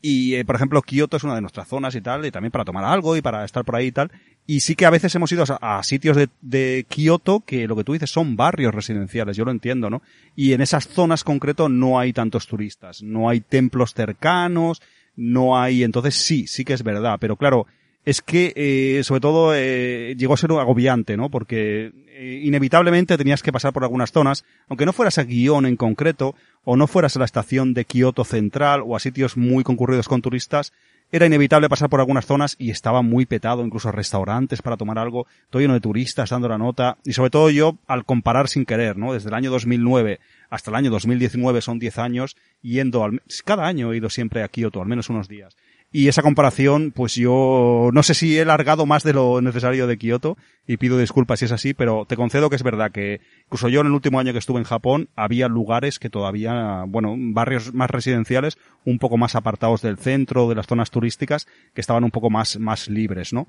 y 0.02 0.34
eh, 0.34 0.44
por 0.44 0.56
ejemplo 0.56 0.82
Kyoto 0.82 1.16
es 1.16 1.24
una 1.24 1.36
de 1.36 1.40
nuestras 1.40 1.68
zonas 1.68 1.94
y 1.94 2.00
tal 2.00 2.26
y 2.26 2.32
también 2.32 2.50
para 2.50 2.64
tomar 2.64 2.84
algo 2.84 3.16
y 3.16 3.22
para 3.22 3.44
estar 3.44 3.64
por 3.64 3.76
ahí 3.76 3.86
y 3.86 3.92
tal 3.92 4.10
y 4.44 4.60
sí 4.60 4.74
que 4.74 4.86
a 4.86 4.90
veces 4.90 5.14
hemos 5.14 5.30
ido 5.30 5.44
a, 5.60 5.82
sitios 5.84 6.16
de, 6.16 6.28
de, 6.40 6.84
Kioto 6.88 7.40
que 7.40 7.68
lo 7.68 7.76
que 7.76 7.84
tú 7.84 7.92
dices 7.92 8.10
son 8.10 8.34
barrios 8.34 8.74
residenciales, 8.74 9.36
yo 9.36 9.44
lo 9.44 9.52
entiendo, 9.52 9.88
¿no? 9.90 10.02
Y 10.34 10.54
en 10.54 10.62
esas 10.62 10.88
zonas 10.88 11.22
concreto 11.22 11.68
no 11.68 12.00
hay 12.00 12.12
tantos 12.12 12.48
turistas, 12.48 13.04
no 13.04 13.28
hay 13.28 13.40
templos 13.40 13.94
cercanos, 13.94 14.82
no 15.14 15.56
hay, 15.56 15.84
entonces 15.84 16.16
sí, 16.16 16.48
sí 16.48 16.64
que 16.64 16.72
es 16.72 16.82
verdad, 16.82 17.18
pero 17.20 17.36
claro, 17.36 17.68
es 18.04 18.22
que, 18.22 18.52
eh, 18.56 19.02
sobre 19.04 19.20
todo, 19.20 19.54
eh, 19.54 20.14
llegó 20.16 20.34
a 20.34 20.38
ser 20.38 20.50
agobiante, 20.52 21.16
¿no? 21.16 21.30
Porque 21.30 21.92
eh, 22.06 22.40
inevitablemente 22.42 23.18
tenías 23.18 23.42
que 23.42 23.52
pasar 23.52 23.72
por 23.72 23.84
algunas 23.84 24.12
zonas, 24.12 24.44
aunque 24.68 24.86
no 24.86 24.92
fueras 24.92 25.18
a 25.18 25.24
guion 25.24 25.66
en 25.66 25.76
concreto, 25.76 26.34
o 26.64 26.76
no 26.76 26.86
fueras 26.86 27.16
a 27.16 27.18
la 27.18 27.24
estación 27.24 27.74
de 27.74 27.84
Kioto 27.84 28.24
Central 28.24 28.82
o 28.86 28.96
a 28.96 29.00
sitios 29.00 29.36
muy 29.36 29.64
concurridos 29.64 30.08
con 30.08 30.22
turistas, 30.22 30.72
era 31.12 31.26
inevitable 31.26 31.68
pasar 31.68 31.90
por 31.90 32.00
algunas 32.00 32.24
zonas 32.24 32.54
y 32.58 32.70
estaba 32.70 33.02
muy 33.02 33.26
petado, 33.26 33.64
incluso 33.64 33.90
restaurantes 33.90 34.62
para 34.62 34.76
tomar 34.76 34.98
algo, 34.98 35.26
todo 35.50 35.60
lleno 35.60 35.74
de 35.74 35.80
turistas 35.80 36.30
dando 36.30 36.48
la 36.48 36.58
nota, 36.58 36.98
y 37.04 37.14
sobre 37.14 37.30
todo 37.30 37.50
yo, 37.50 37.78
al 37.86 38.04
comparar 38.04 38.48
sin 38.48 38.64
querer, 38.64 38.96
¿no? 38.96 39.12
Desde 39.12 39.28
el 39.28 39.34
año 39.34 39.50
2009 39.50 40.20
hasta 40.50 40.70
el 40.70 40.76
año 40.76 40.90
2019 40.90 41.62
son 41.62 41.78
10 41.78 41.98
años, 41.98 42.36
yendo 42.62 43.02
al, 43.02 43.22
cada 43.44 43.66
año 43.66 43.92
he 43.92 43.96
ido 43.96 44.10
siempre 44.10 44.42
a 44.42 44.48
Kioto, 44.48 44.80
al 44.80 44.88
menos 44.88 45.08
unos 45.08 45.28
días. 45.28 45.56
Y 45.92 46.06
esa 46.06 46.22
comparación, 46.22 46.92
pues 46.94 47.16
yo 47.16 47.90
no 47.92 48.04
sé 48.04 48.14
si 48.14 48.38
he 48.38 48.44
largado 48.44 48.86
más 48.86 49.02
de 49.02 49.12
lo 49.12 49.40
necesario 49.40 49.88
de 49.88 49.98
Kioto 49.98 50.36
y 50.64 50.76
pido 50.76 50.96
disculpas 50.96 51.40
si 51.40 51.46
es 51.46 51.52
así, 51.52 51.74
pero 51.74 52.04
te 52.08 52.14
concedo 52.14 52.48
que 52.48 52.54
es 52.54 52.62
verdad 52.62 52.92
que 52.92 53.20
incluso 53.46 53.68
yo 53.68 53.80
en 53.80 53.88
el 53.88 53.92
último 53.92 54.20
año 54.20 54.32
que 54.32 54.38
estuve 54.38 54.60
en 54.60 54.64
Japón 54.64 55.08
había 55.16 55.48
lugares 55.48 55.98
que 55.98 56.08
todavía, 56.08 56.84
bueno, 56.86 57.16
barrios 57.18 57.74
más 57.74 57.90
residenciales, 57.90 58.56
un 58.84 59.00
poco 59.00 59.16
más 59.16 59.34
apartados 59.34 59.82
del 59.82 59.98
centro, 59.98 60.48
de 60.48 60.54
las 60.54 60.68
zonas 60.68 60.92
turísticas, 60.92 61.48
que 61.74 61.80
estaban 61.80 62.04
un 62.04 62.12
poco 62.12 62.30
más, 62.30 62.56
más 62.60 62.88
libres, 62.88 63.32
¿no? 63.32 63.48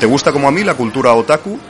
¿Te 0.00 0.06
gusta 0.06 0.32
como 0.32 0.48
a 0.48 0.50
mí 0.50 0.64
la 0.64 0.74
cultura 0.74 1.14
otaku? 1.14 1.60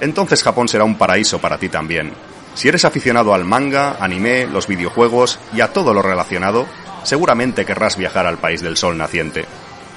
Entonces 0.00 0.44
Japón 0.44 0.68
será 0.68 0.84
un 0.84 0.96
paraíso 0.96 1.40
para 1.40 1.58
ti 1.58 1.68
también. 1.68 2.12
Si 2.54 2.68
eres 2.68 2.84
aficionado 2.84 3.34
al 3.34 3.44
manga, 3.44 3.96
anime, 3.98 4.46
los 4.46 4.68
videojuegos 4.68 5.40
y 5.54 5.60
a 5.60 5.72
todo 5.72 5.92
lo 5.92 6.02
relacionado, 6.02 6.66
seguramente 7.04 7.64
querrás 7.64 7.96
viajar 7.96 8.26
al 8.26 8.38
país 8.38 8.60
del 8.62 8.76
sol 8.76 8.96
naciente. 8.98 9.46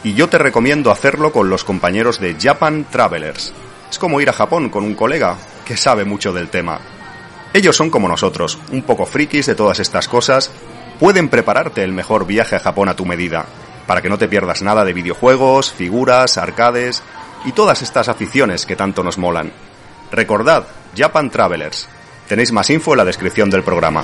Y 0.04 0.14
yo 0.14 0.30
te 0.30 0.38
recomiendo 0.38 0.92
hacerlo 0.92 1.32
con 1.32 1.50
los 1.50 1.64
compañeros 1.64 2.20
de 2.20 2.36
Japan 2.40 2.86
Travelers. 2.92 3.54
Es 3.90 3.98
como 3.98 4.22
ir 4.22 4.30
a 4.30 4.34
Japón 4.34 4.70
con 4.70 4.84
un 4.84 4.94
colega 4.94 5.38
que 5.66 5.78
sabe 5.78 6.06
mucho 6.06 6.32
del 6.34 6.50
tema. 6.50 6.80
Ellos 7.54 7.76
son 7.76 7.90
como 7.90 8.08
nosotros, 8.08 8.60
un 8.72 8.84
poco 8.84 9.06
frikis 9.06 9.46
de 9.46 9.56
todas 9.56 9.80
estas 9.80 10.08
cosas, 10.08 10.52
pueden 11.00 11.30
prepararte 11.30 11.84
el 11.84 11.94
mejor 11.94 12.26
viaje 12.26 12.56
a 12.56 12.60
Japón 12.60 12.90
a 12.90 12.96
tu 12.96 13.06
medida, 13.06 13.46
para 13.88 14.02
que 14.02 14.10
no 14.10 14.18
te 14.18 14.28
pierdas 14.28 14.62
nada 14.62 14.84
de 14.84 14.94
videojuegos, 14.94 15.72
figuras, 15.72 16.38
arcades 16.38 17.02
y 17.46 17.52
todas 17.52 17.82
estas 17.82 18.10
aficiones 18.10 18.66
que 18.66 18.76
tanto 18.76 19.04
nos 19.04 19.18
molan. 19.18 19.52
Recordad, 20.12 20.66
Japan 20.96 21.30
Travelers. 21.30 21.88
Tenéis 22.28 22.52
más 22.52 22.70
info 22.70 22.92
en 22.94 22.98
la 22.98 23.06
descripción 23.06 23.50
del 23.50 23.64
programa. 23.64 24.04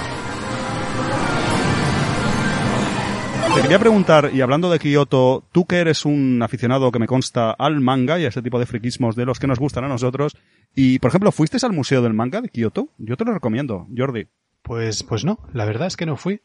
Te 3.54 3.62
quería 3.62 3.80
preguntar, 3.80 4.32
y 4.34 4.40
hablando 4.40 4.70
de 4.70 4.80
Kioto, 4.80 5.44
tú 5.52 5.66
que 5.66 5.78
eres 5.78 6.06
un 6.06 6.42
aficionado 6.42 6.90
que 6.92 7.00
me 7.00 7.08
consta 7.08 7.52
al 7.52 7.82
manga 7.82 8.18
y 8.18 8.24
a 8.24 8.30
ese 8.30 8.42
tipo 8.42 8.60
de 8.60 8.66
friquismos 8.66 9.16
de 9.16 9.26
los 9.26 9.40
que 9.40 9.48
nos 9.48 9.60
gustan 9.60 9.84
a 9.84 9.90
nosotros, 9.90 10.38
y 10.74 11.00
por 11.00 11.10
ejemplo, 11.10 11.34
¿fuiste 11.34 11.58
al 11.66 11.74
Museo 11.74 12.02
del 12.02 12.14
Manga 12.14 12.40
de 12.40 12.48
Kioto? 12.48 12.88
Yo 12.98 13.18
te 13.18 13.26
lo 13.26 13.34
recomiendo, 13.34 13.88
Jordi. 13.96 14.28
Pues, 14.62 15.04
pues 15.04 15.26
no, 15.26 15.40
la 15.54 15.66
verdad 15.66 15.88
es 15.88 15.98
que 15.98 16.06
no 16.06 16.16
fui. 16.16 16.42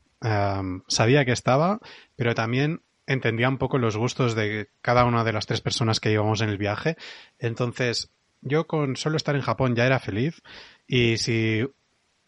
sabía 0.89 1.25
que 1.25 1.33
estaba, 1.33 1.79
pero 2.17 2.35
también 2.35 2.83
entendía 3.07 3.49
un 3.49 3.59
poco 3.59 3.79
los 3.79 3.97
gustos 3.97 4.35
de 4.35 4.69
cada 4.83 5.05
una 5.05 5.23
de 5.23 5.33
las 5.33 5.47
tres 5.47 5.61
personas 5.61 6.01
que 6.01 6.11
íbamos 6.11 6.41
en 6.41 6.49
el 6.49 6.59
viaje. 6.59 6.97
Entonces, 7.39 8.11
yo 8.41 8.67
con 8.67 8.97
solo 8.97 9.17
estar 9.17 9.37
en 9.37 9.43
Japón 9.43 9.77
ya 9.77 9.87
era 9.87 10.01
feliz 10.01 10.43
y 10.89 11.19
si 11.19 11.63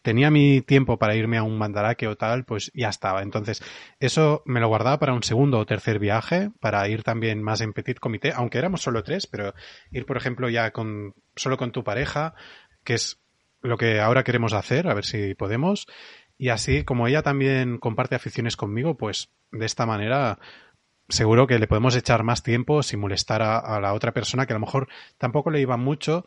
tenía 0.09 0.31
mi 0.31 0.61
tiempo 0.61 0.97
para 0.97 1.15
irme 1.15 1.37
a 1.37 1.43
un 1.43 1.59
mandarake 1.59 2.07
o 2.07 2.17
tal, 2.17 2.43
pues 2.43 2.71
ya 2.73 2.89
estaba. 2.89 3.21
Entonces, 3.21 3.61
eso 3.99 4.41
me 4.43 4.59
lo 4.59 4.67
guardaba 4.67 4.97
para 4.97 5.13
un 5.13 5.21
segundo 5.21 5.59
o 5.59 5.67
tercer 5.67 5.99
viaje, 5.99 6.49
para 6.59 6.87
ir 6.87 7.03
también 7.03 7.43
más 7.43 7.61
en 7.61 7.73
petit 7.73 7.99
comité, 7.99 8.33
aunque 8.33 8.57
éramos 8.57 8.81
solo 8.81 9.03
tres, 9.03 9.27
pero 9.27 9.53
ir, 9.91 10.07
por 10.07 10.17
ejemplo, 10.17 10.49
ya 10.49 10.71
con, 10.71 11.13
solo 11.35 11.57
con 11.57 11.71
tu 11.71 11.83
pareja, 11.83 12.33
que 12.83 12.95
es 12.95 13.21
lo 13.61 13.77
que 13.77 13.99
ahora 13.99 14.23
queremos 14.23 14.53
hacer, 14.53 14.87
a 14.87 14.95
ver 14.95 15.05
si 15.05 15.35
podemos. 15.35 15.85
Y 16.39 16.49
así, 16.49 16.83
como 16.83 17.05
ella 17.05 17.21
también 17.21 17.77
comparte 17.77 18.15
aficiones 18.15 18.57
conmigo, 18.57 18.97
pues 18.97 19.29
de 19.51 19.67
esta 19.67 19.85
manera 19.85 20.39
seguro 21.07 21.45
que 21.45 21.59
le 21.59 21.67
podemos 21.67 21.95
echar 21.95 22.23
más 22.23 22.41
tiempo 22.41 22.81
sin 22.81 22.99
molestar 22.99 23.43
a, 23.43 23.59
a 23.59 23.79
la 23.79 23.93
otra 23.93 24.11
persona 24.11 24.47
que 24.47 24.53
a 24.53 24.55
lo 24.55 24.65
mejor 24.65 24.87
tampoco 25.19 25.51
le 25.51 25.61
iba 25.61 25.77
mucho 25.77 26.25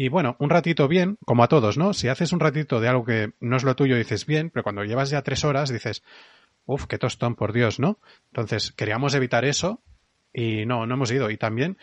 y 0.00 0.08
bueno, 0.08 0.34
un 0.38 0.48
ratito 0.48 0.88
bien, 0.88 1.18
como 1.26 1.44
a 1.44 1.48
todos, 1.48 1.76
¿no? 1.76 1.92
Si 1.92 2.08
haces 2.08 2.32
un 2.32 2.40
ratito 2.40 2.80
de 2.80 2.88
algo 2.88 3.04
que 3.04 3.34
no 3.38 3.58
es 3.58 3.64
lo 3.64 3.76
tuyo, 3.76 3.96
dices 3.96 4.24
bien, 4.24 4.48
pero 4.48 4.62
cuando 4.62 4.82
llevas 4.82 5.10
ya 5.10 5.20
tres 5.20 5.44
horas, 5.44 5.70
dices, 5.70 6.02
uff, 6.64 6.86
qué 6.86 6.96
tostón, 6.96 7.34
por 7.34 7.52
Dios, 7.52 7.78
¿no? 7.78 7.98
Entonces, 8.28 8.72
queríamos 8.72 9.14
evitar 9.14 9.44
eso 9.44 9.82
y 10.32 10.64
no, 10.64 10.86
no 10.86 10.94
hemos 10.94 11.12
ido. 11.12 11.28
Y 11.30 11.36
también, 11.36 11.76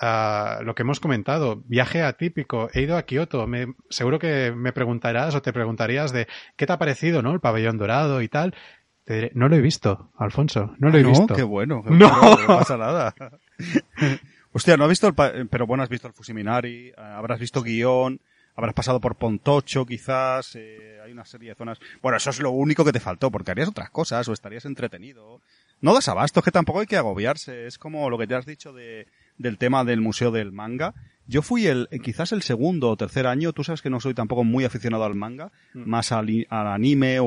uh, 0.00 0.62
lo 0.62 0.76
que 0.76 0.82
hemos 0.82 1.00
comentado, 1.00 1.60
viaje 1.64 2.00
atípico, 2.04 2.70
he 2.74 2.82
ido 2.82 2.96
a 2.96 3.02
Kioto, 3.02 3.48
me, 3.48 3.74
seguro 3.90 4.20
que 4.20 4.52
me 4.52 4.72
preguntarás 4.72 5.34
o 5.34 5.42
te 5.42 5.52
preguntarías 5.52 6.12
de 6.12 6.28
qué 6.56 6.64
te 6.64 6.72
ha 6.72 6.78
parecido, 6.78 7.22
¿no? 7.22 7.32
El 7.32 7.40
pabellón 7.40 7.76
dorado 7.76 8.22
y 8.22 8.28
tal. 8.28 8.54
Te 9.02 9.14
diré, 9.14 9.30
no 9.34 9.48
lo 9.48 9.56
he 9.56 9.60
visto, 9.60 10.12
Alfonso, 10.16 10.76
no 10.78 10.90
lo 10.90 10.98
he 10.98 11.02
no, 11.02 11.08
visto. 11.08 11.34
qué 11.34 11.42
bueno. 11.42 11.82
Qué 11.82 11.90
No. 11.92 12.08
bueno, 12.08 12.36
no 12.40 12.46
pasa 12.46 12.76
nada. 12.76 13.16
Hostia, 14.52 14.76
no 14.76 14.84
has 14.84 14.90
visto 14.90 15.06
el, 15.06 15.14
pa- 15.14 15.32
pero 15.50 15.66
bueno, 15.66 15.82
has 15.82 15.88
visto 15.88 16.06
el 16.06 16.14
Fusiminari, 16.14 16.88
eh, 16.88 16.94
habrás 16.96 17.38
visto 17.38 17.62
guion, 17.62 18.20
habrás 18.56 18.74
pasado 18.74 19.00
por 19.00 19.16
Pontocho 19.16 19.84
quizás, 19.86 20.56
eh, 20.56 20.98
hay 21.04 21.12
una 21.12 21.24
serie 21.24 21.50
de 21.50 21.54
zonas. 21.54 21.78
Bueno, 22.02 22.16
eso 22.16 22.30
es 22.30 22.40
lo 22.40 22.50
único 22.50 22.84
que 22.84 22.92
te 22.92 23.00
faltó, 23.00 23.30
porque 23.30 23.50
harías 23.50 23.68
otras 23.68 23.90
cosas 23.90 24.26
o 24.28 24.32
estarías 24.32 24.64
entretenido. 24.64 25.40
No 25.80 25.94
das 25.94 26.08
abasto, 26.08 26.40
es 26.40 26.44
que 26.44 26.50
tampoco 26.50 26.80
hay 26.80 26.86
que 26.86 26.96
agobiarse, 26.96 27.66
es 27.66 27.78
como 27.78 28.10
lo 28.10 28.18
que 28.18 28.26
te 28.26 28.34
has 28.34 28.46
dicho 28.46 28.72
de, 28.72 29.06
del 29.36 29.58
tema 29.58 29.84
del 29.84 30.00
Museo 30.00 30.30
del 30.32 30.50
Manga. 30.50 30.92
Yo 31.28 31.42
fui 31.42 31.66
el, 31.66 31.88
eh, 31.92 31.98
quizás 32.00 32.32
el 32.32 32.42
segundo 32.42 32.88
o 32.90 32.96
tercer 32.96 33.26
año, 33.26 33.52
tú 33.52 33.62
sabes 33.62 33.82
que 33.82 33.90
no 33.90 34.00
soy 34.00 34.14
tampoco 34.14 34.44
muy 34.44 34.64
aficionado 34.64 35.04
al 35.04 35.14
manga, 35.14 35.52
más 35.74 36.10
al, 36.10 36.46
al 36.48 36.66
anime 36.68 37.20
o, 37.20 37.26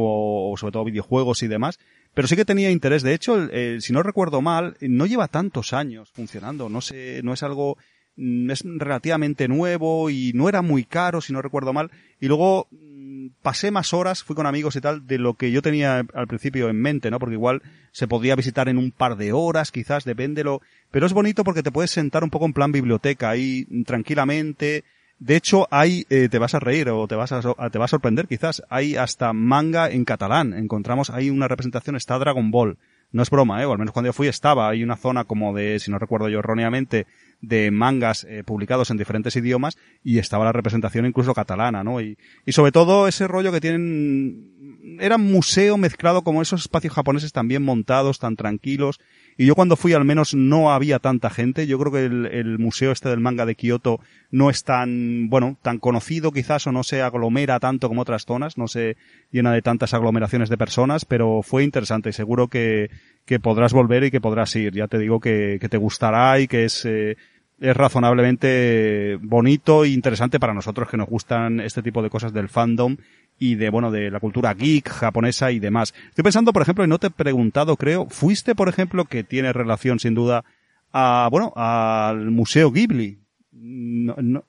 o 0.52 0.58
sobre 0.58 0.72
todo 0.74 0.84
videojuegos 0.86 1.44
y 1.44 1.48
demás, 1.48 1.80
pero 2.14 2.28
sí 2.28 2.36
que 2.36 2.46
tenía 2.46 2.72
interés. 2.72 3.04
De 3.04 3.14
hecho, 3.14 3.36
el- 3.38 3.82
si 3.82 3.94
no 3.94 4.04
recuerdo 4.04 4.42
mal, 4.42 4.76
no 4.82 5.06
lleva 5.06 5.28
tantos 5.28 5.74
años 5.74 6.12
funcionando. 6.14 6.70
No 6.70 6.82
sé, 6.82 7.22
no 7.24 7.34
es 7.34 7.44
algo, 7.44 7.78
mm, 8.16 8.52
es 8.52 8.64
relativamente 8.66 9.48
nuevo 9.48 10.10
y 10.10 10.32
no 10.34 10.50
era 10.50 10.62
muy 10.62 10.84
caro, 10.84 11.22
si 11.22 11.34
no 11.34 11.42
recuerdo 11.42 11.74
mal. 11.74 11.90
Y 12.20 12.28
luego 12.28 12.68
mm, 12.72 13.28
pasé 13.42 13.72
más 13.72 13.94
horas, 13.94 14.24
fui 14.24 14.36
con 14.36 14.46
amigos 14.48 14.76
y 14.76 14.82
tal, 14.82 15.06
de 15.08 15.18
lo 15.20 15.36
que 15.36 15.52
yo 15.52 15.62
tenía 15.62 16.06
al 16.14 16.28
principio 16.28 16.70
en 16.70 16.82
mente, 16.82 17.12
¿no? 17.12 17.20
Porque 17.20 17.36
igual 17.36 17.62
se 17.92 18.08
podría 18.08 18.36
visitar 18.36 18.68
en 18.68 18.78
un 18.78 18.92
par 18.92 19.16
de 19.16 19.32
horas, 19.32 19.72
quizás, 19.72 20.04
depende 20.06 20.44
lo, 20.44 20.62
pero 20.92 21.06
es 21.06 21.14
bonito 21.14 21.44
porque 21.44 21.64
te 21.64 21.72
puedes 21.72 21.92
sentar 21.92 22.24
un 22.24 22.30
poco 22.30 22.46
en 22.46 22.54
plan 22.54 22.72
biblioteca 22.72 23.30
ahí 23.30 23.66
tranquilamente. 23.86 24.84
De 25.22 25.36
hecho, 25.36 25.68
hay, 25.70 26.08
eh, 26.10 26.30
te 26.30 26.40
vas 26.40 26.56
a 26.56 26.60
reír 26.60 26.90
o 26.90 27.08
te 27.08 27.14
vas 27.14 27.32
a, 27.32 27.42
te 27.70 27.78
va 27.78 27.86
a 27.86 27.88
sorprender 27.88 28.28
quizás, 28.28 28.64
hay 28.70 28.96
hasta 28.96 29.34
manga 29.34 29.88
en 29.88 30.04
catalán. 30.04 30.56
Encontramos 30.56 31.12
ahí 31.12 31.30
una 31.30 31.48
representación, 31.48 31.96
está 31.96 32.18
Dragon 32.18 32.50
Ball. 32.50 32.80
No 33.12 33.22
es 33.22 33.30
broma, 33.30 33.62
¿eh? 33.62 33.66
O 33.66 33.72
al 33.72 33.78
menos 33.78 33.94
cuando 33.94 34.08
yo 34.08 34.14
fui 34.14 34.28
estaba. 34.28 34.68
Hay 34.68 34.84
una 34.84 34.96
zona 34.96 35.26
como 35.26 35.54
de, 35.54 35.78
si 35.78 35.92
no 35.92 36.00
recuerdo 36.00 36.28
yo 36.28 36.40
erróneamente, 36.40 37.06
de 37.40 37.70
mangas 37.70 38.24
eh, 38.24 38.44
publicados 38.44 38.90
en 38.90 38.98
diferentes 38.98 39.36
idiomas 39.36 39.78
y 40.04 40.18
estaba 40.18 40.44
la 40.44 40.54
representación 40.54 41.06
incluso 41.06 41.36
catalana, 41.36 41.84
¿no? 41.84 42.02
Y, 42.02 42.18
y 42.48 42.54
sobre 42.54 42.72
todo 42.72 43.08
ese 43.08 43.28
rollo 43.28 43.52
que 43.52 43.62
tienen, 43.62 44.98
era 45.00 45.18
un 45.18 45.32
museo 45.32 45.78
mezclado 45.78 46.24
como 46.24 46.42
esos 46.42 46.62
espacios 46.62 46.96
japoneses 46.96 47.32
tan 47.32 47.48
bien 47.48 47.62
montados, 47.62 48.18
tan 48.18 48.36
tranquilos. 48.36 49.00
Y 49.38 49.46
yo 49.46 49.56
cuando 49.56 49.76
fui 49.76 49.94
al 49.94 50.06
menos 50.06 50.36
no 50.36 50.72
había 50.72 51.00
tanta 51.00 51.30
gente. 51.30 51.68
Yo 51.68 51.80
creo 51.80 51.92
que 51.92 52.06
el, 52.06 52.26
el 52.28 52.60
museo 52.60 52.92
este 52.92 53.10
del 53.10 53.20
manga 53.20 53.46
de 53.46 53.56
Kioto 53.56 54.00
no 54.30 54.50
es 54.50 54.64
tan, 54.64 55.30
bueno, 55.30 55.58
tan 55.62 55.80
conocido 55.80 56.32
quizás 56.32 56.68
o 56.68 56.72
no 56.72 56.84
se 56.84 57.02
aglomera 57.02 57.60
tanto 57.60 57.88
como 57.88 58.02
otras 58.02 58.26
zonas, 58.26 58.58
no 58.58 58.68
se 58.68 58.98
llena 59.32 59.52
de 59.54 59.62
tantas 59.62 59.94
aglomeraciones 59.94 60.50
de 60.50 60.58
personas, 60.58 61.06
pero 61.06 61.42
fue 61.42 61.64
interesante 61.64 62.10
y 62.10 62.14
seguro 62.14 62.48
que, 62.48 62.90
que 63.26 63.40
podrás 63.40 63.74
volver 63.74 64.04
y 64.04 64.12
que 64.12 64.22
podrás 64.22 64.56
ir. 64.56 64.74
Ya 64.74 64.88
te 64.88 64.98
digo 64.98 65.20
que, 65.20 65.58
que 65.60 65.70
te 65.70 65.78
gustará 65.78 66.40
y 66.40 66.48
que 66.48 66.66
es, 66.66 66.86
eh, 66.86 67.18
es 67.62 67.78
razonablemente 67.78 69.18
bonito 69.22 69.86
e 69.86 69.90
interesante 69.90 70.40
para 70.40 70.54
nosotros 70.54 70.90
que 70.90 70.98
nos 70.98 71.08
gustan 71.08 71.60
este 71.60 71.84
tipo 71.84 72.02
de 72.02 72.10
cosas 72.10 72.34
del 72.34 72.50
fandom 72.50 72.98
y 73.38 73.56
de, 73.56 73.70
bueno, 73.70 73.92
de 73.92 74.10
la 74.10 74.20
cultura 74.20 74.54
geek 74.56 74.90
japonesa 74.90 75.52
y 75.52 75.60
demás. 75.60 75.94
Estoy 76.10 76.24
pensando, 76.24 76.54
por 76.54 76.64
ejemplo, 76.64 76.84
y 76.84 76.88
no 76.88 76.98
te 76.98 77.08
he 77.08 77.12
preguntado, 77.12 77.78
creo, 77.78 78.08
fuiste, 78.10 78.56
por 78.56 78.68
ejemplo, 78.68 79.06
que 79.06 79.24
tiene 79.24 79.54
relación 79.54 80.00
sin 80.00 80.16
duda 80.16 80.44
a, 80.92 81.28
bueno, 81.32 81.54
al 81.56 82.32
Museo 82.32 82.72
Ghibli. 82.72 83.20
No, 83.52 84.16
no, 84.18 84.44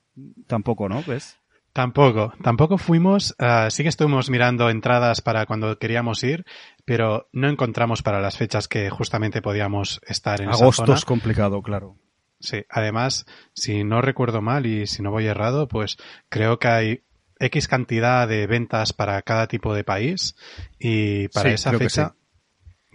tampoco, 0.47 0.89
¿no? 0.89 1.03
¿Ves? 1.07 1.37
Tampoco, 1.71 2.33
tampoco 2.43 2.77
fuimos, 2.77 3.35
ah, 3.39 3.67
sí 3.71 3.81
que 3.81 3.89
estuvimos 3.89 4.29
mirando 4.29 4.69
entradas 4.69 5.21
para 5.21 5.47
cuando 5.47 5.77
queríamos 5.79 6.23
ir, 6.23 6.45
pero 6.85 7.29
no 7.31 7.49
encontramos 7.49 8.03
para 8.03 8.21
las 8.21 8.37
fechas 8.37 8.67
que 8.67 8.91
justamente 8.91 9.41
podíamos 9.41 9.99
estar 10.07 10.41
en 10.41 10.49
esa 10.49 10.63
Agosto 10.63 10.85
zona. 10.85 10.97
es 10.97 11.05
complicado, 11.05 11.63
claro. 11.63 11.95
Sí, 12.43 12.65
además, 12.69 13.25
si 13.53 13.85
no 13.85 14.01
recuerdo 14.01 14.41
mal 14.41 14.65
y 14.65 14.85
si 14.85 15.01
no 15.01 15.11
voy 15.11 15.25
errado, 15.27 15.69
pues 15.69 15.95
creo 16.27 16.59
que 16.59 16.67
hay 16.67 17.01
X 17.39 17.69
cantidad 17.69 18.27
de 18.27 18.47
ventas 18.47 18.91
para 18.91 19.21
cada 19.21 19.47
tipo 19.47 19.73
de 19.73 19.85
país 19.85 20.35
y 20.77 21.29
para 21.29 21.49
Sí, 21.49 21.55
esa 21.55 21.71
fecha, 21.77 22.15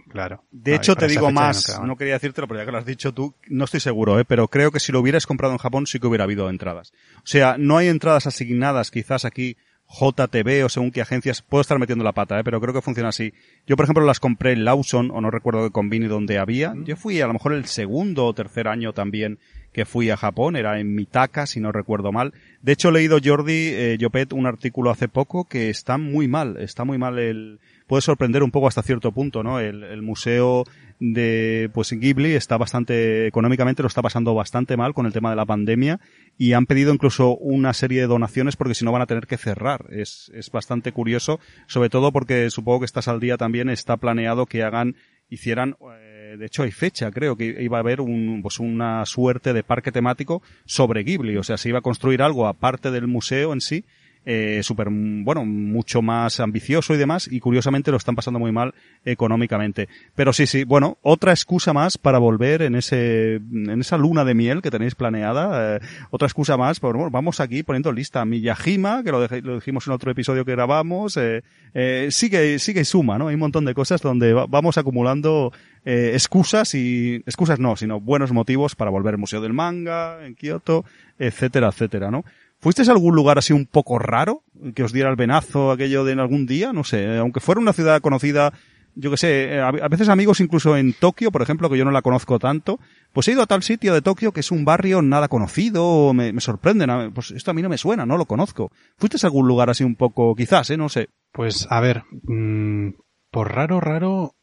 claro. 0.07 0.43
De 0.51 0.75
hecho, 0.75 0.95
te 0.95 1.07
digo 1.07 1.31
más, 1.31 1.65
quedaba. 1.65 1.87
no 1.87 1.97
quería 1.97 2.13
decírtelo, 2.13 2.47
pero 2.47 2.59
ya 2.59 2.65
que 2.67 2.71
lo 2.71 2.77
has 2.77 2.85
dicho 2.85 3.11
tú, 3.11 3.33
no 3.47 3.65
estoy 3.65 3.79
seguro, 3.79 4.19
¿eh? 4.19 4.25
pero 4.25 4.47
creo 4.49 4.71
que 4.71 4.79
si 4.79 4.91
lo 4.91 4.99
hubieras 4.99 5.25
comprado 5.25 5.53
en 5.53 5.59
Japón 5.59 5.87
sí 5.87 5.99
que 5.99 6.05
hubiera 6.05 6.25
habido 6.25 6.47
entradas. 6.47 6.93
O 7.17 7.25
sea, 7.27 7.57
no 7.57 7.77
hay 7.77 7.87
entradas 7.87 8.27
asignadas 8.27 8.91
quizás 8.91 9.25
aquí 9.25 9.57
JTB 9.89 10.63
o 10.65 10.69
según 10.69 10.91
qué 10.91 11.01
agencias, 11.01 11.41
puedo 11.41 11.61
estar 11.61 11.79
metiendo 11.79 12.03
la 12.03 12.11
pata, 12.11 12.39
¿eh? 12.39 12.43
pero 12.43 12.61
creo 12.61 12.73
que 12.73 12.81
funciona 12.81 13.09
así. 13.09 13.33
Yo, 13.65 13.75
por 13.75 13.85
ejemplo, 13.85 14.05
las 14.05 14.19
compré 14.19 14.51
en 14.51 14.63
Lawson, 14.63 15.09
o 15.11 15.19
no 15.19 15.31
recuerdo 15.31 15.63
qué 15.63 15.71
convini 15.71 16.07
donde 16.07 16.37
había. 16.37 16.73
Yo 16.85 16.95
fui 16.95 17.19
a 17.21 17.27
lo 17.27 17.33
mejor 17.33 17.53
el 17.53 17.65
segundo 17.65 18.25
o 18.25 18.33
tercer 18.33 18.67
año 18.67 18.93
también 18.93 19.39
que 19.73 19.85
fui 19.85 20.09
a 20.09 20.17
Japón, 20.17 20.55
era 20.55 20.79
en 20.79 20.95
Mitaka, 20.95 21.45
si 21.45 21.59
no 21.59 21.71
recuerdo 21.71 22.11
mal. 22.11 22.33
De 22.61 22.71
hecho, 22.71 22.89
he 22.89 22.91
leído 22.91 23.19
Jordi, 23.23 23.69
eh, 23.69 23.97
Jopet, 23.99 24.33
un 24.33 24.45
artículo 24.45 24.89
hace 24.89 25.07
poco 25.07 25.45
que 25.45 25.69
está 25.69 25.97
muy 25.97 26.27
mal, 26.27 26.57
está 26.57 26.85
muy 26.85 26.97
mal 26.97 27.19
el, 27.19 27.59
puede 27.87 28.01
sorprender 28.01 28.43
un 28.43 28.51
poco 28.51 28.67
hasta 28.67 28.81
cierto 28.83 29.11
punto, 29.11 29.43
¿no? 29.43 29.59
El, 29.59 29.83
el 29.83 30.01
museo 30.01 30.65
de, 30.99 31.69
pues 31.73 31.91
Ghibli 31.91 32.33
está 32.33 32.57
bastante, 32.57 33.27
económicamente 33.27 33.81
lo 33.81 33.87
está 33.87 34.01
pasando 34.01 34.33
bastante 34.33 34.75
mal 34.75 34.93
con 34.93 35.05
el 35.05 35.13
tema 35.13 35.29
de 35.29 35.37
la 35.37 35.45
pandemia 35.45 35.99
y 36.37 36.53
han 36.53 36.65
pedido 36.65 36.93
incluso 36.93 37.37
una 37.37 37.73
serie 37.73 38.01
de 38.01 38.07
donaciones 38.07 38.57
porque 38.57 38.75
si 38.75 38.83
no 38.83 38.91
van 38.91 39.01
a 39.01 39.07
tener 39.07 39.25
que 39.25 39.37
cerrar. 39.37 39.85
Es, 39.89 40.29
es 40.33 40.51
bastante 40.51 40.91
curioso, 40.91 41.39
sobre 41.67 41.89
todo 41.89 42.11
porque 42.11 42.49
supongo 42.49 42.79
que 42.79 42.85
estás 42.85 43.07
al 43.07 43.19
día 43.19 43.37
también 43.37 43.69
está 43.69 43.97
planeado 43.97 44.45
que 44.45 44.63
hagan, 44.63 44.95
hicieran, 45.29 45.77
eh, 46.01 46.35
de 46.37 46.45
hecho 46.45 46.63
hay 46.63 46.71
fecha, 46.71 47.11
creo 47.11 47.37
que 47.37 47.63
iba 47.63 47.77
a 47.77 47.81
haber 47.81 48.01
un, 48.01 48.41
pues 48.41 48.59
una 48.59 49.05
suerte 49.05 49.53
de 49.53 49.63
parque 49.63 49.91
temático 49.91 50.41
sobre 50.65 51.03
Ghibli, 51.03 51.37
o 51.37 51.43
sea, 51.43 51.57
se 51.57 51.69
iba 51.69 51.79
a 51.79 51.83
construir 51.83 52.21
algo 52.21 52.47
aparte 52.47 52.91
del 52.91 53.07
museo 53.07 53.53
en 53.53 53.61
sí 53.61 53.85
eh, 54.25 54.61
súper, 54.63 54.89
bueno, 54.89 55.45
mucho 55.45 56.01
más 56.01 56.39
ambicioso 56.39 56.93
y 56.93 56.97
demás, 56.97 57.27
y 57.31 57.39
curiosamente 57.39 57.91
lo 57.91 57.97
están 57.97 58.15
pasando 58.15 58.39
muy 58.39 58.51
mal 58.51 58.73
económicamente. 59.05 59.87
Pero 60.15 60.33
sí, 60.33 60.45
sí, 60.45 60.63
bueno, 60.63 60.97
otra 61.01 61.31
excusa 61.31 61.73
más 61.73 61.97
para 61.97 62.19
volver 62.19 62.61
en 62.61 62.75
ese, 62.75 63.35
en 63.35 63.79
esa 63.79 63.97
luna 63.97 64.25
de 64.25 64.33
miel 64.33 64.61
que 64.61 64.71
tenéis 64.71 64.95
planeada, 64.95 65.77
eh, 65.77 65.79
otra 66.11 66.27
excusa 66.27 66.57
más, 66.57 66.79
pues, 66.79 66.93
bueno, 66.93 67.09
vamos 67.09 67.39
aquí 67.39 67.63
poniendo 67.63 67.91
lista 67.91 68.25
Miyajima, 68.25 69.03
que 69.03 69.11
lo, 69.11 69.27
lo 69.27 69.55
dijimos 69.55 69.87
en 69.87 69.93
otro 69.93 70.11
episodio 70.11 70.45
que 70.45 70.51
grabamos, 70.51 71.17
eh, 71.17 71.43
eh, 71.73 72.07
sigue, 72.11 72.59
sigue 72.59 72.81
y 72.81 72.85
suma, 72.85 73.17
¿no? 73.17 73.27
Hay 73.27 73.35
un 73.35 73.39
montón 73.39 73.65
de 73.65 73.73
cosas 73.73 74.01
donde 74.01 74.33
vamos 74.33 74.77
acumulando 74.77 75.53
eh, 75.85 76.11
excusas 76.13 76.73
y, 76.75 77.15
excusas 77.25 77.59
no, 77.59 77.75
sino 77.75 77.99
buenos 77.99 78.31
motivos 78.31 78.75
para 78.75 78.91
volver 78.91 79.13
al 79.13 79.19
Museo 79.19 79.41
del 79.41 79.53
Manga, 79.53 80.25
en 80.25 80.35
Kioto, 80.35 80.85
etcétera, 81.17 81.67
etcétera, 81.67 82.11
¿no? 82.11 82.25
¿Fuisteis 82.59 82.89
a 82.89 82.91
algún 82.91 83.15
lugar 83.15 83.37
así 83.37 83.53
un 83.53 83.65
poco 83.65 83.99
raro 83.99 84.43
que 84.75 84.83
os 84.83 84.91
diera 84.91 85.09
el 85.09 85.15
venazo 85.15 85.71
aquello 85.71 86.03
de 86.03 86.11
en 86.11 86.19
algún 86.19 86.45
día? 86.45 86.73
No 86.73 86.83
sé, 86.83 87.17
aunque 87.17 87.39
fuera 87.39 87.61
una 87.61 87.71
ciudad 87.71 88.01
conocida, 88.01 88.51
yo 88.95 89.11
que 89.11 89.17
sé, 89.17 89.55
eh, 89.55 89.61
a 89.61 89.87
veces 89.87 90.09
amigos 90.09 90.41
incluso 90.41 90.75
en 90.75 90.93
Tokio, 90.93 91.31
por 91.31 91.41
ejemplo, 91.41 91.69
que 91.69 91.77
yo 91.77 91.85
no 91.85 91.91
la 91.91 92.01
conozco 92.01 92.37
tanto, 92.37 92.77
pues 93.13 93.29
he 93.29 93.31
ido 93.31 93.41
a 93.41 93.47
tal 93.47 93.63
sitio 93.63 93.93
de 93.93 94.01
Tokio 94.01 94.33
que 94.33 94.41
es 94.41 94.51
un 94.51 94.65
barrio 94.65 95.01
nada 95.01 95.29
conocido, 95.29 96.13
me, 96.13 96.33
me 96.33 96.41
sorprenden, 96.41 97.13
pues 97.13 97.31
esto 97.31 97.51
a 97.51 97.53
mí 97.53 97.61
no 97.61 97.69
me 97.69 97.77
suena, 97.77 98.05
no 98.05 98.17
lo 98.17 98.25
conozco. 98.25 98.71
¿Fuisteis 98.97 99.23
a 99.23 99.27
algún 99.27 99.47
lugar 99.47 99.69
así 99.69 99.85
un 99.85 99.95
poco, 99.95 100.35
quizás, 100.35 100.69
eh, 100.69 100.75
no 100.75 100.89
sé? 100.89 101.07
Pues 101.31 101.65
a 101.69 101.79
ver, 101.79 102.03
mmm, 102.23 102.89
por 103.31 103.55
raro, 103.55 103.79
raro, 103.79 104.35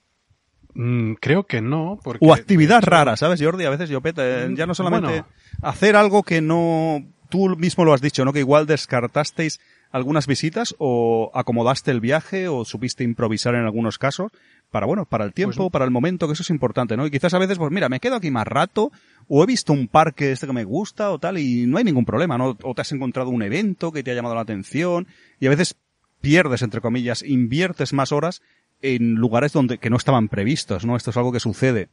mmm, 0.72 1.14
creo 1.20 1.44
que 1.44 1.60
no. 1.60 1.98
Porque, 2.02 2.26
o 2.26 2.32
actividad 2.32 2.78
hecho, 2.78 2.90
rara, 2.90 3.16
¿sabes, 3.18 3.42
Jordi? 3.42 3.66
A 3.66 3.70
veces 3.70 3.90
yo 3.90 4.00
pete, 4.00 4.48
ya 4.54 4.64
no 4.64 4.74
solamente 4.74 5.08
bueno, 5.08 5.26
hacer 5.60 5.96
algo 5.96 6.22
que 6.22 6.40
no 6.40 7.04
tú 7.28 7.56
mismo 7.56 7.84
lo 7.84 7.92
has 7.92 8.00
dicho, 8.00 8.24
¿no? 8.24 8.32
Que 8.32 8.40
igual 8.40 8.66
descartasteis 8.66 9.60
algunas 9.90 10.26
visitas 10.26 10.74
o 10.78 11.30
acomodaste 11.34 11.90
el 11.90 12.00
viaje 12.00 12.48
o 12.48 12.64
supiste 12.64 13.04
improvisar 13.04 13.54
en 13.54 13.64
algunos 13.64 13.98
casos 13.98 14.32
para, 14.70 14.86
bueno, 14.86 15.04
para 15.04 15.24
el 15.24 15.32
tiempo, 15.32 15.56
pues, 15.56 15.70
para 15.70 15.84
el 15.84 15.90
momento, 15.90 16.26
que 16.26 16.32
eso 16.32 16.42
es 16.42 16.50
importante, 16.50 16.96
¿no? 16.96 17.06
Y 17.06 17.10
quizás 17.10 17.32
a 17.34 17.38
veces, 17.38 17.58
pues 17.58 17.70
mira, 17.70 17.88
me 17.88 18.00
quedo 18.00 18.16
aquí 18.16 18.30
más 18.30 18.46
rato 18.46 18.90
o 19.28 19.42
he 19.42 19.46
visto 19.46 19.72
un 19.72 19.88
parque 19.88 20.32
este 20.32 20.46
que 20.46 20.52
me 20.52 20.64
gusta 20.64 21.10
o 21.10 21.18
tal 21.18 21.38
y 21.38 21.66
no 21.66 21.78
hay 21.78 21.84
ningún 21.84 22.04
problema, 22.04 22.36
¿no? 22.36 22.56
O 22.62 22.74
te 22.74 22.82
has 22.82 22.92
encontrado 22.92 23.30
un 23.30 23.42
evento 23.42 23.92
que 23.92 24.02
te 24.02 24.10
ha 24.10 24.14
llamado 24.14 24.34
la 24.34 24.40
atención 24.42 25.06
y 25.40 25.46
a 25.46 25.50
veces 25.50 25.76
pierdes, 26.20 26.62
entre 26.62 26.80
comillas, 26.80 27.22
inviertes 27.22 27.92
más 27.92 28.12
horas 28.12 28.42
en 28.82 29.14
lugares 29.14 29.52
donde 29.52 29.78
que 29.78 29.90
no 29.90 29.96
estaban 29.96 30.28
previstos, 30.28 30.84
¿no? 30.84 30.96
Esto 30.96 31.10
es 31.10 31.16
algo 31.16 31.32
que 31.32 31.40
sucede. 31.40 31.88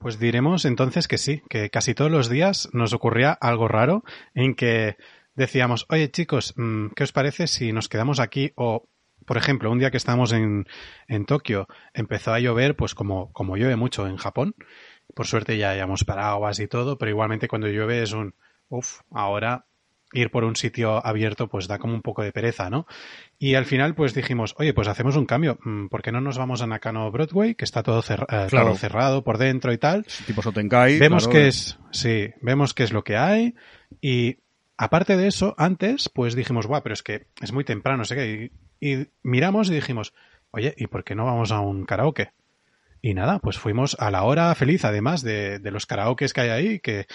Pues 0.00 0.18
diremos 0.18 0.64
entonces 0.64 1.08
que 1.08 1.18
sí, 1.18 1.42
que 1.50 1.68
casi 1.68 1.92
todos 1.94 2.10
los 2.10 2.30
días 2.30 2.70
nos 2.72 2.94
ocurría 2.94 3.32
algo 3.32 3.68
raro 3.68 4.02
en 4.32 4.54
que 4.54 4.96
decíamos, 5.34 5.84
oye 5.90 6.10
chicos, 6.10 6.54
¿qué 6.96 7.04
os 7.04 7.12
parece 7.12 7.46
si 7.46 7.74
nos 7.74 7.90
quedamos 7.90 8.18
aquí? 8.18 8.52
O, 8.54 8.88
por 9.26 9.36
ejemplo, 9.36 9.70
un 9.70 9.78
día 9.78 9.90
que 9.90 9.98
estábamos 9.98 10.32
en, 10.32 10.66
en 11.06 11.26
Tokio 11.26 11.68
empezó 11.92 12.32
a 12.32 12.40
llover, 12.40 12.76
pues 12.76 12.94
como, 12.94 13.30
como 13.34 13.58
llueve 13.58 13.76
mucho 13.76 14.06
en 14.06 14.16
Japón. 14.16 14.54
Por 15.14 15.26
suerte 15.26 15.58
ya 15.58 15.68
hayamos 15.68 16.04
paraguas 16.04 16.60
y 16.60 16.66
todo, 16.66 16.96
pero 16.96 17.10
igualmente 17.10 17.46
cuando 17.46 17.68
llueve 17.68 18.02
es 18.02 18.12
un, 18.12 18.34
uff, 18.70 19.00
ahora 19.10 19.66
ir 20.12 20.30
por 20.30 20.44
un 20.44 20.56
sitio 20.56 21.04
abierto 21.04 21.48
pues 21.48 21.68
da 21.68 21.78
como 21.78 21.94
un 21.94 22.02
poco 22.02 22.22
de 22.22 22.32
pereza, 22.32 22.70
¿no? 22.70 22.86
Y 23.38 23.54
al 23.54 23.64
final 23.64 23.94
pues 23.94 24.14
dijimos, 24.14 24.54
oye, 24.58 24.74
pues 24.74 24.88
hacemos 24.88 25.16
un 25.16 25.26
cambio, 25.26 25.58
¿por 25.90 26.02
qué 26.02 26.12
no 26.12 26.20
nos 26.20 26.38
vamos 26.38 26.62
a 26.62 26.66
Nakano 26.66 27.10
Broadway, 27.10 27.54
que 27.54 27.64
está 27.64 27.82
todo, 27.82 28.02
cer 28.02 28.26
eh, 28.28 28.46
claro. 28.48 28.68
todo 28.68 28.76
cerrado 28.76 29.24
por 29.24 29.38
dentro 29.38 29.72
y 29.72 29.78
tal? 29.78 30.04
Tipo 30.26 30.42
Sotenkai. 30.42 30.98
Vemos 30.98 31.24
claro. 31.24 31.38
que 31.40 31.48
es, 31.48 31.78
sí, 31.90 32.30
vemos 32.40 32.74
qué 32.74 32.82
es 32.82 32.92
lo 32.92 33.04
que 33.04 33.16
hay 33.16 33.54
y 34.00 34.38
aparte 34.76 35.16
de 35.16 35.28
eso, 35.28 35.54
antes 35.58 36.08
pues 36.08 36.34
dijimos, 36.34 36.66
guau, 36.66 36.82
pero 36.82 36.94
es 36.94 37.02
que 37.02 37.26
es 37.40 37.52
muy 37.52 37.64
temprano, 37.64 37.98
no 37.98 38.04
sé 38.04 38.16
qué, 38.16 38.50
y, 38.80 38.92
y 38.92 39.06
miramos 39.22 39.70
y 39.70 39.74
dijimos, 39.74 40.12
oye, 40.50 40.74
¿y 40.76 40.86
por 40.86 41.04
qué 41.04 41.14
no 41.14 41.24
vamos 41.26 41.52
a 41.52 41.60
un 41.60 41.84
karaoke? 41.84 42.32
Y 43.02 43.14
nada, 43.14 43.38
pues 43.38 43.58
fuimos 43.58 43.96
a 43.98 44.10
la 44.10 44.24
hora 44.24 44.54
feliz, 44.54 44.84
además 44.84 45.22
de, 45.22 45.58
de 45.58 45.70
los 45.70 45.86
karaokes 45.86 46.32
que 46.34 46.40
hay 46.42 46.48
ahí, 46.50 46.80
que 46.80 47.06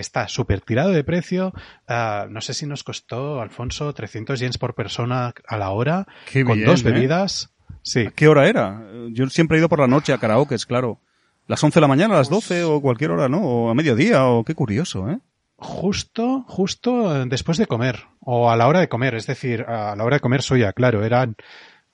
que 0.00 0.02
está 0.02 0.28
súper 0.28 0.62
tirado 0.62 0.92
de 0.92 1.04
precio. 1.04 1.52
Uh, 1.86 2.26
no 2.30 2.40
sé 2.40 2.54
si 2.54 2.64
nos 2.64 2.82
costó, 2.82 3.42
Alfonso, 3.42 3.92
300 3.92 4.40
yens 4.40 4.56
por 4.56 4.74
persona 4.74 5.34
a 5.46 5.58
la 5.58 5.70
hora, 5.70 6.06
Qué 6.32 6.42
con 6.42 6.56
bien, 6.56 6.66
dos 6.66 6.80
¿eh? 6.80 6.90
bebidas. 6.90 7.50
Sí. 7.82 8.06
¿A 8.06 8.10
qué 8.10 8.26
hora 8.26 8.48
era? 8.48 8.82
Yo 9.10 9.28
siempre 9.28 9.58
he 9.58 9.60
ido 9.60 9.68
por 9.68 9.78
la 9.78 9.86
noche 9.86 10.14
a 10.14 10.18
karaoke, 10.18 10.56
claro. 10.66 11.00
¿Las 11.46 11.62
11 11.62 11.76
de 11.76 11.80
la 11.82 11.88
mañana, 11.88 12.14
a 12.14 12.18
las 12.18 12.30
12 12.30 12.64
o 12.64 12.80
cualquier 12.80 13.10
hora, 13.10 13.28
no? 13.28 13.42
O 13.42 13.70
a 13.70 13.74
mediodía, 13.74 14.26
o 14.26 14.42
qué 14.42 14.54
curioso, 14.54 15.10
¿eh? 15.10 15.18
Justo, 15.56 16.46
justo 16.48 17.26
después 17.26 17.58
de 17.58 17.66
comer, 17.66 18.06
o 18.20 18.50
a 18.50 18.56
la 18.56 18.68
hora 18.68 18.80
de 18.80 18.88
comer, 18.88 19.14
es 19.14 19.26
decir, 19.26 19.66
a 19.68 19.94
la 19.94 20.04
hora 20.04 20.16
de 20.16 20.20
comer 20.20 20.40
suya, 20.40 20.72
claro, 20.72 21.04
eran 21.04 21.36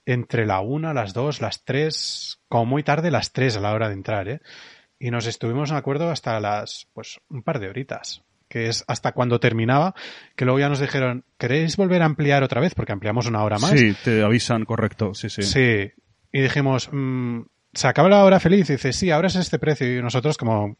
entre 0.05 0.47
la 0.47 0.61
una, 0.61 0.95
las 0.95 1.13
dos, 1.13 1.41
las 1.41 1.65
tres, 1.65 2.39
como 2.49 2.67
muy 2.67 2.85
tarde 2.85 3.11
las 3.11 3.33
tres 3.33 3.57
a 3.57 3.61
la 3.61 3.73
hora 3.73 3.89
de 3.89 3.95
entrar, 3.95 4.29
¿eh? 4.29 4.41
Y 4.99 5.11
nos 5.11 5.27
estuvimos 5.27 5.71
en 5.71 5.77
acuerdo 5.77 6.11
hasta 6.11 6.39
las, 6.41 6.89
pues, 6.95 7.21
un 7.29 7.43
par 7.43 7.59
de 7.61 7.69
horitas, 7.69 8.23
que 8.49 8.69
es 8.69 8.85
hasta 8.87 9.13
cuando 9.13 9.41
terminaba, 9.41 9.95
que 10.37 10.45
luego 10.45 10.59
ya 10.61 10.69
nos 10.69 10.81
dijeron, 10.81 11.25
¿queréis 11.39 11.77
volver 11.77 12.03
a 12.03 12.07
ampliar 12.07 12.43
otra 12.43 12.61
vez? 12.61 12.75
Porque 12.75 12.93
ampliamos 12.93 13.27
una 13.27 13.43
hora 13.43 13.59
más. 13.59 13.71
Sí, 13.71 13.95
te 14.05 14.23
avisan, 14.23 14.65
correcto, 14.65 15.15
sí, 15.15 15.29
sí. 15.29 15.43
Sí, 15.43 15.91
y 16.33 16.41
dijimos, 16.41 16.89
mmm, 16.93 17.41
¿se 17.73 17.89
acaba 17.89 18.09
la 18.09 18.25
hora 18.25 18.41
feliz? 18.41 18.69
Y 18.71 18.75
dice, 18.75 18.93
sí, 18.93 19.11
ahora 19.11 19.29
es 19.29 19.37
este 19.37 19.59
precio, 19.59 19.99
y 19.99 20.01
nosotros 20.03 20.37
como 20.37 20.77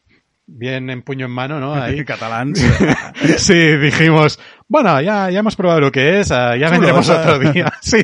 bien 0.49 0.89
en 0.89 1.01
puño 1.03 1.25
en 1.25 1.31
mano, 1.33 1.59
¿no? 1.59 1.73
Ahí. 1.75 2.05
Catalán. 2.05 2.53
sí, 3.37 3.53
dijimos, 3.77 4.39
bueno, 4.67 4.99
ya, 5.01 5.29
ya 5.29 5.39
hemos 5.39 5.55
probado 5.57 5.81
lo 5.81 5.91
que 5.91 6.21
es, 6.21 6.29
ya 6.29 6.53
Chulo, 6.57 6.71
vendremos 6.71 7.09
otro 7.09 7.37
día. 7.51 7.71
Sí. 7.81 8.01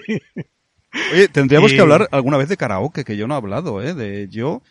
Oye, 1.13 1.27
tendríamos 1.29 1.71
Y- 1.71 1.75
que 1.75 1.81
hablar 1.81 2.07
alguna 2.11 2.37
vez 2.37 2.49
de 2.49 2.57
karaoke, 2.57 3.03
que 3.03 3.17
yo 3.17 3.27
no 3.27 3.33
he 3.33 3.37
hablado, 3.37 3.81
¿eh? 3.81 3.93
De 3.93 4.27
yo, 4.29 4.61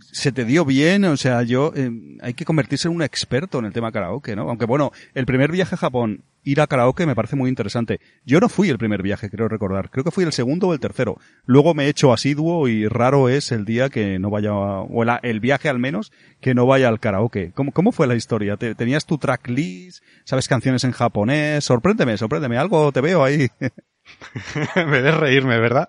se 0.00 0.32
te 0.32 0.44
dio 0.44 0.64
bien, 0.64 1.04
o 1.04 1.16
sea, 1.16 1.42
yo, 1.42 1.72
eh, 1.76 1.90
hay 2.22 2.34
que 2.34 2.44
convertirse 2.44 2.88
en 2.88 2.94
un 2.94 3.02
experto 3.02 3.58
en 3.58 3.64
el 3.66 3.72
tema 3.72 3.92
karaoke, 3.92 4.34
¿no? 4.36 4.48
Aunque 4.48 4.64
bueno, 4.66 4.92
el 5.14 5.26
primer 5.26 5.50
viaje 5.52 5.74
a 5.74 5.78
Japón, 5.78 6.24
ir 6.44 6.60
a 6.60 6.66
karaoke 6.66 7.06
me 7.06 7.14
parece 7.14 7.36
muy 7.36 7.48
interesante. 7.48 8.00
Yo 8.24 8.38
no 8.40 8.48
fui 8.48 8.68
el 8.70 8.78
primer 8.78 9.02
viaje, 9.02 9.28
creo 9.30 9.48
recordar. 9.48 9.90
Creo 9.90 10.04
que 10.04 10.10
fui 10.10 10.24
el 10.24 10.32
segundo 10.32 10.68
o 10.68 10.72
el 10.74 10.80
tercero. 10.80 11.18
Luego 11.44 11.74
me 11.74 11.84
he 11.86 11.88
hecho 11.88 12.12
asiduo 12.12 12.68
y 12.68 12.86
raro 12.88 13.28
es 13.28 13.52
el 13.52 13.64
día 13.64 13.88
que 13.88 14.18
no 14.18 14.30
vaya, 14.30 14.52
o 14.54 15.02
el, 15.02 15.10
el 15.22 15.40
viaje 15.40 15.68
al 15.68 15.78
menos, 15.78 16.12
que 16.40 16.54
no 16.54 16.66
vaya 16.66 16.88
al 16.88 17.00
karaoke. 17.00 17.52
¿Cómo, 17.54 17.72
cómo 17.72 17.90
fue 17.92 18.06
la 18.06 18.14
historia? 18.14 18.56
¿Te- 18.56 18.74
¿Tenías 18.74 19.06
tu 19.06 19.18
tracklist? 19.18 20.02
¿Sabes 20.24 20.46
canciones 20.48 20.84
en 20.84 20.92
japonés? 20.92 21.64
Sorpréndeme, 21.64 22.16
sorpréndeme. 22.16 22.58
Algo 22.58 22.92
te 22.92 23.00
veo 23.00 23.24
ahí. 23.24 23.48
me 24.76 25.02
de 25.02 25.10
reírme, 25.10 25.58
¿verdad? 25.58 25.88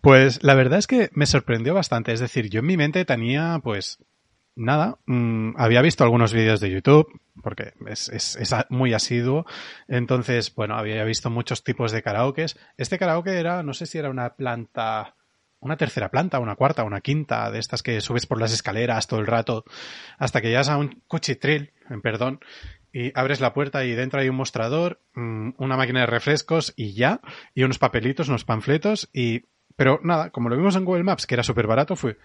Pues 0.00 0.42
la 0.42 0.54
verdad 0.54 0.78
es 0.78 0.86
que 0.86 1.10
me 1.12 1.26
sorprendió 1.26 1.74
bastante. 1.74 2.12
Es 2.12 2.20
decir, 2.20 2.48
yo 2.48 2.60
en 2.60 2.66
mi 2.66 2.76
mente 2.76 3.04
tenía, 3.04 3.60
pues, 3.62 3.98
nada. 4.54 4.98
mm, 5.06 5.54
había 5.56 5.82
visto 5.82 6.04
algunos 6.04 6.32
vídeos 6.32 6.60
de 6.60 6.70
YouTube, 6.70 7.08
porque 7.42 7.74
es, 7.86 8.08
es, 8.08 8.54
muy 8.70 8.94
asiduo. 8.94 9.46
Entonces, 9.88 10.54
bueno, 10.54 10.76
había 10.76 11.04
visto 11.04 11.30
muchos 11.30 11.62
tipos 11.62 11.92
de 11.92 12.02
karaokes. 12.02 12.56
Este 12.76 12.98
karaoke 12.98 13.38
era, 13.38 13.62
no 13.62 13.74
sé 13.74 13.86
si 13.86 13.98
era 13.98 14.10
una 14.10 14.34
planta, 14.34 15.14
una 15.60 15.76
tercera 15.76 16.10
planta, 16.10 16.38
una 16.38 16.56
cuarta, 16.56 16.84
una 16.84 17.00
quinta, 17.00 17.50
de 17.50 17.58
estas 17.58 17.82
que 17.82 18.00
subes 18.00 18.26
por 18.26 18.40
las 18.40 18.52
escaleras 18.52 19.06
todo 19.06 19.20
el 19.20 19.26
rato, 19.26 19.64
hasta 20.18 20.40
que 20.40 20.48
llegas 20.48 20.68
a 20.68 20.78
un 20.78 21.02
cuchitril, 21.06 21.72
en 21.90 22.00
perdón, 22.02 22.40
y 22.96 23.12
abres 23.14 23.42
la 23.42 23.52
puerta 23.52 23.84
y 23.84 23.94
dentro 23.94 24.20
hay 24.20 24.30
un 24.30 24.36
mostrador, 24.36 25.02
mm, 25.14 25.50
una 25.58 25.76
máquina 25.76 26.00
de 26.00 26.06
refrescos 26.06 26.72
y 26.76 26.94
ya, 26.94 27.20
y 27.54 27.62
unos 27.62 27.78
papelitos, 27.78 28.30
unos 28.30 28.46
panfletos 28.46 29.10
y... 29.12 29.42
Pero 29.76 30.00
nada, 30.02 30.30
como 30.30 30.48
lo 30.48 30.56
vimos 30.56 30.76
en 30.76 30.86
Google 30.86 31.04
Maps, 31.04 31.26
que 31.26 31.34
era 31.34 31.42
súper 31.42 31.66
barato, 31.66 31.94
fue, 31.94 32.16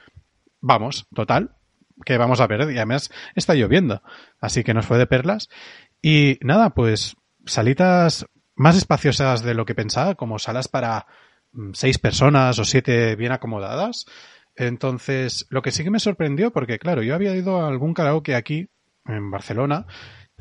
vamos, 0.62 1.08
total, 1.14 1.58
que 2.06 2.18
vamos 2.18 2.40
a 2.40 2.48
perder. 2.48 2.72
Y 2.72 2.78
además 2.78 3.12
está 3.36 3.54
lloviendo, 3.54 4.02
así 4.40 4.64
que 4.64 4.74
nos 4.74 4.86
fue 4.86 4.98
de 4.98 5.08
perlas. 5.08 5.50
Y 6.02 6.40
nada, 6.40 6.70
pues 6.70 7.18
salitas 7.46 8.26
más 8.56 8.78
espaciosas 8.78 9.44
de 9.44 9.54
lo 9.54 9.66
que 9.66 9.76
pensaba, 9.76 10.16
como 10.16 10.40
salas 10.40 10.70
para 10.70 11.06
mm, 11.52 11.72
seis 11.74 12.00
personas 12.00 12.58
o 12.60 12.64
siete 12.64 13.18
bien 13.18 13.34
acomodadas. 13.34 14.06
Entonces, 14.56 15.48
lo 15.50 15.62
que 15.62 15.72
sí 15.72 15.84
que 15.84 15.92
me 15.92 16.00
sorprendió, 16.00 16.54
porque 16.54 16.80
claro, 16.80 17.04
yo 17.04 17.14
había 17.14 17.36
ido 17.36 17.60
a 17.60 17.68
algún 17.68 17.94
karaoke 17.94 18.36
aquí, 18.36 18.70
en 19.06 19.32
Barcelona, 19.32 19.88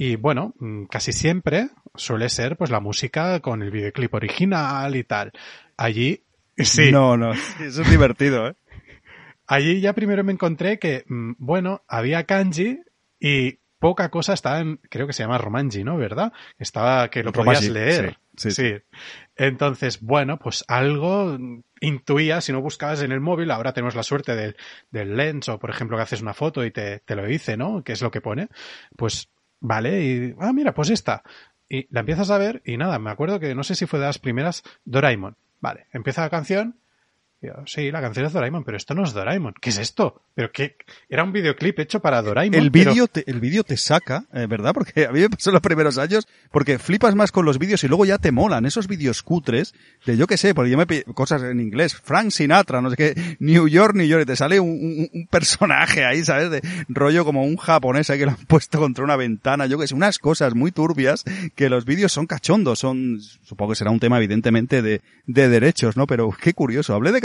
y 0.01 0.17
bueno, 0.17 0.55
mm, 0.59 0.85
casi 0.85 1.13
siempre 1.13 1.69
suele 1.95 2.31
ser 2.31 2.57
pues 2.57 2.71
la 2.71 2.81
música 2.81 3.41
con 3.41 3.63
el 3.63 3.71
videoclip 3.71 4.15
original 4.15 4.97
y 4.97 5.05
tal. 5.05 5.31
Allí, 5.77 6.25
sí, 6.57 6.91
No, 6.91 7.19
no, 7.19 7.33
eso 7.33 7.83
es 7.83 7.91
divertido, 7.91 8.49
¿eh? 8.49 8.55
allí 9.47 9.83
ya 9.83 9.93
primero 9.93 10.25
me 10.25 10.33
encontré 10.33 10.79
que, 10.79 11.05
mm, 11.07 11.33
bueno, 11.37 11.83
había 11.87 12.25
kanji 12.25 12.81
y 13.19 13.59
poca 13.79 14.09
cosa 14.09 14.33
estaba 14.33 14.61
en, 14.61 14.79
creo 14.89 15.07
que 15.07 15.13
se 15.13 15.23
llama 15.23 15.37
romanji, 15.37 15.85
¿no? 15.85 15.99
¿Verdad? 15.99 16.33
Estaba 16.59 17.11
que 17.11 17.23
lo 17.23 17.31
podías 17.31 17.69
leer. 17.69 18.17
sí, 18.39 18.53
sí, 18.53 18.73
Entonces, 19.37 20.01
bueno, 20.01 20.39
pues 20.39 20.65
algo 20.67 21.37
intuía, 21.83 22.41
si 22.41 22.53
no 22.53 22.63
buscabas 22.63 23.03
en 23.03 23.13
el 23.13 23.21
móvil, 23.21 23.51
ahora 23.51 23.75
tenemos 23.75 23.95
la 23.95 24.03
suerte 24.03 24.35
del, 24.35 24.57
del 24.91 25.15
lens 25.15 25.51
o, 25.51 25.59
por 25.59 25.69
ejemplo, 25.69 25.99
que 25.99 26.05
haces 26.05 26.23
una 26.23 26.33
foto 26.33 26.65
y 26.65 26.71
te, 26.71 27.01
te 27.01 27.15
lo 27.15 27.27
dice, 27.27 27.59
¿no? 27.59 27.85
¿Qué 27.85 27.93
es 27.93 28.01
lo 28.01 28.11
que 28.11 28.23
pone? 28.23 28.49
Pues, 28.97 29.29
vale, 29.61 30.05
y, 30.05 30.35
ah, 30.39 30.53
mira, 30.53 30.75
pues 30.75 30.91
esta. 30.91 31.23
Y 31.69 31.87
la 31.91 32.01
empiezas 32.01 32.31
a 32.31 32.39
ver 32.39 32.63
y 32.65 32.77
nada, 32.77 32.99
me 32.99 33.11
acuerdo 33.11 33.39
que 33.39 33.55
no 33.55 33.63
sé 33.63 33.75
si 33.75 33.87
fue 33.87 34.01
de 34.01 34.07
las 34.07 34.19
primeras 34.19 34.63
Doraemon. 34.85 35.37
Vale, 35.61 35.87
empieza 35.93 36.23
la 36.23 36.31
canción 36.31 36.81
sí, 37.67 37.91
la 37.91 38.01
canción 38.01 38.27
es 38.27 38.33
Doraemon, 38.33 38.65
pero 38.65 38.77
esto 38.77 38.95
no 38.95 39.05
es 39.05 39.13
Doraemon. 39.13 39.55
¿Qué 39.61 39.71
es 39.71 39.79
esto? 39.79 40.23
Pero 40.35 40.53
qué 40.53 40.77
era 41.09 41.25
un 41.25 41.33
videoclip 41.33 41.79
hecho 41.79 42.01
para 42.01 42.21
Doraemon. 42.21 42.59
El 42.59 42.71
vídeo 42.71 43.07
te, 43.09 43.29
el 43.31 43.41
vídeo 43.41 43.65
te 43.65 43.77
saca, 43.77 44.25
eh, 44.33 44.47
¿verdad? 44.47 44.73
Porque 44.75 45.07
a 45.07 45.13
mí 45.13 45.21
me 45.21 45.31
pasó 45.31 45.51
los 45.51 45.63
primeros 45.63 45.97
años, 45.99 46.29
porque 46.51 46.79
flipas 46.79 47.15
más 47.15 47.33
con 47.33 47.45
los 47.47 47.59
vídeos 47.59 47.83
y 47.85 47.89
luego 47.89 48.05
ya 48.05 48.19
te 48.19 48.31
molan 48.31 48.67
esos 48.67 48.87
vídeos 48.87 49.23
cutres 49.23 49.75
de 50.05 50.17
yo 50.17 50.27
qué 50.27 50.37
sé, 50.37 50.55
porque 50.55 50.71
yo 50.71 50.77
me 50.77 50.87
cosas 51.15 51.43
en 51.43 51.61
inglés, 51.61 51.95
Frank 51.95 52.31
Sinatra, 52.31 52.81
no 52.81 52.91
sé 52.91 52.97
qué, 52.97 53.37
New 53.39 53.69
York, 53.69 53.95
New 53.95 54.07
York, 54.07 54.23
y 54.23 54.27
te 54.27 54.37
sale 54.37 54.61
un, 54.61 55.09
un, 55.13 55.27
personaje 55.29 56.05
ahí, 56.05 56.25
¿sabes? 56.25 56.51
De 56.51 56.63
rollo 56.89 57.25
como 57.25 57.45
un 57.45 57.57
japonés 57.57 58.11
ahí 58.11 58.19
que 58.19 58.27
lo 58.27 58.33
han 58.33 58.37
puesto 58.49 58.79
contra 58.79 59.05
una 59.05 59.17
ventana, 59.17 59.67
yo 59.67 59.79
qué 59.79 59.87
sé, 59.87 59.95
unas 59.95 60.19
cosas 60.19 60.55
muy 60.55 60.73
turbias 60.73 61.25
que 61.55 61.71
los 61.71 61.85
vídeos 61.85 62.13
son 62.13 62.27
cachondos, 62.27 62.79
son, 62.79 63.21
supongo 63.21 63.73
que 63.73 63.77
será 63.77 63.91
un 63.91 64.01
tema 64.01 64.19
evidentemente 64.19 64.83
de, 64.83 65.01
de 65.27 65.49
derechos, 65.49 65.97
¿no? 65.97 66.07
Pero 66.07 66.31
qué 66.31 66.53
curioso. 66.53 66.95
Hablé 66.95 67.13
de 67.13 67.21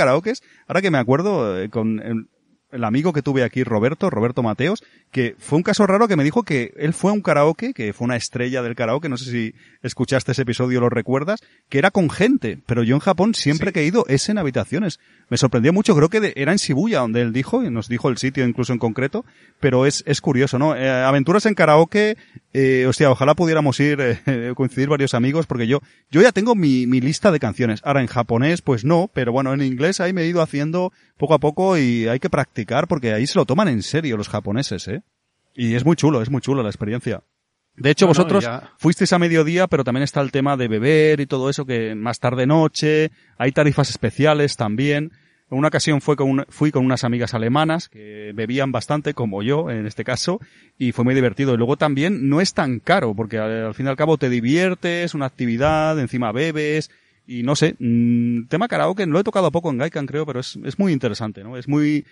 ahora 0.68 0.82
que 0.82 0.92
me 0.92 0.98
acuerdo, 0.98 1.60
eh, 1.60 1.70
con 1.70 2.30
el, 2.76 2.84
amigo 2.84 3.14
que 3.14 3.22
tuve 3.22 3.44
aquí, 3.44 3.64
Roberto, 3.64 4.10
Roberto 4.10 4.44
Mateos, 4.44 4.84
que 5.12 5.36
fue 5.40 5.58
un 5.58 5.64
caso 5.64 5.88
raro 5.88 6.08
que 6.08 6.16
me 6.16 6.24
dijo 6.24 6.44
que 6.44 6.74
él 6.78 6.94
fue 6.94 7.12
a 7.12 7.14
un 7.14 7.22
karaoke, 7.22 7.74
que 7.74 7.94
fue 7.94 8.06
una 8.06 8.16
estrella 8.16 8.62
del 8.62 8.76
karaoke, 8.76 9.10
no 9.10 9.18
sé 9.18 9.32
si 9.32 9.54
escuchaste 9.82 10.32
ese 10.32 10.44
episodio 10.44 10.82
lo 10.82 10.90
recuerdas, 10.90 11.42
que 11.70 11.78
era 11.78 11.92
con 11.92 12.10
gente, 12.10 12.60
pero 12.66 12.84
yo 12.84 12.96
en 12.96 13.00
Japón 13.00 13.34
siempre 13.34 13.70
sí. 13.70 13.74
que 13.74 13.80
he 13.82 13.86
ido 13.86 14.06
es 14.08 14.30
en 14.30 14.38
habitaciones. 14.38 15.00
Me 15.30 15.38
sorprendió 15.38 15.74
mucho, 15.74 15.96
creo 15.96 16.10
que 16.10 16.20
de, 16.20 16.34
era 16.36 16.52
en 16.52 16.58
Shibuya 16.58 17.00
donde 17.00 17.22
él 17.22 17.34
dijo, 17.34 17.64
y 17.64 17.70
nos 17.70 17.88
dijo 17.88 18.10
el 18.10 18.18
sitio 18.18 18.48
incluso 18.48 18.74
en 18.74 18.80
concreto, 18.80 19.26
pero 19.60 19.86
es, 19.86 20.04
es 20.06 20.22
curioso, 20.22 20.60
¿no? 20.60 20.76
Eh, 20.76 20.90
aventuras 20.90 21.46
en 21.46 21.56
karaoke, 21.56 22.18
eh, 22.54 22.86
hostia, 22.88 23.10
ojalá 23.10 23.36
pudiéramos 23.36 23.80
ir, 23.80 24.00
eh, 24.02 24.54
coincidir 24.56 24.90
varios 24.90 25.14
amigos, 25.14 25.46
porque 25.48 25.68
yo, 25.68 25.82
yo 26.12 26.22
ya 26.22 26.32
tengo 26.32 26.56
mi, 26.56 26.88
mi 26.88 27.02
lista 27.02 27.32
de 27.32 27.40
canciones. 27.40 27.82
Ahora 27.84 28.02
en 28.02 28.08
japonés, 28.08 28.62
pues 28.62 28.86
no, 28.86 29.10
pero 29.14 29.32
bueno, 29.32 29.54
en 29.54 29.62
inglés 29.62 30.00
ahí 30.00 30.14
me 30.14 30.24
he 30.24 30.28
ido 30.28 30.42
haciendo 30.42 30.94
poco 31.18 31.34
a 31.34 31.40
poco 31.40 31.78
y 31.78 32.08
hay 32.08 32.20
que 32.20 32.30
practicar 32.30 32.65
porque 32.88 33.14
ahí 33.14 33.28
se 33.28 33.38
lo 33.38 33.46
toman 33.46 33.68
en 33.68 33.82
serio 33.82 34.18
los 34.18 34.30
japoneses, 34.30 34.88
¿eh? 34.88 35.04
Y 35.54 35.76
es 35.76 35.86
muy 35.86 35.96
chulo, 35.96 36.22
es 36.22 36.30
muy 36.30 36.42
chulo 36.42 36.62
la 36.64 36.70
experiencia. 36.70 37.24
De 37.78 37.92
hecho, 37.92 38.06
no, 38.06 38.10
vosotros 38.10 38.46
no, 38.46 38.62
fuisteis 38.78 39.12
a 39.14 39.20
mediodía, 39.20 39.68
pero 39.68 39.84
también 39.84 40.04
está 40.04 40.22
el 40.22 40.32
tema 40.32 40.56
de 40.58 40.68
beber 40.68 41.20
y 41.20 41.26
todo 41.26 41.50
eso, 41.50 41.66
que 41.66 41.94
más 41.96 42.20
tarde 42.20 42.46
noche, 42.46 43.12
hay 43.38 43.52
tarifas 43.52 43.90
especiales 43.90 44.56
también. 44.56 45.12
En 45.52 45.58
una 45.58 45.68
ocasión 45.68 46.02
fue 46.02 46.16
con 46.16 46.30
un, 46.30 46.46
fui 46.50 46.72
con 46.72 46.86
unas 46.86 47.04
amigas 47.04 47.34
alemanas 47.34 47.90
que 47.90 48.32
bebían 48.34 48.72
bastante, 48.72 49.14
como 49.14 49.44
yo 49.44 49.70
en 49.70 49.86
este 49.86 50.04
caso, 50.04 50.40
y 50.78 50.92
fue 50.92 51.06
muy 51.06 51.16
divertido. 51.16 51.54
Y 51.54 51.58
luego 51.58 51.78
también 51.78 52.30
no 52.30 52.42
es 52.42 52.54
tan 52.54 52.80
caro, 52.80 53.14
porque 53.14 53.38
al, 53.38 53.68
al 53.68 53.74
fin 53.74 53.86
y 53.86 53.90
al 53.90 53.98
cabo 53.98 54.18
te 54.18 54.30
diviertes, 54.30 55.14
una 55.14 55.26
actividad, 55.26 56.00
encima 56.00 56.32
bebes, 56.32 56.90
y 57.28 57.44
no 57.44 57.56
sé, 57.56 57.76
mmm, 57.80 58.48
tema 58.48 58.68
karaoke 58.68 59.06
lo 59.06 59.20
he 59.20 59.24
tocado 59.24 59.52
poco 59.52 59.70
en 59.70 59.78
Gaikan 59.78 60.06
creo, 60.06 60.26
pero 60.26 60.40
es, 60.40 60.58
es 60.64 60.80
muy 60.80 60.94
interesante, 60.94 61.44
¿no? 61.44 61.58
Es 61.58 61.68
muy, 61.68 62.06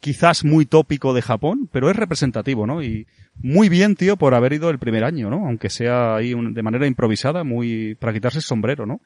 quizás 0.00 0.44
muy 0.44 0.66
tópico 0.66 1.14
de 1.14 1.22
Japón, 1.22 1.68
pero 1.72 1.90
es 1.90 1.96
representativo, 1.96 2.66
¿no? 2.66 2.82
Y 2.82 3.06
muy 3.36 3.68
bien, 3.68 3.96
tío, 3.96 4.16
por 4.16 4.34
haber 4.34 4.54
ido 4.54 4.70
el 4.70 4.78
primer 4.78 5.04
año, 5.04 5.30
¿no? 5.30 5.46
Aunque 5.46 5.70
sea 5.70 6.16
ahí 6.16 6.34
un, 6.34 6.54
de 6.54 6.62
manera 6.62 6.86
improvisada, 6.86 7.44
muy, 7.44 7.94
para 7.96 8.12
quitarse 8.12 8.38
el 8.38 8.44
sombrero, 8.44 8.86
¿no? 8.86 9.00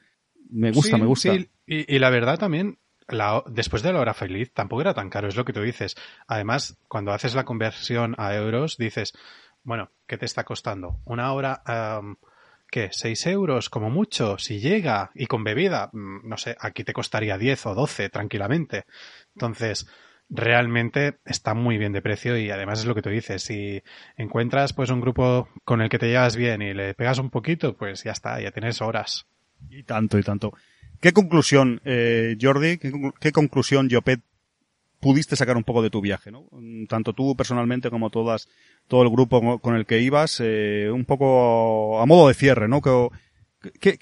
Me 0.49 0.71
gusta, 0.71 0.97
sí, 0.97 1.01
me 1.01 1.07
gusta. 1.07 1.33
Sí, 1.33 1.49
y, 1.65 1.95
y 1.95 1.99
la 1.99 2.09
verdad 2.09 2.37
también, 2.37 2.77
la, 3.07 3.43
después 3.47 3.83
de 3.83 3.93
la 3.93 3.99
hora 3.99 4.13
feliz 4.13 4.51
tampoco 4.53 4.81
era 4.81 4.93
tan 4.93 5.09
caro, 5.09 5.27
es 5.27 5.35
lo 5.35 5.45
que 5.45 5.53
tú 5.53 5.61
dices. 5.61 5.95
Además, 6.27 6.77
cuando 6.87 7.11
haces 7.11 7.35
la 7.35 7.45
conversión 7.45 8.15
a 8.17 8.35
euros, 8.35 8.77
dices, 8.77 9.13
bueno, 9.63 9.91
¿qué 10.07 10.17
te 10.17 10.25
está 10.25 10.43
costando? 10.43 10.99
Una 11.05 11.31
hora, 11.33 11.61
um, 12.01 12.15
¿qué? 12.71 12.89
¿6 12.89 13.29
euros 13.29 13.69
como 13.69 13.91
mucho? 13.91 14.39
Si 14.39 14.59
llega 14.59 15.11
y 15.13 15.27
con 15.27 15.43
bebida, 15.43 15.91
no 15.93 16.37
sé, 16.37 16.55
aquí 16.59 16.83
te 16.83 16.93
costaría 16.93 17.37
10 17.37 17.67
o 17.67 17.75
12 17.75 18.09
tranquilamente. 18.09 18.85
Entonces, 19.35 19.87
realmente 20.31 21.19
está 21.25 21.53
muy 21.53 21.77
bien 21.77 21.91
de 21.91 22.01
precio 22.01 22.37
y 22.37 22.49
además 22.49 22.79
es 22.79 22.85
lo 22.85 22.95
que 22.95 23.01
tú 23.01 23.09
dices, 23.09 23.43
si 23.43 23.83
encuentras 24.15 24.73
pues 24.73 24.89
un 24.89 25.01
grupo 25.01 25.49
con 25.65 25.81
el 25.81 25.89
que 25.89 25.99
te 25.99 26.07
llevas 26.07 26.37
bien 26.37 26.61
y 26.61 26.73
le 26.73 26.93
pegas 26.93 27.19
un 27.19 27.29
poquito, 27.29 27.75
pues 27.75 28.03
ya 28.03 28.11
está, 28.11 28.41
ya 28.41 28.51
tienes 28.51 28.81
horas. 28.81 29.27
Y 29.69 29.83
tanto, 29.83 30.17
y 30.17 30.23
tanto. 30.23 30.53
¿Qué 31.01 31.11
conclusión, 31.13 31.81
eh, 31.83 32.37
Jordi, 32.41 32.77
qué, 32.77 32.91
qué 33.19 33.31
conclusión, 33.31 33.89
Jopet, 33.91 34.21
pudiste 35.01 35.35
sacar 35.35 35.57
un 35.57 35.63
poco 35.63 35.81
de 35.81 35.89
tu 35.89 35.99
viaje, 35.99 36.31
¿no? 36.31 36.47
Tanto 36.87 37.13
tú 37.13 37.35
personalmente 37.35 37.89
como 37.89 38.09
todas, 38.09 38.47
todo 38.87 39.03
el 39.03 39.09
grupo 39.09 39.59
con 39.59 39.75
el 39.75 39.85
que 39.85 39.99
ibas, 39.99 40.39
eh, 40.39 40.89
un 40.93 41.03
poco 41.03 41.99
a 41.99 42.05
modo 42.05 42.27
de 42.29 42.33
cierre, 42.33 42.69
¿no? 42.69 42.81
¿Qué, 43.79 43.97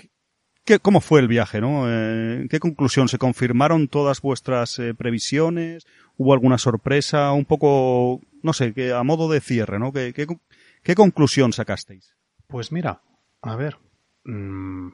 qué, 0.66 0.80
cómo 0.80 1.02
fue 1.02 1.22
el 1.22 1.28
viaje, 1.28 1.62
no? 1.62 1.86
Eh, 1.88 2.48
¿Qué 2.50 2.60
conclusión? 2.60 3.08
¿Se 3.08 3.18
confirmaron 3.18 3.88
todas 3.88 4.22
vuestras 4.22 4.78
eh, 4.78 4.94
previsiones? 4.94 5.88
¿Hubo 6.18 6.34
alguna 6.34 6.58
sorpresa? 6.58 7.32
Un 7.32 7.46
poco, 7.46 8.22
no 8.44 8.54
sé, 8.54 8.74
que 8.74 8.94
a 8.94 9.02
modo 9.04 9.30
de 9.32 9.40
cierre, 9.40 9.80
¿no? 9.80 9.92
¿Qué, 9.92 10.14
qué, 10.14 10.28
qué 10.84 10.96
conclusión 10.96 11.54
sacasteis? 11.54 12.16
Pues 12.48 12.72
mira, 12.72 13.02
a 13.42 13.56
ver. 13.56 13.78
Mmm 14.26 14.90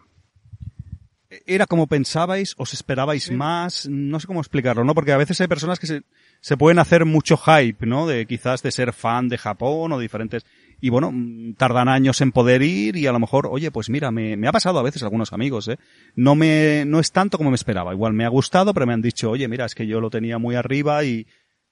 era 1.46 1.66
como 1.66 1.88
pensabais, 1.88 2.56
os 2.58 2.74
esperabais 2.74 3.26
sí. 3.26 3.34
más, 3.34 3.88
no 3.90 4.20
sé 4.20 4.28
cómo 4.28 4.40
explicarlo, 4.40 4.84
¿no? 4.84 4.94
Porque 4.94 5.12
a 5.12 5.18
veces 5.18 5.40
hay 5.42 5.48
personas 5.48 5.80
que 5.80 5.88
se, 5.88 6.04
se 6.42 6.58
pueden 6.58 6.80
hacer 6.80 7.06
mucho 7.06 7.38
hype, 7.38 7.86
¿no? 7.86 8.08
De 8.08 8.26
quizás 8.26 8.62
de 8.64 8.72
ser 8.72 8.94
fan 8.94 9.30
de 9.30 9.38
Japón 9.38 9.92
o 9.92 10.00
diferentes, 10.00 10.46
y 10.82 10.90
bueno, 10.90 11.14
tardan 11.58 11.88
años 11.88 12.22
en 12.22 12.32
poder 12.32 12.62
ir 12.62 12.98
y 12.98 13.08
a 13.08 13.12
lo 13.12 13.20
mejor, 13.20 13.48
oye, 13.50 13.72
pues 13.72 13.90
mira, 13.90 14.12
me, 14.12 14.38
me 14.38 14.48
ha 14.48 14.52
pasado 14.52 14.80
a 14.80 14.84
veces 14.84 15.02
a 15.02 15.06
algunos 15.06 15.34
amigos, 15.34 15.68
¿eh? 15.68 15.78
No 16.16 16.36
me, 16.36 16.84
no 16.86 17.00
es 17.00 17.12
tanto 17.12 17.38
como 17.38 17.52
me 17.52 17.56
esperaba. 17.56 17.94
Igual 17.94 18.14
me 18.14 18.26
ha 18.26 18.30
gustado, 18.30 18.74
pero 18.74 18.86
me 18.86 18.94
han 18.94 19.02
dicho, 19.02 19.32
oye, 19.32 19.48
mira, 19.48 19.66
es 19.66 19.76
que 19.76 19.88
yo 19.88 20.02
lo 20.02 20.10
tenía 20.10 20.38
muy 20.38 20.56
arriba 20.56 21.04
y, 21.04 21.28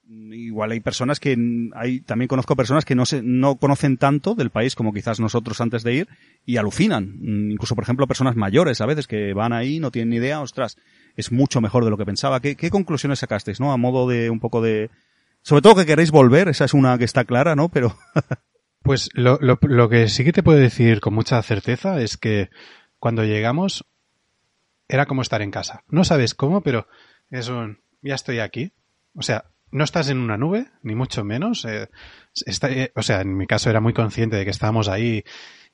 igual 0.08 0.72
hay 0.72 0.80
personas 0.80 1.20
que 1.20 1.36
hay 1.74 2.00
también 2.00 2.28
conozco 2.28 2.56
personas 2.56 2.84
que 2.84 2.94
no 2.94 3.06
se 3.06 3.22
no 3.22 3.56
conocen 3.56 3.96
tanto 3.96 4.34
del 4.34 4.50
país 4.50 4.74
como 4.74 4.92
quizás 4.92 5.20
nosotros 5.20 5.60
antes 5.60 5.82
de 5.82 5.94
ir 5.94 6.08
y 6.44 6.56
alucinan. 6.56 7.16
Incluso 7.22 7.74
por 7.74 7.84
ejemplo 7.84 8.06
personas 8.06 8.36
mayores 8.36 8.80
a 8.80 8.86
veces 8.86 9.06
que 9.06 9.32
van 9.32 9.52
ahí 9.52 9.80
no 9.80 9.90
tienen 9.90 10.10
ni 10.10 10.16
idea 10.16 10.40
ostras 10.40 10.76
es 11.16 11.32
mucho 11.32 11.60
mejor 11.60 11.84
de 11.84 11.90
lo 11.90 11.96
que 11.96 12.04
pensaba. 12.04 12.40
Qué, 12.40 12.56
qué 12.56 12.70
conclusiones 12.70 13.20
sacasteis 13.20 13.60
no 13.60 13.72
a 13.72 13.76
modo 13.76 14.08
de 14.08 14.30
un 14.30 14.40
poco 14.40 14.60
de 14.60 14.90
sobre 15.42 15.62
todo 15.62 15.76
que 15.76 15.86
queréis 15.86 16.10
volver 16.10 16.48
esa 16.48 16.64
es 16.64 16.74
una 16.74 16.98
que 16.98 17.04
está 17.04 17.24
clara 17.24 17.56
no 17.56 17.68
pero 17.68 17.96
pues 18.82 19.10
lo, 19.14 19.38
lo, 19.40 19.58
lo 19.62 19.88
que 19.88 20.08
sí 20.08 20.24
que 20.24 20.32
te 20.32 20.42
puedo 20.42 20.58
decir 20.58 21.00
con 21.00 21.14
mucha 21.14 21.40
certeza 21.42 22.00
es 22.00 22.16
que 22.16 22.50
cuando 22.98 23.24
llegamos 23.24 23.86
era 24.86 25.06
como 25.06 25.22
estar 25.22 25.40
en 25.40 25.50
casa. 25.50 25.82
No 25.88 26.04
sabes 26.04 26.34
cómo 26.34 26.62
pero 26.62 26.86
es 27.30 27.48
un 27.48 27.80
ya 28.02 28.14
estoy 28.14 28.40
aquí 28.40 28.72
o 29.14 29.22
sea 29.22 29.46
no 29.70 29.84
estás 29.84 30.08
en 30.08 30.18
una 30.18 30.36
nube, 30.36 30.66
ni 30.82 30.94
mucho 30.94 31.24
menos. 31.24 31.64
Eh, 31.64 31.88
eh, 32.46 32.92
o 32.94 33.02
sea, 33.02 33.20
en 33.20 33.36
mi 33.36 33.46
caso 33.46 33.70
era 33.70 33.80
muy 33.80 33.92
consciente 33.92 34.36
de 34.36 34.44
que 34.44 34.50
estábamos 34.50 34.88
ahí 34.88 35.24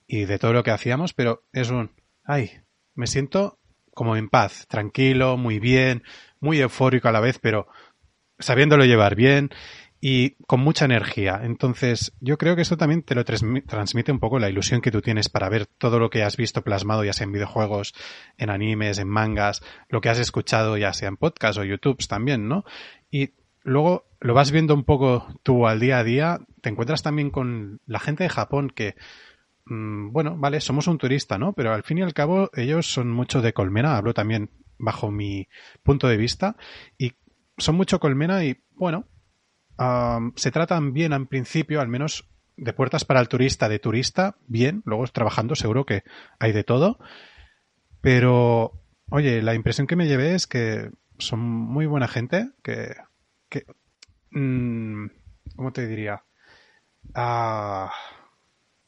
y 0.07 0.24
de 0.24 0.38
todo 0.38 0.53
lo 0.53 0.62
que 0.62 0.70
hacíamos, 0.70 1.12
pero 1.14 1.45
es 1.53 1.70
un, 1.70 1.93
ay, 2.24 2.51
me 2.95 3.07
siento 3.07 3.59
como 3.95 4.16
en 4.16 4.28
paz, 4.28 4.66
tranquilo, 4.68 5.36
muy 5.36 5.59
bien, 5.59 6.03
muy 6.41 6.61
eufórico 6.61 7.09
a 7.09 7.12
la 7.12 7.20
vez, 7.20 7.38
pero 7.38 7.68
sabiéndolo 8.38 8.84
llevar 8.84 9.14
bien 9.14 9.51
y 10.01 10.36
con 10.47 10.61
mucha 10.61 10.86
energía. 10.86 11.41
Entonces, 11.43 12.12
yo 12.20 12.38
creo 12.38 12.57
que 12.57 12.62
eso 12.62 12.76
también 12.76 13.03
te 13.03 13.14
lo 13.14 13.24
transmite 13.24 14.12
un 14.12 14.18
poco 14.18 14.38
la 14.38 14.49
ilusión 14.49 14.80
que 14.80 14.91
tú 14.91 15.03
tienes 15.03 15.28
para 15.28 15.51
ver 15.51 15.66
todo 15.66 15.99
lo 15.99 16.09
que 16.09 16.22
has 16.22 16.36
visto 16.36 16.62
plasmado, 16.62 17.05
ya 17.05 17.12
sea 17.12 17.26
en 17.26 17.32
videojuegos, 17.32 17.95
en 18.38 18.49
animes, 18.49 18.99
en 18.99 19.09
mangas, 19.09 19.62
lo 19.88 20.01
que 20.01 20.09
has 20.09 20.18
escuchado, 20.18 20.78
ya 20.78 20.93
sea 20.95 21.09
en 21.09 21.18
podcast 21.18 21.59
o 21.59 21.64
YouTube 21.64 22.07
también, 22.07 22.49
¿no? 22.49 22.64
Y 23.11 23.34
luego 23.62 24.06
lo 24.20 24.34
vas 24.34 24.50
viendo 24.50 24.74
un 24.74 24.84
poco 24.84 25.26
tú 25.42 25.66
al 25.66 25.80
día 25.80 25.98
a 25.98 26.04
día, 26.04 26.40
te 26.61 26.68
encuentras 26.68 27.02
también 27.02 27.30
con 27.30 27.80
la 27.86 27.98
gente 27.98 28.24
de 28.24 28.30
Japón 28.30 28.70
que, 28.70 28.94
mmm, 29.66 30.12
bueno, 30.12 30.36
vale, 30.36 30.61
somos 30.61 30.86
un 30.86 30.98
turista, 30.98 31.38
¿no? 31.38 31.52
Pero 31.52 31.72
al 31.72 31.82
fin 31.82 31.98
y 31.98 32.02
al 32.02 32.14
cabo 32.14 32.50
ellos 32.54 32.92
son 32.92 33.11
mucho 33.11 33.40
de 33.40 33.52
colmena, 33.52 33.96
hablo 33.96 34.14
también 34.14 34.50
bajo 34.78 35.11
mi 35.11 35.48
punto 35.82 36.08
de 36.08 36.16
vista, 36.16 36.56
y 36.98 37.12
son 37.58 37.76
mucho 37.76 38.00
colmena 38.00 38.44
y, 38.44 38.58
bueno, 38.74 39.06
se 40.36 40.50
tratan 40.50 40.92
bien 40.92 41.12
en 41.12 41.26
principio, 41.26 41.80
al 41.80 41.88
menos 41.88 42.28
de 42.56 42.72
puertas 42.74 43.06
para 43.06 43.20
el 43.20 43.28
turista, 43.28 43.68
de 43.68 43.78
turista, 43.78 44.36
bien, 44.46 44.82
luego 44.84 45.06
trabajando 45.06 45.54
seguro 45.54 45.86
que 45.86 46.02
hay 46.38 46.52
de 46.52 46.64
todo, 46.64 46.98
pero, 48.02 48.82
oye, 49.11 49.42
la 49.42 49.54
impresión 49.54 49.86
que 49.86 49.96
me 49.96 50.06
llevé 50.06 50.34
es 50.34 50.46
que 50.46 50.90
son 51.18 51.40
muy 51.40 51.86
buena 51.86 52.08
gente, 52.08 52.50
que 52.62 52.94
que 53.51 53.66
mmm, 54.30 55.07
¿cómo 55.57 55.72
te 55.72 55.86
diría? 55.86 56.24
Ah, 57.14 57.90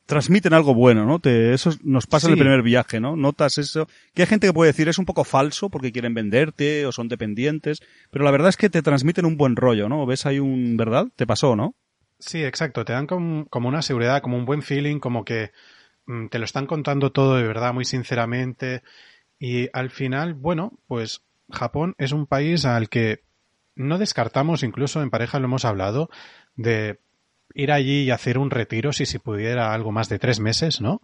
transmiten 0.06 0.52
algo 0.52 0.74
bueno, 0.74 1.04
¿no? 1.04 1.18
Te, 1.18 1.54
eso 1.54 1.70
nos 1.82 2.06
pasa 2.06 2.26
sí. 2.26 2.32
en 2.32 2.38
el 2.38 2.44
primer 2.44 2.62
viaje, 2.62 3.00
¿no? 3.00 3.16
Notas 3.16 3.58
eso. 3.58 3.88
Que 4.14 4.22
hay 4.22 4.28
gente 4.28 4.46
que 4.46 4.52
puede 4.52 4.70
decir 4.70 4.88
es 4.88 4.98
un 4.98 5.06
poco 5.06 5.24
falso 5.24 5.70
porque 5.70 5.92
quieren 5.92 6.14
venderte 6.14 6.86
o 6.86 6.92
son 6.92 7.08
dependientes, 7.08 7.80
pero 8.10 8.24
la 8.24 8.30
verdad 8.30 8.50
es 8.50 8.56
que 8.56 8.70
te 8.70 8.82
transmiten 8.82 9.24
un 9.24 9.36
buen 9.36 9.56
rollo, 9.56 9.88
¿no? 9.88 10.04
¿Ves 10.06 10.26
ahí 10.26 10.38
un, 10.38 10.76
verdad? 10.76 11.06
¿Te 11.16 11.26
pasó, 11.26 11.56
no? 11.56 11.74
Sí, 12.18 12.44
exacto. 12.44 12.84
Te 12.84 12.92
dan 12.92 13.06
como, 13.06 13.46
como 13.46 13.68
una 13.68 13.82
seguridad, 13.82 14.22
como 14.22 14.36
un 14.36 14.44
buen 14.44 14.62
feeling, 14.62 14.98
como 15.00 15.24
que 15.24 15.50
mm, 16.06 16.28
te 16.28 16.38
lo 16.38 16.44
están 16.44 16.66
contando 16.66 17.10
todo 17.10 17.36
de 17.36 17.44
verdad, 17.44 17.72
muy 17.72 17.84
sinceramente. 17.84 18.82
Y 19.38 19.68
al 19.72 19.90
final, 19.90 20.34
bueno, 20.34 20.78
pues 20.86 21.22
Japón 21.50 21.94
es 21.98 22.12
un 22.12 22.26
país 22.26 22.64
al 22.64 22.88
que 22.88 23.22
no 23.74 23.98
descartamos, 23.98 24.62
incluso 24.62 25.02
en 25.02 25.10
pareja 25.10 25.38
lo 25.38 25.46
hemos 25.46 25.64
hablado, 25.64 26.10
de 26.56 27.00
ir 27.54 27.72
allí 27.72 28.02
y 28.04 28.10
hacer 28.10 28.38
un 28.38 28.50
retiro 28.50 28.92
si 28.92 29.06
se 29.06 29.20
pudiera 29.20 29.72
algo 29.74 29.92
más 29.92 30.08
de 30.08 30.18
tres 30.18 30.40
meses, 30.40 30.80
¿no? 30.80 31.02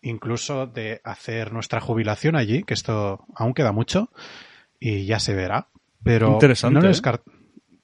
Incluso 0.00 0.66
de 0.66 1.00
hacer 1.04 1.52
nuestra 1.52 1.80
jubilación 1.80 2.34
allí, 2.36 2.64
que 2.64 2.74
esto 2.74 3.24
aún 3.36 3.54
queda 3.54 3.72
mucho 3.72 4.10
y 4.80 5.06
ya 5.06 5.18
se 5.20 5.34
verá. 5.34 5.68
Pero 6.02 6.32
Interesante, 6.34 6.74
no 6.74 6.80
lo 6.80 6.88
¿eh? 6.88 6.92
descart- 6.92 7.22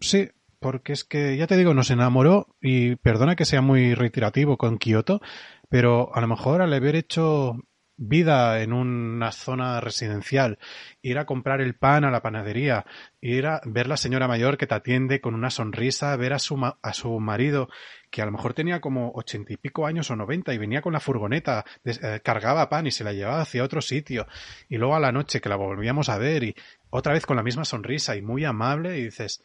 Sí, 0.00 0.28
porque 0.60 0.92
es 0.92 1.04
que 1.04 1.36
ya 1.36 1.46
te 1.46 1.56
digo, 1.56 1.74
nos 1.74 1.90
enamoró 1.90 2.48
y 2.60 2.96
perdona 2.96 3.36
que 3.36 3.44
sea 3.44 3.62
muy 3.62 3.94
reiterativo 3.94 4.56
con 4.56 4.78
Kioto, 4.78 5.20
pero 5.68 6.10
a 6.14 6.20
lo 6.20 6.26
mejor 6.26 6.60
al 6.62 6.72
haber 6.72 6.96
hecho 6.96 7.56
vida 7.98 8.62
en 8.62 8.72
una 8.72 9.32
zona 9.32 9.80
residencial, 9.80 10.58
ir 11.02 11.18
a 11.18 11.26
comprar 11.26 11.60
el 11.60 11.74
pan 11.74 12.04
a 12.04 12.10
la 12.10 12.22
panadería, 12.22 12.86
ir 13.20 13.46
a 13.46 13.60
ver 13.64 13.88
la 13.88 13.96
señora 13.96 14.28
mayor 14.28 14.56
que 14.56 14.68
te 14.68 14.74
atiende 14.76 15.20
con 15.20 15.34
una 15.34 15.50
sonrisa, 15.50 16.16
ver 16.16 16.32
a 16.32 16.38
su, 16.38 16.56
ma- 16.56 16.78
a 16.80 16.92
su 16.94 17.18
marido 17.18 17.68
que 18.10 18.22
a 18.22 18.24
lo 18.24 18.32
mejor 18.32 18.54
tenía 18.54 18.80
como 18.80 19.10
ochenta 19.14 19.52
y 19.52 19.56
pico 19.56 19.84
años 19.84 20.10
o 20.10 20.16
noventa 20.16 20.54
y 20.54 20.58
venía 20.58 20.80
con 20.80 20.92
la 20.92 21.00
furgoneta, 21.00 21.64
eh, 21.84 22.20
cargaba 22.22 22.68
pan 22.70 22.86
y 22.86 22.92
se 22.92 23.04
la 23.04 23.12
llevaba 23.12 23.40
hacia 23.40 23.64
otro 23.64 23.82
sitio 23.82 24.26
y 24.68 24.78
luego 24.78 24.94
a 24.94 25.00
la 25.00 25.12
noche 25.12 25.40
que 25.40 25.48
la 25.48 25.56
volvíamos 25.56 26.08
a 26.08 26.18
ver 26.18 26.44
y 26.44 26.54
otra 26.90 27.12
vez 27.12 27.26
con 27.26 27.36
la 27.36 27.42
misma 27.42 27.64
sonrisa 27.64 28.16
y 28.16 28.22
muy 28.22 28.44
amable 28.44 28.96
y 28.98 29.04
dices, 29.04 29.42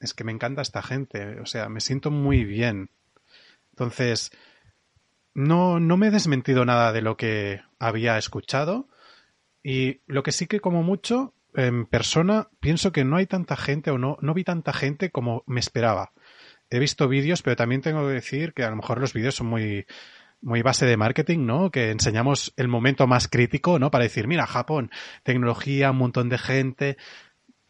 es 0.00 0.12
que 0.12 0.24
me 0.24 0.32
encanta 0.32 0.62
esta 0.62 0.82
gente, 0.82 1.40
o 1.40 1.46
sea, 1.46 1.68
me 1.68 1.80
siento 1.80 2.10
muy 2.10 2.44
bien. 2.44 2.90
Entonces, 3.70 4.32
no, 5.34 5.80
no 5.80 5.96
me 5.96 6.08
he 6.08 6.10
desmentido 6.10 6.64
nada 6.64 6.92
de 6.92 7.02
lo 7.02 7.16
que 7.16 7.60
había 7.78 8.16
escuchado 8.18 8.88
y 9.62 10.00
lo 10.06 10.22
que 10.22 10.32
sí 10.32 10.46
que 10.46 10.60
como 10.60 10.82
mucho 10.82 11.34
en 11.54 11.86
persona 11.86 12.48
pienso 12.60 12.92
que 12.92 13.04
no 13.04 13.16
hay 13.16 13.26
tanta 13.26 13.56
gente 13.56 13.90
o 13.90 13.98
no, 13.98 14.18
no 14.20 14.34
vi 14.34 14.44
tanta 14.44 14.72
gente 14.72 15.10
como 15.10 15.44
me 15.46 15.60
esperaba. 15.60 16.12
He 16.70 16.78
visto 16.78 17.08
vídeos, 17.08 17.42
pero 17.42 17.56
también 17.56 17.82
tengo 17.82 18.06
que 18.06 18.14
decir 18.14 18.54
que 18.54 18.64
a 18.64 18.70
lo 18.70 18.76
mejor 18.76 19.00
los 19.00 19.12
vídeos 19.12 19.36
son 19.36 19.48
muy, 19.48 19.86
muy 20.40 20.62
base 20.62 20.86
de 20.86 20.96
marketing, 20.96 21.46
¿no? 21.46 21.70
Que 21.70 21.90
enseñamos 21.90 22.52
el 22.56 22.68
momento 22.68 23.06
más 23.06 23.28
crítico, 23.28 23.78
¿no? 23.78 23.90
Para 23.90 24.04
decir, 24.04 24.26
mira, 24.26 24.46
Japón, 24.46 24.90
tecnología, 25.22 25.90
un 25.90 25.98
montón 25.98 26.28
de 26.28 26.38
gente. 26.38 26.96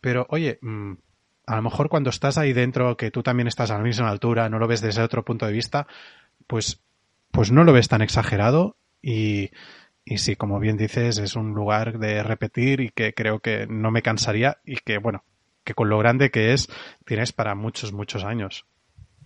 Pero, 0.01 0.27
oye, 0.31 0.59
mm, 0.62 0.93
a 1.47 1.57
lo 1.57 1.62
mejor 1.62 1.89
cuando 1.89 2.11
estás 2.11 2.39
ahí 2.39 2.53
dentro, 2.53 2.97
que 2.97 3.11
tú 3.11 3.23
también 3.23 3.49
estás 3.49 3.71
a 3.71 3.79
la 3.79 3.85
misma 3.85 4.09
altura, 4.09 4.49
no 4.49 4.59
lo 4.59 4.67
ves 4.67 4.81
desde 4.81 5.03
otro 5.03 5.25
punto 5.25 5.47
de 5.47 5.53
vista, 5.53 5.87
pues, 6.47 6.83
pues 7.35 7.51
no 7.51 7.64
lo 7.64 7.72
ves 7.72 7.89
tan 7.89 8.01
exagerado 8.01 8.76
y, 9.03 9.51
y 10.05 10.18
sí, 10.18 10.37
como 10.37 10.61
bien 10.61 10.76
dices, 10.76 11.18
es 11.18 11.35
un 11.35 11.53
lugar 11.53 11.99
de 11.99 12.22
repetir 12.22 12.80
y 12.80 12.91
que 12.91 13.12
creo 13.12 13.41
que 13.41 13.66
no 13.66 13.91
me 13.91 14.03
cansaría 14.03 14.59
y 14.64 14.76
que, 14.76 14.99
bueno, 14.99 15.24
que 15.64 15.74
con 15.74 15.89
lo 15.89 15.99
grande 15.99 16.30
que 16.30 16.53
es, 16.53 16.68
tienes 17.05 17.32
para 17.32 17.57
muchos, 17.57 17.93
muchos 17.93 18.22
años. 18.22 18.66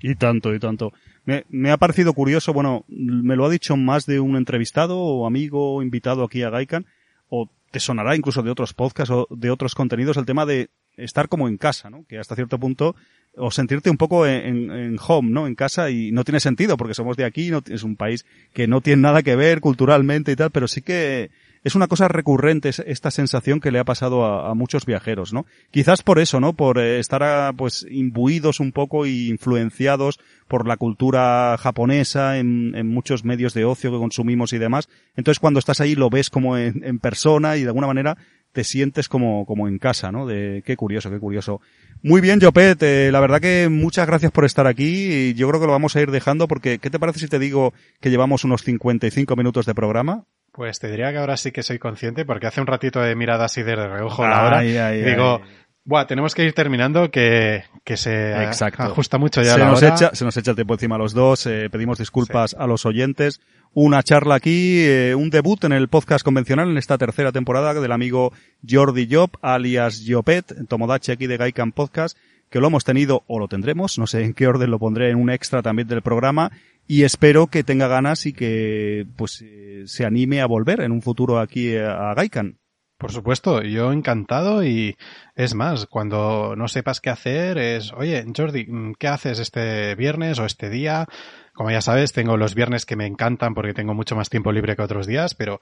Y 0.01 0.15
tanto, 0.15 0.55
y 0.55 0.59
tanto. 0.59 0.95
Me, 1.27 1.45
me 1.51 1.71
ha 1.71 1.77
parecido 1.77 2.15
curioso, 2.15 2.55
bueno, 2.55 2.87
me 2.89 3.37
lo 3.37 3.45
ha 3.45 3.51
dicho 3.51 3.77
más 3.77 4.07
de 4.07 4.21
un 4.21 4.37
entrevistado 4.37 4.99
o 4.99 5.27
amigo 5.27 5.75
o 5.75 5.83
invitado 5.83 6.25
aquí 6.25 6.43
a 6.43 6.49
Gaikan, 6.49 6.87
o 7.29 7.51
te 7.71 7.79
sonará 7.79 8.17
incluso 8.17 8.43
de 8.43 8.51
otros 8.51 8.73
podcasts 8.73 9.11
o 9.11 9.27
de 9.29 9.51
otros 9.51 9.75
contenidos 9.75 10.17
el 10.17 10.25
tema 10.25 10.47
de 10.47 10.71
estar 10.99 11.29
como 11.29 11.49
en 11.49 11.57
casa, 11.57 11.91
¿no? 11.91 12.05
Que 12.09 12.19
hasta 12.19 12.35
cierto 12.35 12.59
punto, 12.59 12.95
o 13.37 13.51
sentirte 13.51 13.91
un 13.91 13.97
poco 13.97 14.27
en, 14.27 14.71
en 14.71 14.97
home, 15.07 15.31
¿no? 15.31 15.47
En 15.47 15.55
casa 15.55 15.91
y 15.91 16.11
no 16.13 16.25
tiene 16.25 16.41
sentido 16.41 16.77
porque 16.77 16.95
somos 16.95 17.17
de 17.17 17.25
aquí, 17.25 17.51
no, 17.51 17.63
es 17.69 17.83
un 17.85 17.97
país 17.97 18.27
que 18.53 18.67
no 18.67 18.81
tiene 18.81 19.03
nada 19.03 19.23
que 19.23 19.37
ver 19.37 19.61
culturalmente 19.61 20.33
y 20.33 20.37
tal, 20.37 20.51
pero 20.51 20.67
sí 20.69 20.83
que 20.83 21.31
es 21.65 21.75
una 21.75 21.89
cosa 21.89 22.07
recurrente 22.09 22.69
es- 22.69 22.79
esta 22.81 23.11
sensación 23.11 23.61
que 23.61 23.71
le 23.73 23.79
ha 23.81 23.85
pasado 23.85 24.25
a, 24.25 24.51
a 24.51 24.55
muchos 24.55 24.87
viajeros, 24.87 25.33
¿no? 25.33 25.45
Quizás 25.71 26.03
por 26.03 26.19
eso, 26.21 26.41
¿no? 26.41 26.53
Por 26.55 26.79
eh, 26.79 26.99
estar 27.01 27.23
ah, 27.23 27.53
pues 27.57 27.85
imbuidos 27.91 28.61
un 28.61 28.73
poco 28.73 29.07
y 29.07 29.29
influenciados 29.29 30.19
por 30.47 30.67
la 30.67 30.77
cultura 30.77 31.57
japonesa 31.59 32.39
en, 32.39 32.75
en 32.75 32.89
muchos 32.89 33.25
medios 33.25 33.55
de 33.55 33.65
ocio 33.65 33.91
que 33.91 33.99
consumimos 33.99 34.53
y 34.53 34.59
demás. 34.59 34.89
Entonces 35.17 35.41
cuando 35.41 35.59
estás 35.59 35.81
ahí 35.81 35.95
lo 35.95 36.11
ves 36.11 36.31
como 36.31 36.57
en, 36.57 36.83
en 36.85 36.99
persona 37.01 37.57
y 37.57 37.63
de 37.63 37.69
alguna 37.69 37.87
manera 37.89 38.17
te 38.53 38.65
sientes 38.65 39.09
como, 39.09 39.47
como 39.47 39.69
en 39.69 39.79
casa, 39.79 40.11
¿no? 40.11 40.27
De 40.27 40.63
qué 40.65 40.77
curioso, 40.77 41.11
qué 41.11 41.19
curioso. 41.19 41.61
Muy 42.03 42.21
bien, 42.21 42.41
Jopet, 42.41 42.83
eh, 42.83 43.11
la 43.13 43.21
verdad 43.21 43.41
que 43.41 43.69
muchas 43.69 44.07
gracias 44.07 44.33
por 44.33 44.45
estar 44.45 44.67
aquí 44.67 45.13
y 45.13 45.35
yo 45.35 45.49
creo 45.49 45.61
que 45.61 45.67
lo 45.67 45.73
vamos 45.73 45.97
a 45.97 46.01
ir 46.01 46.11
dejando 46.11 46.49
porque 46.49 46.79
¿qué 46.79 46.91
te 46.91 46.99
parece 46.99 47.21
si 47.21 47.29
te 47.29 47.39
digo 47.39 47.73
que 48.01 48.11
llevamos 48.11 48.45
unos 48.45 48.63
55 48.63 49.37
minutos 49.37 49.67
de 49.67 49.75
programa? 49.75 50.25
Pues 50.53 50.79
te 50.79 50.91
diría 50.91 51.13
que 51.13 51.19
ahora 51.19 51.37
sí 51.37 51.53
que 51.53 51.63
soy 51.63 51.79
consciente 51.79 52.25
porque 52.25 52.47
hace 52.47 52.61
un 52.61 52.67
ratito 52.67 53.05
he 53.05 53.15
mirado 53.15 53.45
así 53.45 53.63
de 53.63 53.77
reojo 53.77 54.27
la 54.27 54.45
hora 54.45 54.59
Ay, 54.59 54.77
ay, 54.77 55.01
y 55.01 55.05
digo, 55.05 55.41
ay. 55.43 55.51
Buah, 55.89 56.07
tenemos 56.07 56.35
que 56.35 56.45
ir 56.45 56.53
terminando 56.53 57.11
que, 57.11 57.65
que 57.83 57.97
se 57.97 58.43
Exacto. 58.45 58.83
ajusta 58.83 59.17
mucho 59.17 59.41
ya 59.41 59.55
se 59.55 59.59
la 59.59 59.71
nos 59.71 59.83
hora. 59.83 59.95
echa 59.95 60.11
se 60.15 60.23
nos 60.27 60.37
echa 60.37 60.51
el 60.51 60.55
tiempo 60.55 60.75
encima 60.75 60.97
a 60.97 60.99
los 60.99 61.15
dos 61.15 61.47
eh, 61.47 61.71
pedimos 61.71 61.97
disculpas 61.97 62.53
a 62.59 62.67
los 62.67 62.85
oyentes 62.85 63.41
una 63.73 64.03
charla 64.03 64.35
aquí 64.35 64.81
eh, 64.85 65.15
un 65.15 65.31
debut 65.31 65.65
en 65.65 65.73
el 65.73 65.89
podcast 65.89 66.23
convencional 66.23 66.69
en 66.71 66.77
esta 66.77 66.99
tercera 66.99 67.33
temporada 67.33 67.73
del 67.73 67.91
amigo 67.93 68.35
Jordi 68.69 69.09
Job 69.11 69.31
alias 69.41 70.05
Jopet 70.07 70.69
Tomodachi 70.69 71.11
aquí 71.13 71.27
de 71.27 71.39
Gaikan 71.39 71.73
Podcast 71.73 72.19
que 72.51 72.61
lo 72.61 72.67
hemos 72.67 72.85
tenido 72.85 73.25
o 73.27 73.39
lo 73.39 73.49
tendremos 73.49 73.99
no 73.99 74.07
sé 74.07 74.25
en 74.25 74.35
qué 74.35 74.47
orden 74.47 74.71
lo 74.71 74.79
pondré 74.79 75.09
en 75.09 75.17
un 75.17 75.31
extra 75.31 75.63
también 75.63 75.89
del 75.89 76.03
programa 76.03 76.53
y 76.87 77.05
espero 77.05 77.47
que 77.47 77.65
tenga 77.65 77.89
ganas 77.89 78.27
y 78.27 78.35
que 78.35 79.07
pues 79.17 79.43
eh, 79.43 79.85
se 79.87 80.05
anime 80.05 80.43
a 80.43 80.47
volver 80.47 80.83
en 80.83 80.93
un 80.93 81.01
futuro 81.01 81.39
aquí 81.41 81.69
eh, 81.69 81.83
a 81.83 82.13
Gaikan 82.15 82.59
Por 82.99 83.13
supuesto, 83.13 83.63
yo 83.63 83.93
encantado 83.93 84.65
y 84.65 84.97
es 85.37 85.55
más, 85.55 85.87
cuando 85.87 86.57
no 86.57 86.67
sepas 86.67 87.01
qué 87.01 87.11
hacer 87.11 87.57
es, 87.57 87.93
oye, 87.93 88.25
Jordi, 88.37 88.67
mm, 88.67 88.95
¿qué 88.99 89.07
haces 89.07 89.39
este 89.39 89.95
viernes 89.95 90.41
o 90.41 90.45
este 90.45 90.69
día? 90.69 91.07
Como 91.55 91.71
ya 91.71 91.81
sabes, 91.81 92.13
tengo 92.13 92.37
los 92.37 92.57
viernes 92.57 92.85
que 92.85 92.97
me 92.97 93.07
encantan 93.07 93.55
porque 93.55 93.73
tengo 93.73 93.95
mucho 93.95 94.17
más 94.17 94.31
tiempo 94.31 94.51
libre 94.51 94.75
que 94.75 94.83
otros 94.83 95.07
días, 95.07 95.37
pero 95.37 95.61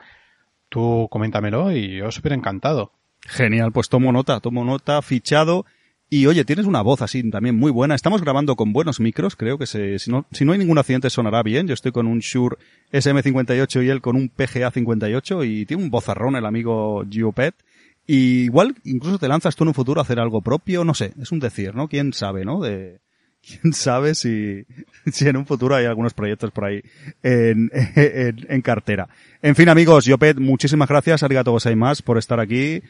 tú 0.70 1.08
coméntamelo 1.10 1.72
y 1.72 1.98
yo 1.98 2.10
súper 2.10 2.32
encantado. 2.32 2.92
Genial, 3.20 3.70
pues 3.70 3.90
tomo 3.90 4.12
nota, 4.12 4.40
tomo 4.40 4.64
nota, 4.64 5.02
fichado. 5.02 5.66
Y 6.08 6.26
oye, 6.26 6.44
tienes 6.44 6.66
una 6.66 6.82
voz 6.82 7.02
así 7.02 7.28
también 7.30 7.56
muy 7.56 7.72
buena. 7.72 7.96
Estamos 7.96 8.22
grabando 8.22 8.54
con 8.54 8.72
buenos 8.72 9.00
micros, 9.00 9.34
creo 9.34 9.58
que 9.58 9.66
se, 9.66 9.98
si, 9.98 10.10
no, 10.10 10.24
si 10.30 10.44
no 10.44 10.52
hay 10.52 10.58
ningún 10.58 10.78
accidente 10.78 11.10
sonará 11.10 11.42
bien. 11.42 11.66
Yo 11.66 11.74
estoy 11.74 11.90
con 11.90 12.06
un 12.06 12.20
Shure 12.20 12.56
SM58 12.92 13.84
y 13.84 13.88
él 13.88 14.00
con 14.00 14.14
un 14.14 14.28
PGA 14.28 14.70
58 14.70 15.44
y 15.44 15.66
tiene 15.66 15.82
un 15.82 15.90
vozarrón 15.90 16.36
el 16.36 16.46
amigo 16.46 17.04
Giopet. 17.08 17.56
Y 18.06 18.44
igual 18.44 18.76
incluso 18.84 19.18
te 19.18 19.26
lanzas 19.26 19.56
tú 19.56 19.64
en 19.64 19.68
un 19.68 19.74
futuro 19.74 20.00
a 20.00 20.04
hacer 20.04 20.20
algo 20.20 20.42
propio, 20.42 20.84
no 20.84 20.94
sé, 20.94 21.12
es 21.20 21.32
un 21.32 21.40
decir, 21.40 21.74
¿no? 21.74 21.88
¿Quién 21.88 22.12
sabe, 22.12 22.44
no? 22.44 22.60
De, 22.60 23.00
quién 23.46 23.72
sabe 23.72 24.14
si, 24.14 24.64
si 25.12 25.26
en 25.26 25.36
un 25.36 25.44
futuro 25.44 25.74
hay 25.74 25.86
algunos 25.86 26.14
proyectos 26.14 26.52
por 26.52 26.66
ahí 26.66 26.82
en, 27.24 27.68
en, 27.96 28.62
cartera. 28.62 29.08
En 29.42 29.56
fin, 29.56 29.68
amigos, 29.68 30.04
Giopet, 30.04 30.38
muchísimas 30.38 30.88
gracias, 30.88 31.24
arigato 31.24 31.50
gozaimasu 31.50 32.04
por 32.04 32.16
estar 32.16 32.38
aquí. 32.38 32.80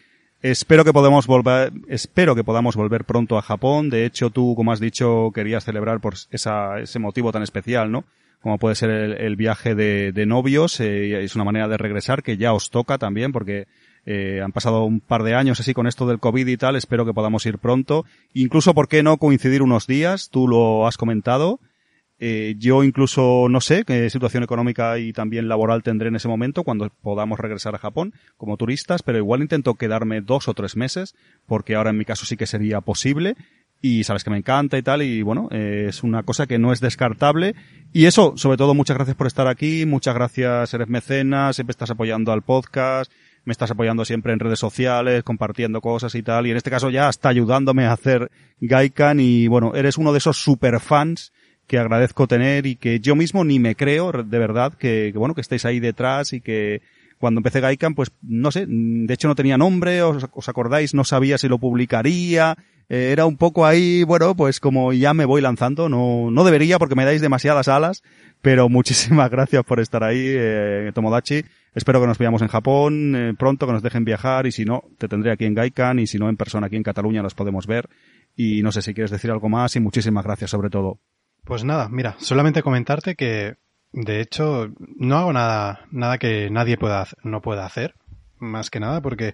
Espero 0.43 0.85
que 0.85 0.93
podamos 0.93 1.27
volver, 1.27 1.73
espero 1.89 2.35
que 2.35 2.45
podamos 2.45 2.77
volver 2.77 3.05
pronto 3.05 3.39
a 3.39 3.43
Japón. 3.43 3.91
De 3.91 4.05
hecho, 4.05 4.31
tú, 4.31 4.55
como 4.55 4.73
has 4.73 4.81
dicho, 4.81 5.31
querías 5.35 5.65
celebrar 5.65 6.01
por 6.01 6.15
esa, 6.31 6.79
ese 6.81 6.99
motivo 6.99 7.33
tan 7.33 7.43
especial, 7.43 7.91
¿no? 7.91 8.05
Como 8.43 8.59
puede 8.59 8.75
ser 8.75 8.91
el, 8.91 9.37
viaje 9.37 9.75
de, 9.75 10.13
de 10.13 10.27
novios. 10.27 10.79
Eh, 10.81 11.25
es 11.25 11.35
una 11.35 11.45
manera 11.45 11.69
de 11.69 11.79
regresar 11.79 12.23
que 12.23 12.37
ya 12.37 12.53
os 12.53 12.71
toca 12.71 12.99
también 12.99 13.33
porque 13.33 13.67
eh, 14.05 14.41
han 14.41 14.53
pasado 14.53 14.85
un 14.85 15.01
par 15.01 15.25
de 15.25 15.35
años 15.35 15.59
así 15.59 15.75
con 15.75 15.89
esto 15.89 16.07
del 16.07 16.21
COVID 16.21 16.47
y 16.47 16.57
tal. 16.57 16.77
Espero 16.77 17.05
que 17.05 17.13
podamos 17.13 17.45
ir 17.47 17.59
pronto. 17.59 18.05
Incluso, 18.35 18.73
¿por 18.73 18.89
qué 18.89 19.03
no 19.03 19.17
coincidir 19.17 19.63
unos 19.63 19.87
días? 19.87 20.31
Tú 20.31 20.47
lo 20.47 20.87
has 20.87 20.97
comentado. 20.97 21.59
Eh, 22.19 22.55
yo 22.59 22.83
incluso 22.83 23.47
no 23.51 23.61
sé 23.61 23.85
qué 23.85 24.09
situación 24.09 24.43
económica 24.43 24.99
y 24.99 25.13
también 25.13 25.49
laboral 25.49 25.83
tendré 25.83 26.09
en 26.09 26.17
ese 26.17 26.29
momento 26.29 26.65
cuando 26.65 26.91
podamos 27.03 27.39
regresar 27.39 27.75
a 27.75 27.79
Japón 27.79 28.15
como 28.39 28.57
turistas, 28.57 29.03
pero 29.03 29.19
igual 29.19 29.43
intento 29.43 29.75
quedarme 29.75 30.23
dos 30.23 30.49
o 30.49 30.55
tres 30.55 30.77
meses 30.77 31.15
porque 31.47 31.75
ahora 31.75 31.91
en 31.91 31.99
mi 31.99 32.07
caso 32.07 32.25
sí 32.25 32.37
que 32.37 32.47
sería 32.47 32.81
posible 32.81 33.37
y 33.83 34.05
sabes 34.05 34.25
que 34.25 34.31
me 34.31 34.39
encanta 34.39 34.79
y 34.79 34.83
tal 34.83 35.03
y 35.03 35.21
bueno, 35.21 35.49
eh, 35.51 35.87
es 35.89 36.03
una 36.03 36.23
cosa 36.23 36.47
que 36.47 36.59
no 36.59 36.73
es 36.73 36.81
descartable. 36.81 37.55
Y 37.93 38.07
eso, 38.07 38.33
sobre 38.37 38.57
todo 38.57 38.75
muchas 38.75 38.97
gracias 38.97 39.17
por 39.17 39.27
estar 39.27 39.47
aquí, 39.47 39.85
muchas 39.87 40.15
gracias, 40.15 40.73
eres 40.73 40.89
mecenas, 40.89 41.57
siempre 41.57 41.73
estás 41.73 41.91
apoyando 41.91 42.33
al 42.33 42.43
podcast, 42.43 43.13
me 43.45 43.53
estás 43.53 43.71
apoyando 43.71 44.05
siempre 44.07 44.33
en 44.33 44.41
redes 44.41 44.59
sociales, 44.59 45.23
compartiendo 45.23 45.81
cosas 45.83 46.15
y 46.15 46.23
tal 46.23 46.47
y 46.47 46.51
en 46.51 46.57
este 46.57 46.71
caso 46.71 46.89
ya 46.89 47.09
hasta 47.09 47.29
ayudándome 47.29 47.85
a 47.85 47.93
hacer 47.93 48.31
Gaikan 48.61 49.21
y 49.21 49.49
bueno, 49.49 49.75
eres 49.75 49.99
uno 49.99 50.13
de 50.13 50.19
esos 50.19 50.39
super 50.39 50.81
fans 50.81 51.33
que 51.67 51.79
agradezco 51.79 52.27
tener 52.27 52.67
y 52.67 52.77
que 52.77 53.01
yo 53.01 53.17
mismo 53.17 53.45
ni 53.45 53.59
me 53.59 53.75
creo 53.75 54.13
de 54.13 54.39
verdad 54.39 54.73
que, 54.75 55.13
bueno 55.15 55.35
que 55.35 55.41
estéis 55.41 55.65
ahí 55.65 55.81
detrás 55.81 56.33
y 56.33 56.41
que 56.41 56.83
cuando 57.19 57.41
empecé 57.41 57.61
Gaikan 57.61 57.95
pues 57.95 58.13
no 58.23 58.51
sé 58.51 58.67
de 58.67 59.13
hecho 59.13 59.29
no 59.29 59.35
tenía 59.35 59.59
nombre 59.59 60.03
os, 60.03 60.49
acordáis 60.49 60.95
no 60.95 61.05
sabía 61.05 61.39
si 61.39 61.49
lo 61.49 61.59
publicaría 61.59 62.57
Eh, 62.89 63.11
era 63.11 63.27
un 63.27 63.37
poco 63.37 63.67
ahí, 63.67 64.05
bueno, 64.05 64.37
pues 64.37 64.61
como 64.61 64.93
ya 64.93 65.13
me 65.13 65.25
voy 65.25 65.41
lanzando, 65.41 65.89
no, 65.89 66.31
no 66.31 66.45
debería 66.45 66.79
porque 66.79 66.95
me 66.95 67.05
dais 67.05 67.21
demasiadas 67.21 67.67
alas, 67.69 68.03
pero 68.43 68.69
muchísimas 68.77 69.31
gracias 69.31 69.65
por 69.65 69.81
estar 69.81 70.05
ahí, 70.05 70.23
eh, 70.25 70.93
Tomodachi. 70.95 71.43
Espero 71.75 72.01
que 72.01 72.07
nos 72.07 72.19
veamos 72.19 72.43
en 72.43 72.49
Japón 72.49 73.15
eh, 73.17 73.35
pronto, 73.37 73.67
que 73.67 73.73
nos 73.73 73.83
dejen 73.83 74.05
viajar 74.05 74.47
y 74.47 74.53
si 74.53 74.65
no, 74.65 74.85
te 74.99 75.09
tendré 75.09 75.33
aquí 75.33 75.45
en 75.45 75.55
Gaikan 75.55 75.99
y 75.99 76.07
si 76.07 76.19
no 76.19 76.29
en 76.29 76.37
persona 76.37 76.69
aquí 76.69 76.77
en 76.77 76.83
Cataluña 76.83 77.23
los 77.23 77.35
podemos 77.35 77.67
ver. 77.67 77.89
Y 78.37 78.63
no 78.63 78.73
sé 78.73 78.83
si 78.83 78.95
quieres 78.95 79.11
decir 79.11 79.31
algo 79.31 79.49
más 79.49 79.77
y 79.77 79.81
muchísimas 79.81 80.25
gracias 80.25 80.51
sobre 80.51 80.71
todo. 80.71 81.01
Pues 81.47 81.63
nada, 81.63 81.89
mira, 81.89 82.17
solamente 82.19 82.61
comentarte 82.61 83.15
que 83.15 83.55
de 83.93 84.21
hecho 84.21 84.69
no 84.97 85.17
hago 85.17 85.33
nada, 85.33 85.87
nada 85.93 86.19
que 86.19 86.51
nadie 86.51 86.77
pueda, 86.77 87.07
no 87.23 87.41
pueda 87.41 87.65
hacer, 87.65 87.95
más 88.41 88.69
que 88.69 88.81
nada 88.81 89.01
porque 89.01 89.33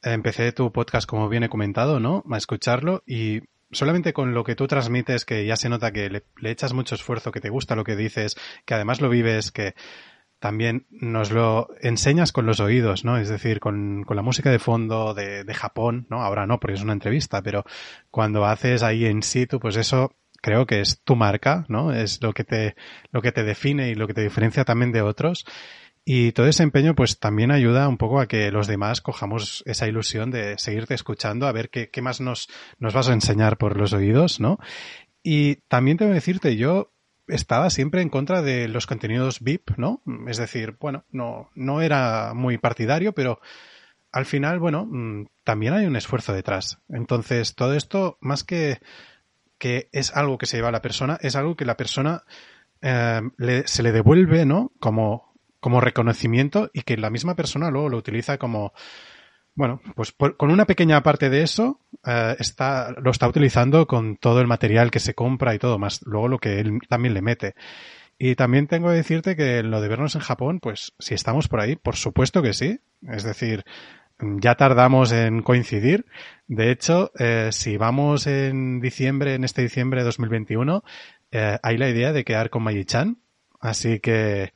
empecé 0.00 0.52
tu 0.52 0.70
podcast 0.70 1.08
como 1.10 1.28
viene 1.28 1.48
comentado, 1.48 1.98
¿no? 1.98 2.22
A 2.30 2.36
escucharlo 2.36 3.02
y 3.04 3.40
solamente 3.72 4.12
con 4.12 4.32
lo 4.32 4.44
que 4.44 4.54
tú 4.54 4.68
transmites, 4.68 5.24
que 5.24 5.44
ya 5.44 5.56
se 5.56 5.68
nota 5.68 5.90
que 5.90 6.08
le, 6.08 6.22
le, 6.38 6.50
echas 6.52 6.72
mucho 6.72 6.94
esfuerzo, 6.94 7.32
que 7.32 7.40
te 7.40 7.50
gusta 7.50 7.74
lo 7.74 7.82
que 7.82 7.96
dices, 7.96 8.36
que 8.64 8.74
además 8.74 9.00
lo 9.00 9.08
vives, 9.08 9.50
que 9.50 9.74
también 10.38 10.86
nos 10.88 11.32
lo 11.32 11.66
enseñas 11.80 12.30
con 12.30 12.46
los 12.46 12.60
oídos, 12.60 13.04
¿no? 13.04 13.18
Es 13.18 13.28
decir, 13.28 13.58
con, 13.58 14.04
con 14.04 14.16
la 14.16 14.22
música 14.22 14.52
de 14.52 14.60
fondo 14.60 15.14
de, 15.14 15.42
de, 15.42 15.54
Japón, 15.54 16.06
¿no? 16.10 16.22
Ahora 16.22 16.46
no, 16.46 16.60
porque 16.60 16.74
es 16.74 16.82
una 16.82 16.92
entrevista, 16.92 17.42
pero 17.42 17.64
cuando 18.12 18.46
haces 18.46 18.84
ahí 18.84 19.04
en 19.04 19.24
situ, 19.24 19.58
pues 19.58 19.76
eso 19.76 20.14
creo 20.40 20.66
que 20.66 20.80
es 20.80 21.02
tu 21.02 21.16
marca, 21.16 21.64
¿no? 21.68 21.92
Es 21.92 22.22
lo 22.22 22.32
que 22.32 22.44
te, 22.44 22.76
lo 23.12 23.22
que 23.22 23.32
te 23.32 23.44
define 23.44 23.90
y 23.90 23.94
lo 23.94 24.06
que 24.06 24.14
te 24.14 24.22
diferencia 24.22 24.64
también 24.64 24.92
de 24.92 25.02
otros. 25.02 25.44
Y 26.04 26.32
todo 26.32 26.46
ese 26.46 26.62
empeño, 26.62 26.94
pues 26.94 27.18
también 27.18 27.50
ayuda 27.50 27.86
un 27.88 27.98
poco 27.98 28.20
a 28.20 28.26
que 28.26 28.50
los 28.50 28.66
demás 28.66 29.00
cojamos 29.00 29.62
esa 29.66 29.86
ilusión 29.86 30.30
de 30.30 30.58
seguirte 30.58 30.94
escuchando, 30.94 31.46
a 31.46 31.52
ver 31.52 31.70
qué, 31.70 31.90
qué 31.90 32.02
más 32.02 32.20
nos, 32.20 32.48
nos 32.78 32.94
vas 32.94 33.08
a 33.08 33.12
enseñar 33.12 33.58
por 33.58 33.76
los 33.76 33.92
oídos, 33.92 34.40
¿no? 34.40 34.58
Y 35.22 35.56
también 35.68 35.98
tengo 35.98 36.10
que 36.10 36.16
decirte, 36.16 36.56
yo 36.56 36.92
estaba 37.28 37.70
siempre 37.70 38.02
en 38.02 38.08
contra 38.08 38.42
de 38.42 38.68
los 38.68 38.86
contenidos 38.86 39.40
VIP, 39.40 39.72
¿no? 39.76 40.02
Es 40.26 40.38
decir, 40.38 40.76
bueno, 40.80 41.04
no, 41.10 41.50
no 41.54 41.82
era 41.82 42.32
muy 42.34 42.58
partidario, 42.58 43.12
pero 43.12 43.40
al 44.12 44.26
final, 44.26 44.58
bueno, 44.58 44.86
mm, 44.86 45.26
también 45.44 45.74
hay 45.74 45.86
un 45.86 45.96
esfuerzo 45.96 46.32
detrás. 46.32 46.78
Entonces, 46.88 47.54
todo 47.54 47.74
esto, 47.74 48.18
más 48.20 48.44
que 48.44 48.80
que 49.60 49.88
es 49.92 50.16
algo 50.16 50.38
que 50.38 50.46
se 50.46 50.56
lleva 50.56 50.70
a 50.70 50.72
la 50.72 50.82
persona, 50.82 51.18
es 51.20 51.36
algo 51.36 51.54
que 51.54 51.64
la 51.64 51.76
persona 51.76 52.24
eh, 52.80 53.20
le, 53.36 53.68
se 53.68 53.84
le 53.84 53.92
devuelve, 53.92 54.46
¿no? 54.46 54.72
Como, 54.80 55.34
como 55.60 55.80
reconocimiento 55.80 56.70
y 56.72 56.82
que 56.82 56.96
la 56.96 57.10
misma 57.10 57.36
persona 57.36 57.70
luego 57.70 57.90
lo 57.90 57.98
utiliza 57.98 58.38
como, 58.38 58.72
bueno, 59.54 59.82
pues 59.94 60.12
por, 60.12 60.38
con 60.38 60.50
una 60.50 60.64
pequeña 60.64 61.02
parte 61.02 61.28
de 61.28 61.42
eso 61.42 61.78
eh, 62.06 62.36
está, 62.38 62.92
lo 62.92 63.10
está 63.10 63.28
utilizando 63.28 63.86
con 63.86 64.16
todo 64.16 64.40
el 64.40 64.46
material 64.46 64.90
que 64.90 64.98
se 64.98 65.14
compra 65.14 65.54
y 65.54 65.58
todo, 65.58 65.78
más 65.78 66.00
luego 66.06 66.28
lo 66.28 66.38
que 66.38 66.58
él 66.58 66.78
también 66.88 67.14
le 67.14 67.22
mete. 67.22 67.54
Y 68.18 68.34
también 68.34 68.66
tengo 68.66 68.88
que 68.88 68.96
decirte 68.96 69.36
que 69.36 69.62
lo 69.62 69.80
de 69.80 69.88
vernos 69.88 70.14
en 70.14 70.20
Japón, 70.22 70.60
pues 70.60 70.94
si 70.98 71.14
estamos 71.14 71.48
por 71.48 71.60
ahí, 71.60 71.76
por 71.76 71.96
supuesto 71.96 72.42
que 72.42 72.52
sí. 72.52 72.80
Es 73.08 73.24
decir, 73.24 73.64
ya 74.22 74.54
tardamos 74.54 75.12
en 75.12 75.42
coincidir. 75.42 76.06
De 76.46 76.70
hecho, 76.70 77.12
eh, 77.18 77.50
si 77.52 77.76
vamos 77.76 78.26
en 78.26 78.80
diciembre, 78.80 79.34
en 79.34 79.44
este 79.44 79.62
diciembre 79.62 80.00
de 80.00 80.06
2021, 80.06 80.82
eh, 81.30 81.58
hay 81.62 81.76
la 81.78 81.88
idea 81.88 82.12
de 82.12 82.24
quedar 82.24 82.50
con 82.50 82.62
Mayi-chan. 82.62 83.18
Así 83.60 84.00
que, 84.00 84.52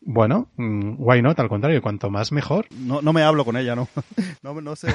bueno, 0.00 0.50
mm, 0.56 0.96
why 0.98 1.22
not, 1.22 1.38
al 1.40 1.48
contrario, 1.48 1.80
cuanto 1.80 2.10
más 2.10 2.32
mejor. 2.32 2.66
No, 2.70 3.02
no 3.02 3.12
me 3.12 3.22
hablo 3.22 3.44
con 3.44 3.56
ella, 3.56 3.74
¿no? 3.74 3.88
no, 4.42 4.60
no 4.60 4.76
sé. 4.76 4.88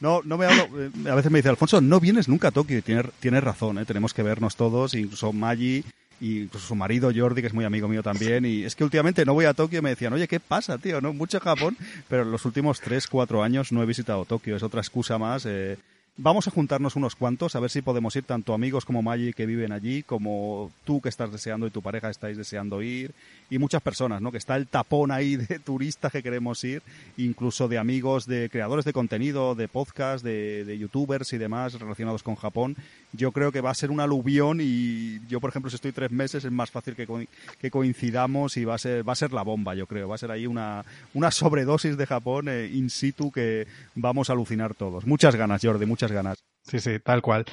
No, 0.00 0.20
no 0.24 0.36
me 0.38 0.46
hablo. 0.46 0.68
Eh, 0.78 0.90
a 1.10 1.14
veces 1.14 1.30
me 1.30 1.38
dice, 1.38 1.48
Alfonso, 1.48 1.80
no 1.80 2.00
vienes 2.00 2.28
nunca 2.28 2.48
a 2.48 2.52
Tokio. 2.52 2.82
Tienes, 2.82 3.06
tienes 3.20 3.42
razón, 3.42 3.78
¿eh? 3.78 3.84
Tenemos 3.84 4.12
que 4.12 4.22
vernos 4.22 4.56
todos, 4.56 4.94
incluso 4.94 5.32
Maggi 5.32 5.84
y 6.20 6.48
su 6.48 6.74
marido 6.74 7.10
Jordi, 7.14 7.40
que 7.40 7.48
es 7.48 7.54
muy 7.54 7.64
amigo 7.64 7.88
mío 7.88 8.02
también. 8.02 8.44
Y 8.44 8.64
es 8.64 8.74
que 8.74 8.84
últimamente 8.84 9.24
no 9.24 9.34
voy 9.34 9.44
a 9.44 9.54
Tokio 9.54 9.78
y 9.78 9.82
me 9.82 9.90
decían, 9.90 10.12
oye, 10.12 10.28
¿qué 10.28 10.40
pasa, 10.40 10.78
tío? 10.78 11.00
No, 11.00 11.12
mucho 11.12 11.40
Japón, 11.40 11.76
pero 12.08 12.24
los 12.24 12.44
últimos 12.44 12.80
3, 12.80 13.06
4 13.06 13.42
años 13.42 13.72
no 13.72 13.82
he 13.82 13.86
visitado 13.86 14.24
Tokio. 14.24 14.56
Es 14.56 14.62
otra 14.62 14.80
excusa 14.80 15.18
más. 15.18 15.44
Eh, 15.46 15.76
Vamos 16.18 16.48
a 16.48 16.50
juntarnos 16.50 16.96
unos 16.96 17.14
cuantos, 17.14 17.56
a 17.56 17.60
ver 17.60 17.68
si 17.68 17.82
podemos 17.82 18.16
ir 18.16 18.24
tanto 18.24 18.54
amigos 18.54 18.86
como 18.86 19.02
Maggi 19.02 19.34
que 19.34 19.44
viven 19.44 19.70
allí, 19.70 20.02
como 20.02 20.72
tú 20.86 21.02
que 21.02 21.10
estás 21.10 21.30
deseando 21.30 21.66
y 21.66 21.70
tu 21.70 21.82
pareja 21.82 22.08
estáis 22.08 22.38
deseando 22.38 22.80
ir, 22.80 23.12
y 23.50 23.58
muchas 23.58 23.82
personas, 23.82 24.22
¿no? 24.22 24.32
Que 24.32 24.38
está 24.38 24.56
el 24.56 24.66
tapón 24.66 25.10
ahí 25.10 25.36
de 25.36 25.58
turistas 25.58 26.10
que 26.10 26.22
queremos 26.22 26.64
ir, 26.64 26.82
incluso 27.18 27.68
de 27.68 27.76
amigos, 27.76 28.24
de 28.24 28.48
creadores 28.48 28.86
de 28.86 28.94
contenido, 28.94 29.54
de 29.54 29.68
podcast, 29.68 30.24
de, 30.24 30.64
de 30.64 30.78
youtubers 30.78 31.34
y 31.34 31.38
demás 31.38 31.74
relacionados 31.78 32.22
con 32.22 32.34
Japón. 32.34 32.76
Yo 33.12 33.30
creo 33.30 33.52
que 33.52 33.60
va 33.60 33.70
a 33.70 33.74
ser 33.74 33.90
un 33.90 34.00
aluvión 34.00 34.60
y 34.62 35.20
yo, 35.28 35.38
por 35.38 35.50
ejemplo, 35.50 35.70
si 35.70 35.76
estoy 35.76 35.92
tres 35.92 36.10
meses 36.10 36.46
es 36.46 36.50
más 36.50 36.70
fácil 36.70 36.96
que, 36.96 37.06
co 37.06 37.20
que 37.60 37.70
coincidamos 37.70 38.56
y 38.56 38.64
va 38.64 38.74
a 38.74 38.78
ser 38.78 39.06
va 39.06 39.12
a 39.12 39.16
ser 39.16 39.34
la 39.34 39.42
bomba, 39.42 39.74
yo 39.74 39.86
creo. 39.86 40.08
Va 40.08 40.14
a 40.14 40.18
ser 40.18 40.30
ahí 40.30 40.46
una, 40.46 40.82
una 41.12 41.30
sobredosis 41.30 41.98
de 41.98 42.06
Japón 42.06 42.48
eh, 42.48 42.70
in 42.72 42.88
situ 42.88 43.30
que 43.30 43.66
vamos 43.94 44.30
a 44.30 44.32
alucinar 44.32 44.74
todos. 44.74 45.06
Muchas 45.06 45.36
ganas, 45.36 45.60
Jordi, 45.62 45.84
muchas 45.84 46.05
ganas. 46.12 46.44
Sí, 46.62 46.80
sí, 46.80 46.98
tal 46.98 47.22
cual. 47.22 47.44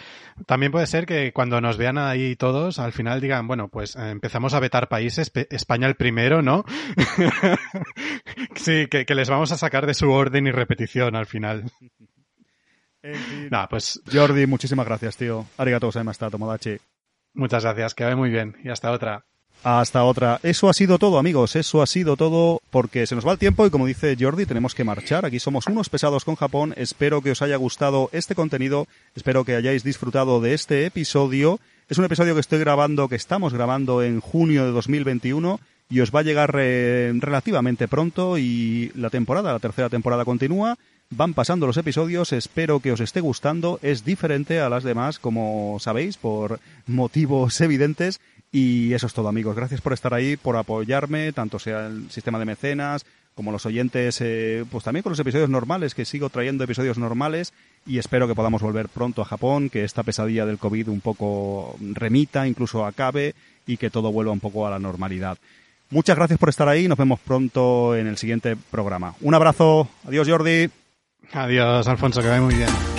También 0.48 0.72
puede 0.72 0.88
ser 0.88 1.06
que 1.06 1.32
cuando 1.34 1.62
nos 1.62 1.78
vean 1.78 1.98
ahí 2.00 2.36
todos, 2.36 2.80
al 2.80 2.94
final 2.94 3.22
digan, 3.22 3.48
bueno, 3.48 3.68
pues 3.68 3.96
eh, 3.96 4.10
empezamos 4.10 4.54
a 4.56 4.60
vetar 4.60 4.90
países, 4.90 5.32
España 5.52 5.88
el 5.88 5.96
primero, 5.96 6.42
¿no? 6.42 6.66
sí, 8.56 8.88
que, 8.88 9.06
que, 9.06 9.16
les 9.16 9.30
vamos 9.30 9.52
a 9.52 9.58
sacar 9.58 9.86
de 9.86 9.94
su 9.94 10.10
orden 10.10 10.48
y 10.48 10.52
repetición 10.52 11.16
al 11.16 11.26
final. 11.26 11.64
En 13.06 13.16
fin. 13.16 13.50
Nah, 13.52 13.68
pues 13.68 14.02
Jordi, 14.10 14.48
muchísimas 14.48 14.86
gracias, 14.86 15.18
tío. 15.18 15.46
Arigato 15.58 15.88
gozaimashita, 15.88 16.30
Tomodachi. 16.30 16.78
Muchas 17.34 17.66
gracias, 17.66 17.94
que 17.94 18.06
vaya 18.06 18.16
muy 18.16 18.30
bien. 18.30 18.56
Y 18.64 18.70
hasta 18.70 18.92
otra. 18.92 19.26
Hasta 19.64 20.04
otra. 20.04 20.42
Eso 20.44 20.68
ha 20.68 20.74
sido 20.74 21.00
todo, 21.00 21.18
amigos. 21.18 21.56
Eso 21.56 21.82
ha 21.82 21.88
sido 21.88 22.18
todo 22.18 22.62
porque 22.70 23.08
se 23.08 23.16
nos 23.16 23.26
va 23.26 23.32
el 23.32 23.38
tiempo 23.38 23.66
y 23.66 23.70
como 23.70 23.86
dice 23.86 24.18
Jordi, 24.20 24.46
tenemos 24.46 24.76
que 24.76 24.84
marchar. 24.84 25.26
Aquí 25.26 25.40
somos 25.40 25.68
unos 25.68 25.88
pesados 25.88 26.26
con 26.26 26.36
Japón. 26.36 26.74
Espero 26.76 27.22
que 27.22 27.32
os 27.32 27.42
haya 27.42 27.56
gustado 27.56 28.10
este 28.12 28.36
contenido. 28.36 28.88
Espero 29.16 29.46
que 29.46 29.56
hayáis 29.56 29.86
disfrutado 29.86 30.42
de 30.42 30.54
este 30.54 30.86
episodio. 30.86 31.62
Es 31.88 31.98
un 31.98 32.04
episodio 32.04 32.34
que 32.34 32.42
estoy 32.42 32.60
grabando, 32.60 33.08
que 33.08 33.16
estamos 33.16 33.54
grabando 33.54 34.04
en 34.04 34.20
junio 34.20 34.66
de 34.66 34.72
2021 34.72 35.62
y 35.90 36.02
os 36.02 36.12
va 36.12 36.20
a 36.20 36.24
llegar 36.24 36.56
eh, 36.60 37.14
relativamente 37.16 37.88
pronto 37.88 38.38
y 38.38 38.92
la 38.96 39.10
temporada, 39.10 39.54
la 39.54 39.60
tercera 39.60 39.90
temporada 39.90 40.26
continúa. 40.26 40.78
Van 41.10 41.36
pasando 41.36 41.68
los 41.68 41.78
episodios, 41.78 42.34
espero 42.34 42.80
que 42.80 42.92
os 42.92 43.00
esté 43.00 43.22
gustando. 43.22 43.80
Es 43.84 44.04
diferente 44.04 44.60
a 44.60 44.70
las 44.70 44.84
demás, 44.84 45.20
como 45.20 45.78
sabéis, 45.80 46.18
por 46.18 46.60
motivos 46.88 47.62
evidentes. 47.62 48.20
Y 48.54 48.94
eso 48.94 49.08
es 49.08 49.14
todo, 49.14 49.28
amigos. 49.28 49.56
Gracias 49.56 49.82
por 49.82 49.92
estar 49.92 50.14
ahí, 50.14 50.38
por 50.38 50.56
apoyarme, 50.56 51.34
tanto 51.34 51.60
sea 51.60 51.88
el 51.88 52.10
sistema 52.10 52.40
de 52.40 52.46
mecenas 52.46 53.06
como 53.36 53.52
los 53.52 53.66
oyentes, 53.66 54.20
eh, 54.22 54.64
pues 54.70 54.84
también 54.84 55.04
con 55.04 55.12
los 55.12 55.20
episodios 55.20 55.50
normales, 55.50 55.96
que 55.96 56.06
sigo 56.06 56.30
trayendo 56.30 56.64
episodios 56.64 56.98
normales 56.98 57.54
y 57.86 57.98
espero 57.98 58.28
que 58.28 58.36
podamos 58.36 58.62
volver 58.62 58.90
pronto 58.90 59.22
a 59.22 59.26
Japón, 59.26 59.70
que 59.70 59.84
esta 59.84 60.04
pesadilla 60.04 60.46
del 60.46 60.60
COVID 60.60 60.90
un 60.90 61.02
poco 61.02 61.76
remita, 61.94 62.48
incluso 62.48 62.86
acabe 62.86 63.34
y 63.66 63.78
que 63.78 63.90
todo 63.90 64.12
vuelva 64.12 64.32
un 64.32 64.40
poco 64.40 64.68
a 64.68 64.70
la 64.70 64.80
normalidad. 64.80 65.38
Muchas 65.90 66.16
gracias 66.16 66.40
por 66.40 66.50
estar 66.50 66.68
ahí, 66.68 66.88
nos 66.88 66.98
vemos 66.98 67.20
pronto 67.20 67.96
en 67.96 68.08
el 68.08 68.18
siguiente 68.18 68.56
programa. 68.56 69.16
Un 69.22 69.34
abrazo, 69.34 69.90
adiós 70.06 70.28
Jordi. 70.28 70.70
Adiós 71.34 71.88
Alfonso, 71.88 72.22
que 72.22 72.28
vaya 72.28 72.42
muy 72.42 72.56
bien. 72.56 72.93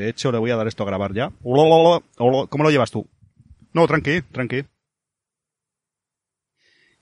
De 0.00 0.08
hecho 0.08 0.32
le 0.32 0.38
voy 0.38 0.50
a 0.50 0.56
dar 0.56 0.66
esto 0.66 0.82
a 0.82 0.86
grabar 0.86 1.12
ya. 1.12 1.30
¿Cómo 1.42 2.02
lo 2.64 2.70
llevas 2.70 2.90
tú? 2.90 3.06
No, 3.72 3.86
tranqui, 3.86 4.22
tranqui. 4.22 4.64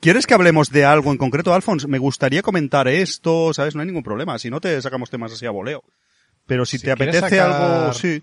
¿Quieres 0.01 0.27
que 0.27 0.35
hablemos 0.35 0.71
de 0.71 0.85
algo 0.85 1.11
en 1.11 1.19
concreto, 1.19 1.53
Alfons? 1.55 1.89
Me 1.89 1.99
gustaría 1.99 2.43
comentar 2.43 2.87
esto, 2.87 3.53
¿sabes? 3.53 3.75
No 3.75 3.81
hay 3.81 3.87
ningún 3.89 4.05
problema. 4.05 4.39
Si 4.39 4.49
no, 4.49 4.61
te 4.61 4.81
sacamos 4.81 5.11
temas 5.11 5.33
así 5.33 5.45
a 5.47 5.51
voleo. 5.51 5.83
Pero 6.47 6.65
si, 6.65 6.79
Si 6.79 6.85
te 6.85 6.93
apetece 6.93 7.21
sacar- 7.21 7.51
algo, 7.51 7.93
sí. 7.93 8.23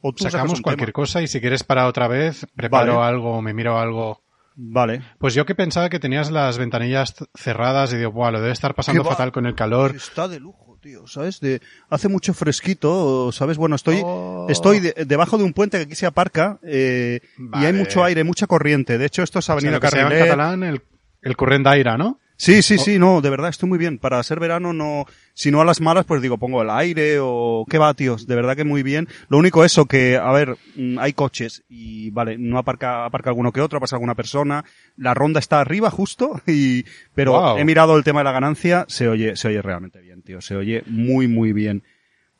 O 0.00 0.12
tú 0.12 0.18
sacas 0.24 0.32
Sacamos 0.34 0.60
cualquier 0.60 0.88
tema. 0.90 0.92
cosa 0.94 1.22
y 1.22 1.26
si 1.26 1.40
quieres 1.40 1.64
para 1.64 1.86
otra 1.88 2.06
vez, 2.06 2.46
preparo 2.54 2.98
Vale. 2.98 3.08
algo, 3.08 3.42
me 3.42 3.52
miro 3.52 3.78
algo. 3.78 4.22
Vale. 4.54 5.02
Pues 5.18 5.34
yo 5.34 5.44
que 5.44 5.54
pensaba 5.54 5.90
que 5.90 5.98
tenías 5.98 6.30
las 6.30 6.56
ventanillas 6.56 7.14
cerradas 7.34 7.92
y 7.92 7.96
digo, 7.96 8.12
Buah, 8.12 8.30
lo 8.30 8.40
debe 8.40 8.52
estar 8.52 8.74
pasando 8.74 9.04
fatal 9.04 9.32
con 9.32 9.44
el 9.46 9.54
calor. 9.54 9.94
Está 9.96 10.28
de 10.28 10.38
lujo, 10.40 10.65
tío, 10.86 11.04
¿sabes? 11.08 11.40
De, 11.40 11.60
hace 11.90 12.06
mucho 12.08 12.32
fresquito, 12.32 13.32
¿sabes? 13.32 13.56
Bueno, 13.56 13.74
estoy, 13.74 14.00
Oh. 14.04 14.46
estoy 14.48 14.78
de- 14.78 14.94
debajo 15.04 15.36
de 15.36 15.42
un 15.42 15.52
puente 15.52 15.78
que 15.78 15.82
aquí 15.82 15.96
se 15.96 16.06
aparca, 16.06 16.60
eh, 16.62 17.18
y 17.60 17.64
hay 17.64 17.72
mucho 17.72 18.04
aire, 18.04 18.22
mucha 18.22 18.46
corriente. 18.46 18.96
De 18.96 19.04
hecho, 19.06 19.24
esto 19.24 19.40
es 19.40 19.44
O 19.44 19.46
sea, 19.46 19.52
Avenida 19.54 19.72
lo 19.72 19.80
que 19.80 19.88
se 19.88 19.96
llama 19.96 20.10
en 20.10 20.18
Carrilet. 20.18 20.30
catalán 20.36 20.62
el, 20.62 20.82
el 21.22 21.36
corrent 21.36 21.64
d'aire, 21.64 21.98
¿no? 21.98 22.20
Sí, 22.38 22.60
sí, 22.62 22.76
sí, 22.78 22.98
no, 22.98 23.20
de 23.22 23.30
verdad 23.30 23.48
estoy 23.48 23.68
muy 23.68 23.78
bien. 23.78 23.98
Para 23.98 24.22
ser 24.22 24.40
verano 24.40 24.72
no, 24.72 25.06
si 25.32 25.50
no 25.50 25.60
a 25.60 25.64
las 25.64 25.80
malas, 25.80 26.04
pues 26.04 26.20
digo, 26.20 26.36
pongo 26.36 26.60
el 26.62 26.68
aire 26.70 27.16
o 27.20 27.64
qué 27.68 27.78
va, 27.78 27.94
tíos, 27.94 28.26
de 28.26 28.34
verdad 28.36 28.56
que 28.56 28.64
muy 28.64 28.82
bien. 28.82 29.08
Lo 29.28 29.38
único 29.38 29.64
eso 29.64 29.86
que, 29.86 30.16
a 30.16 30.30
ver, 30.32 30.56
mm, 30.76 30.98
hay 30.98 31.12
coches 31.14 31.62
y 31.68 32.10
vale, 32.10 32.36
no 32.38 32.58
aparca, 32.58 33.06
aparca 33.06 33.30
alguno 33.30 33.52
que 33.52 33.60
otro, 33.62 33.80
pasa 33.80 33.96
alguna 33.96 34.14
persona. 34.14 34.64
La 34.96 35.14
ronda 35.14 35.40
está 35.40 35.60
arriba 35.60 35.90
justo 35.90 36.40
y, 36.46 36.84
pero 37.14 37.32
Wow. 37.32 37.58
he 37.58 37.64
mirado 37.64 37.96
el 37.96 38.04
tema 38.04 38.20
de 38.20 38.24
la 38.24 38.32
ganancia, 38.32 38.84
se 38.88 39.08
oye, 39.08 39.34
se 39.36 39.48
oye 39.48 39.62
realmente 39.62 40.00
bien, 40.00 40.22
tío, 40.22 40.40
se 40.42 40.56
oye 40.56 40.82
muy, 40.86 41.28
muy 41.28 41.52
bien. 41.52 41.82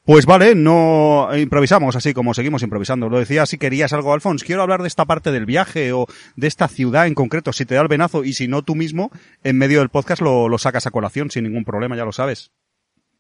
Pues 0.07 0.25
vale, 0.25 0.55
no 0.55 1.29
improvisamos 1.37 1.97
así 1.97 2.15
como 2.15 2.33
seguimos 2.33 2.63
improvisando. 2.63 3.09
Lo 3.09 3.19
decía 3.19 3.45
si 3.45 3.59
querías 3.59 3.93
algo, 3.93 4.13
Alfons. 4.15 4.45
Quiero 4.45 4.63
hablar 4.63 4.81
de 4.83 4.87
esta 4.89 5.05
parte 5.05 5.33
del 5.33 5.47
viaje 5.47 5.93
o 5.93 6.07
de 6.37 6.47
esta 6.47 6.69
ciudad 6.69 7.09
en 7.09 7.15
concreto, 7.15 7.53
si 7.53 7.67
te 7.67 7.75
da 7.75 7.81
el 7.83 7.89
venazo 7.89 8.23
y 8.23 8.33
si 8.33 8.47
no 8.47 8.63
tú 8.63 8.77
mismo, 8.77 9.11
en 9.43 9.59
medio 9.59 9.81
del 9.81 9.89
podcast 9.89 10.23
lo, 10.23 10.49
lo 10.49 10.59
sacas 10.59 10.87
a 10.87 10.93
colación 10.93 11.31
sin 11.33 11.43
ningún 11.43 11.65
problema, 11.65 11.97
ya 11.97 12.05
lo 12.05 12.13
sabes. 12.13 12.53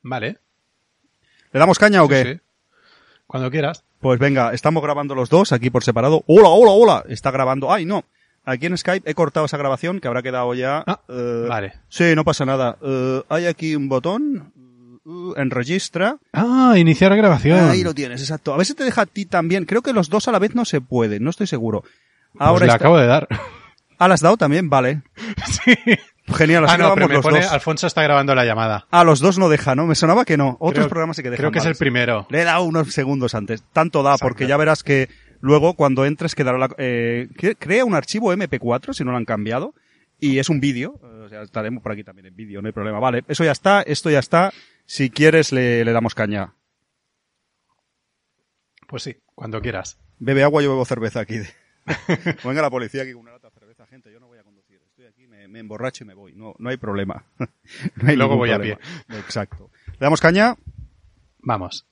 Vale. 0.02 0.38
¿Le 1.52 1.58
damos 1.58 1.78
caña 1.80 2.04
o 2.04 2.06
Sí, 2.06 2.14
qué? 2.14 2.24
sí. 2.34 2.40
Cuando 3.26 3.50
quieras. 3.50 3.82
Pues 3.98 4.20
venga, 4.20 4.52
estamos 4.54 4.80
grabando 4.80 5.16
los 5.16 5.28
dos 5.28 5.50
aquí 5.50 5.70
por 5.70 5.82
separado. 5.82 6.22
¡Hola, 6.28 6.50
hola, 6.50 6.70
hola! 6.70 7.04
Está 7.08 7.32
grabando. 7.32 7.72
¡Ay, 7.72 7.84
no! 7.84 8.04
Aquí 8.44 8.66
en 8.66 8.78
Skype 8.78 9.10
he 9.10 9.14
cortado 9.14 9.46
esa 9.46 9.56
grabación 9.56 9.98
que 9.98 10.06
habrá 10.06 10.22
quedado 10.22 10.54
ya. 10.54 10.84
Ah, 10.86 11.00
eh, 11.08 11.46
vale. 11.48 11.72
Sí, 11.88 12.14
no 12.14 12.22
pasa 12.22 12.44
nada. 12.44 12.78
Eh, 12.80 13.22
hay 13.28 13.46
aquí 13.46 13.74
un 13.74 13.88
botón. 13.88 14.52
Uh, 15.06 15.32
en 15.36 15.50
registra. 15.50 16.18
Ah, 16.32 16.74
iniciar 16.76 17.16
grabación. 17.16 17.70
Ahí 17.70 17.82
lo 17.82 17.94
tienes, 17.94 18.20
exacto. 18.20 18.52
A 18.52 18.56
ver 18.58 18.66
si 18.66 18.74
te 18.74 18.84
deja 18.84 19.02
a 19.02 19.06
ti 19.06 19.24
también. 19.24 19.64
Creo 19.64 19.80
que 19.82 19.92
los 19.92 20.08
dos 20.10 20.28
a 20.28 20.32
la 20.32 20.38
vez 20.38 20.54
no 20.54 20.64
se 20.64 20.80
puede, 20.80 21.20
no 21.20 21.30
estoy 21.30 21.46
seguro. 21.46 21.80
Pues 21.82 21.92
Ahora 22.38 22.66
le 22.66 22.72
está- 22.72 22.76
acabo 22.76 22.98
de 22.98 23.06
dar. 23.06 23.28
Ah, 23.98 24.08
¿la 24.08 24.14
has 24.14 24.20
dado 24.20 24.36
también? 24.36 24.68
Vale. 24.68 25.02
sí. 25.64 25.74
Genial, 26.34 26.64
así 26.64 26.74
Ah, 26.74 26.78
no, 26.78 26.94
pero 26.94 27.06
me 27.08 27.14
los 27.14 27.22
pone 27.22 27.40
dos. 27.40 27.52
Alfonso 27.52 27.86
está 27.86 28.02
grabando 28.02 28.34
la 28.34 28.44
llamada. 28.44 28.86
A 28.90 29.04
los 29.04 29.20
dos 29.20 29.38
no 29.38 29.48
deja, 29.48 29.74
¿no? 29.76 29.86
Me 29.86 29.94
sonaba 29.94 30.24
que 30.24 30.36
no. 30.36 30.56
Otros 30.60 30.84
Creo- 30.84 30.88
programas 30.88 31.16
sí 31.16 31.22
que 31.22 31.30
dejan. 31.30 31.42
Creo 31.44 31.52
que 31.52 31.60
es 31.60 31.66
el 31.66 31.76
primero. 31.76 32.26
Le 32.30 32.40
he 32.40 32.44
dado 32.44 32.64
unos 32.64 32.92
segundos 32.92 33.34
antes. 33.36 33.62
Tanto 33.72 34.02
da, 34.02 34.10
Exacto. 34.10 34.26
porque 34.28 34.46
ya 34.48 34.56
verás 34.56 34.82
que 34.82 35.08
luego 35.40 35.74
cuando 35.74 36.04
entres 36.04 36.34
quedará 36.34 36.58
la, 36.58 36.68
eh, 36.78 37.28
cre- 37.36 37.56
crea 37.58 37.84
un 37.84 37.94
archivo 37.94 38.32
MP4 38.32 38.92
si 38.92 39.04
no 39.04 39.12
lo 39.12 39.16
han 39.18 39.24
cambiado. 39.24 39.72
Y 40.18 40.38
es 40.38 40.48
un 40.48 40.60
vídeo. 40.60 40.98
O 41.24 41.28
sea, 41.28 41.42
estaremos 41.42 41.82
por 41.82 41.92
aquí 41.92 42.02
también 42.02 42.26
en 42.26 42.34
vídeo, 42.36 42.60
no 42.60 42.66
hay 42.66 42.72
problema. 42.72 42.98
Vale, 42.98 43.22
eso 43.28 43.44
ya 43.44 43.52
está, 43.52 43.82
esto 43.82 44.10
ya 44.10 44.18
está. 44.18 44.52
Si 44.86 45.10
quieres 45.10 45.52
le, 45.52 45.84
le 45.84 45.92
damos 45.92 46.14
caña. 46.14 46.54
Pues 48.86 49.02
sí, 49.02 49.16
cuando 49.34 49.60
quieras. 49.60 49.98
Bebe 50.18 50.44
agua, 50.44 50.62
yo 50.62 50.70
bebo 50.70 50.84
cerveza 50.84 51.20
aquí. 51.20 51.40
Venga 52.44 52.62
la 52.62 52.70
policía 52.70 53.02
aquí 53.02 53.12
con 53.12 53.22
una 53.22 53.32
lata 53.32 53.48
de 53.48 53.54
cerveza, 53.54 53.86
gente, 53.86 54.12
yo 54.12 54.20
no 54.20 54.28
voy 54.28 54.38
a 54.38 54.44
conducir. 54.44 54.80
Estoy 54.86 55.06
aquí, 55.06 55.26
me, 55.26 55.48
me 55.48 55.58
emborracho 55.58 56.04
y 56.04 56.06
me 56.06 56.14
voy. 56.14 56.32
No, 56.32 56.54
no 56.58 56.70
hay 56.70 56.76
problema. 56.76 57.24
No 57.96 58.08
hay 58.08 58.16
Luego 58.16 58.36
voy 58.36 58.50
a 58.50 58.56
problema. 58.56 58.80
Exacto. 59.10 59.70
¿Le 59.86 59.98
damos 59.98 60.20
caña? 60.20 60.56
Vamos. 61.40 61.86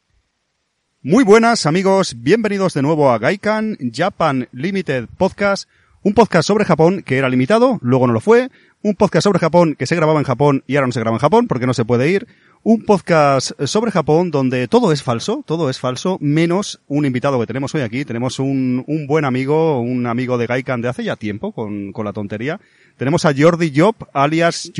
Muy 1.03 1.22
buenas 1.22 1.66
amigos, 1.66 2.14
bienvenidos 2.22 2.72
de 2.72 2.80
nuevo 2.80 3.11
a 3.11 3.18
Gaikan 3.18 3.76
Japan 3.92 4.49
Limited 4.53 5.07
Podcast, 5.18 5.68
un 6.03 6.14
podcast 6.14 6.47
sobre 6.47 6.64
Japón 6.64 7.03
que 7.03 7.18
era 7.18 7.28
limitado, 7.28 7.78
luego 7.82 8.07
no 8.07 8.14
lo 8.14 8.20
fue, 8.20 8.51
un 8.82 8.95
podcast 8.95 9.24
sobre 9.24 9.38
Japón 9.38 9.74
que 9.74 9.86
se 9.86 9.97
grababa 9.97 10.18
en 10.18 10.24
Japón 10.24 10.64
y 10.66 10.76
ahora 10.76 10.86
no 10.86 10.92
se 10.92 11.01
graba 11.01 11.16
en 11.16 11.20
Japón 11.20 11.47
porque 11.47 11.66
no 11.66 11.74
se 11.74 11.84
puede 11.84 12.09
ir, 12.09 12.26
un 12.64 12.82
podcast 12.82 13.52
sobre 13.66 13.90
Japón 13.90 14.30
donde 14.30 14.68
todo 14.68 14.90
es 14.90 15.02
falso, 15.02 15.44
todo 15.46 15.68
es 15.68 15.78
falso, 15.78 16.16
menos 16.22 16.80
un 16.88 17.04
invitado 17.04 17.38
que 17.38 17.46
tenemos 17.46 17.74
hoy 17.74 17.82
aquí, 17.82 18.06
tenemos 18.06 18.38
un, 18.38 18.82
un 18.86 19.06
buen 19.06 19.26
amigo, 19.26 19.80
un 19.80 20.06
amigo 20.06 20.38
de 20.38 20.46
Gaikan 20.46 20.80
de 20.80 20.88
hace 20.88 21.04
ya 21.04 21.16
tiempo 21.16 21.52
con, 21.52 21.92
con 21.92 22.06
la 22.06 22.14
tontería, 22.14 22.60
tenemos 22.96 23.26
a 23.26 23.34
Jordi 23.36 23.70
Job 23.76 23.94
alias 24.14 24.72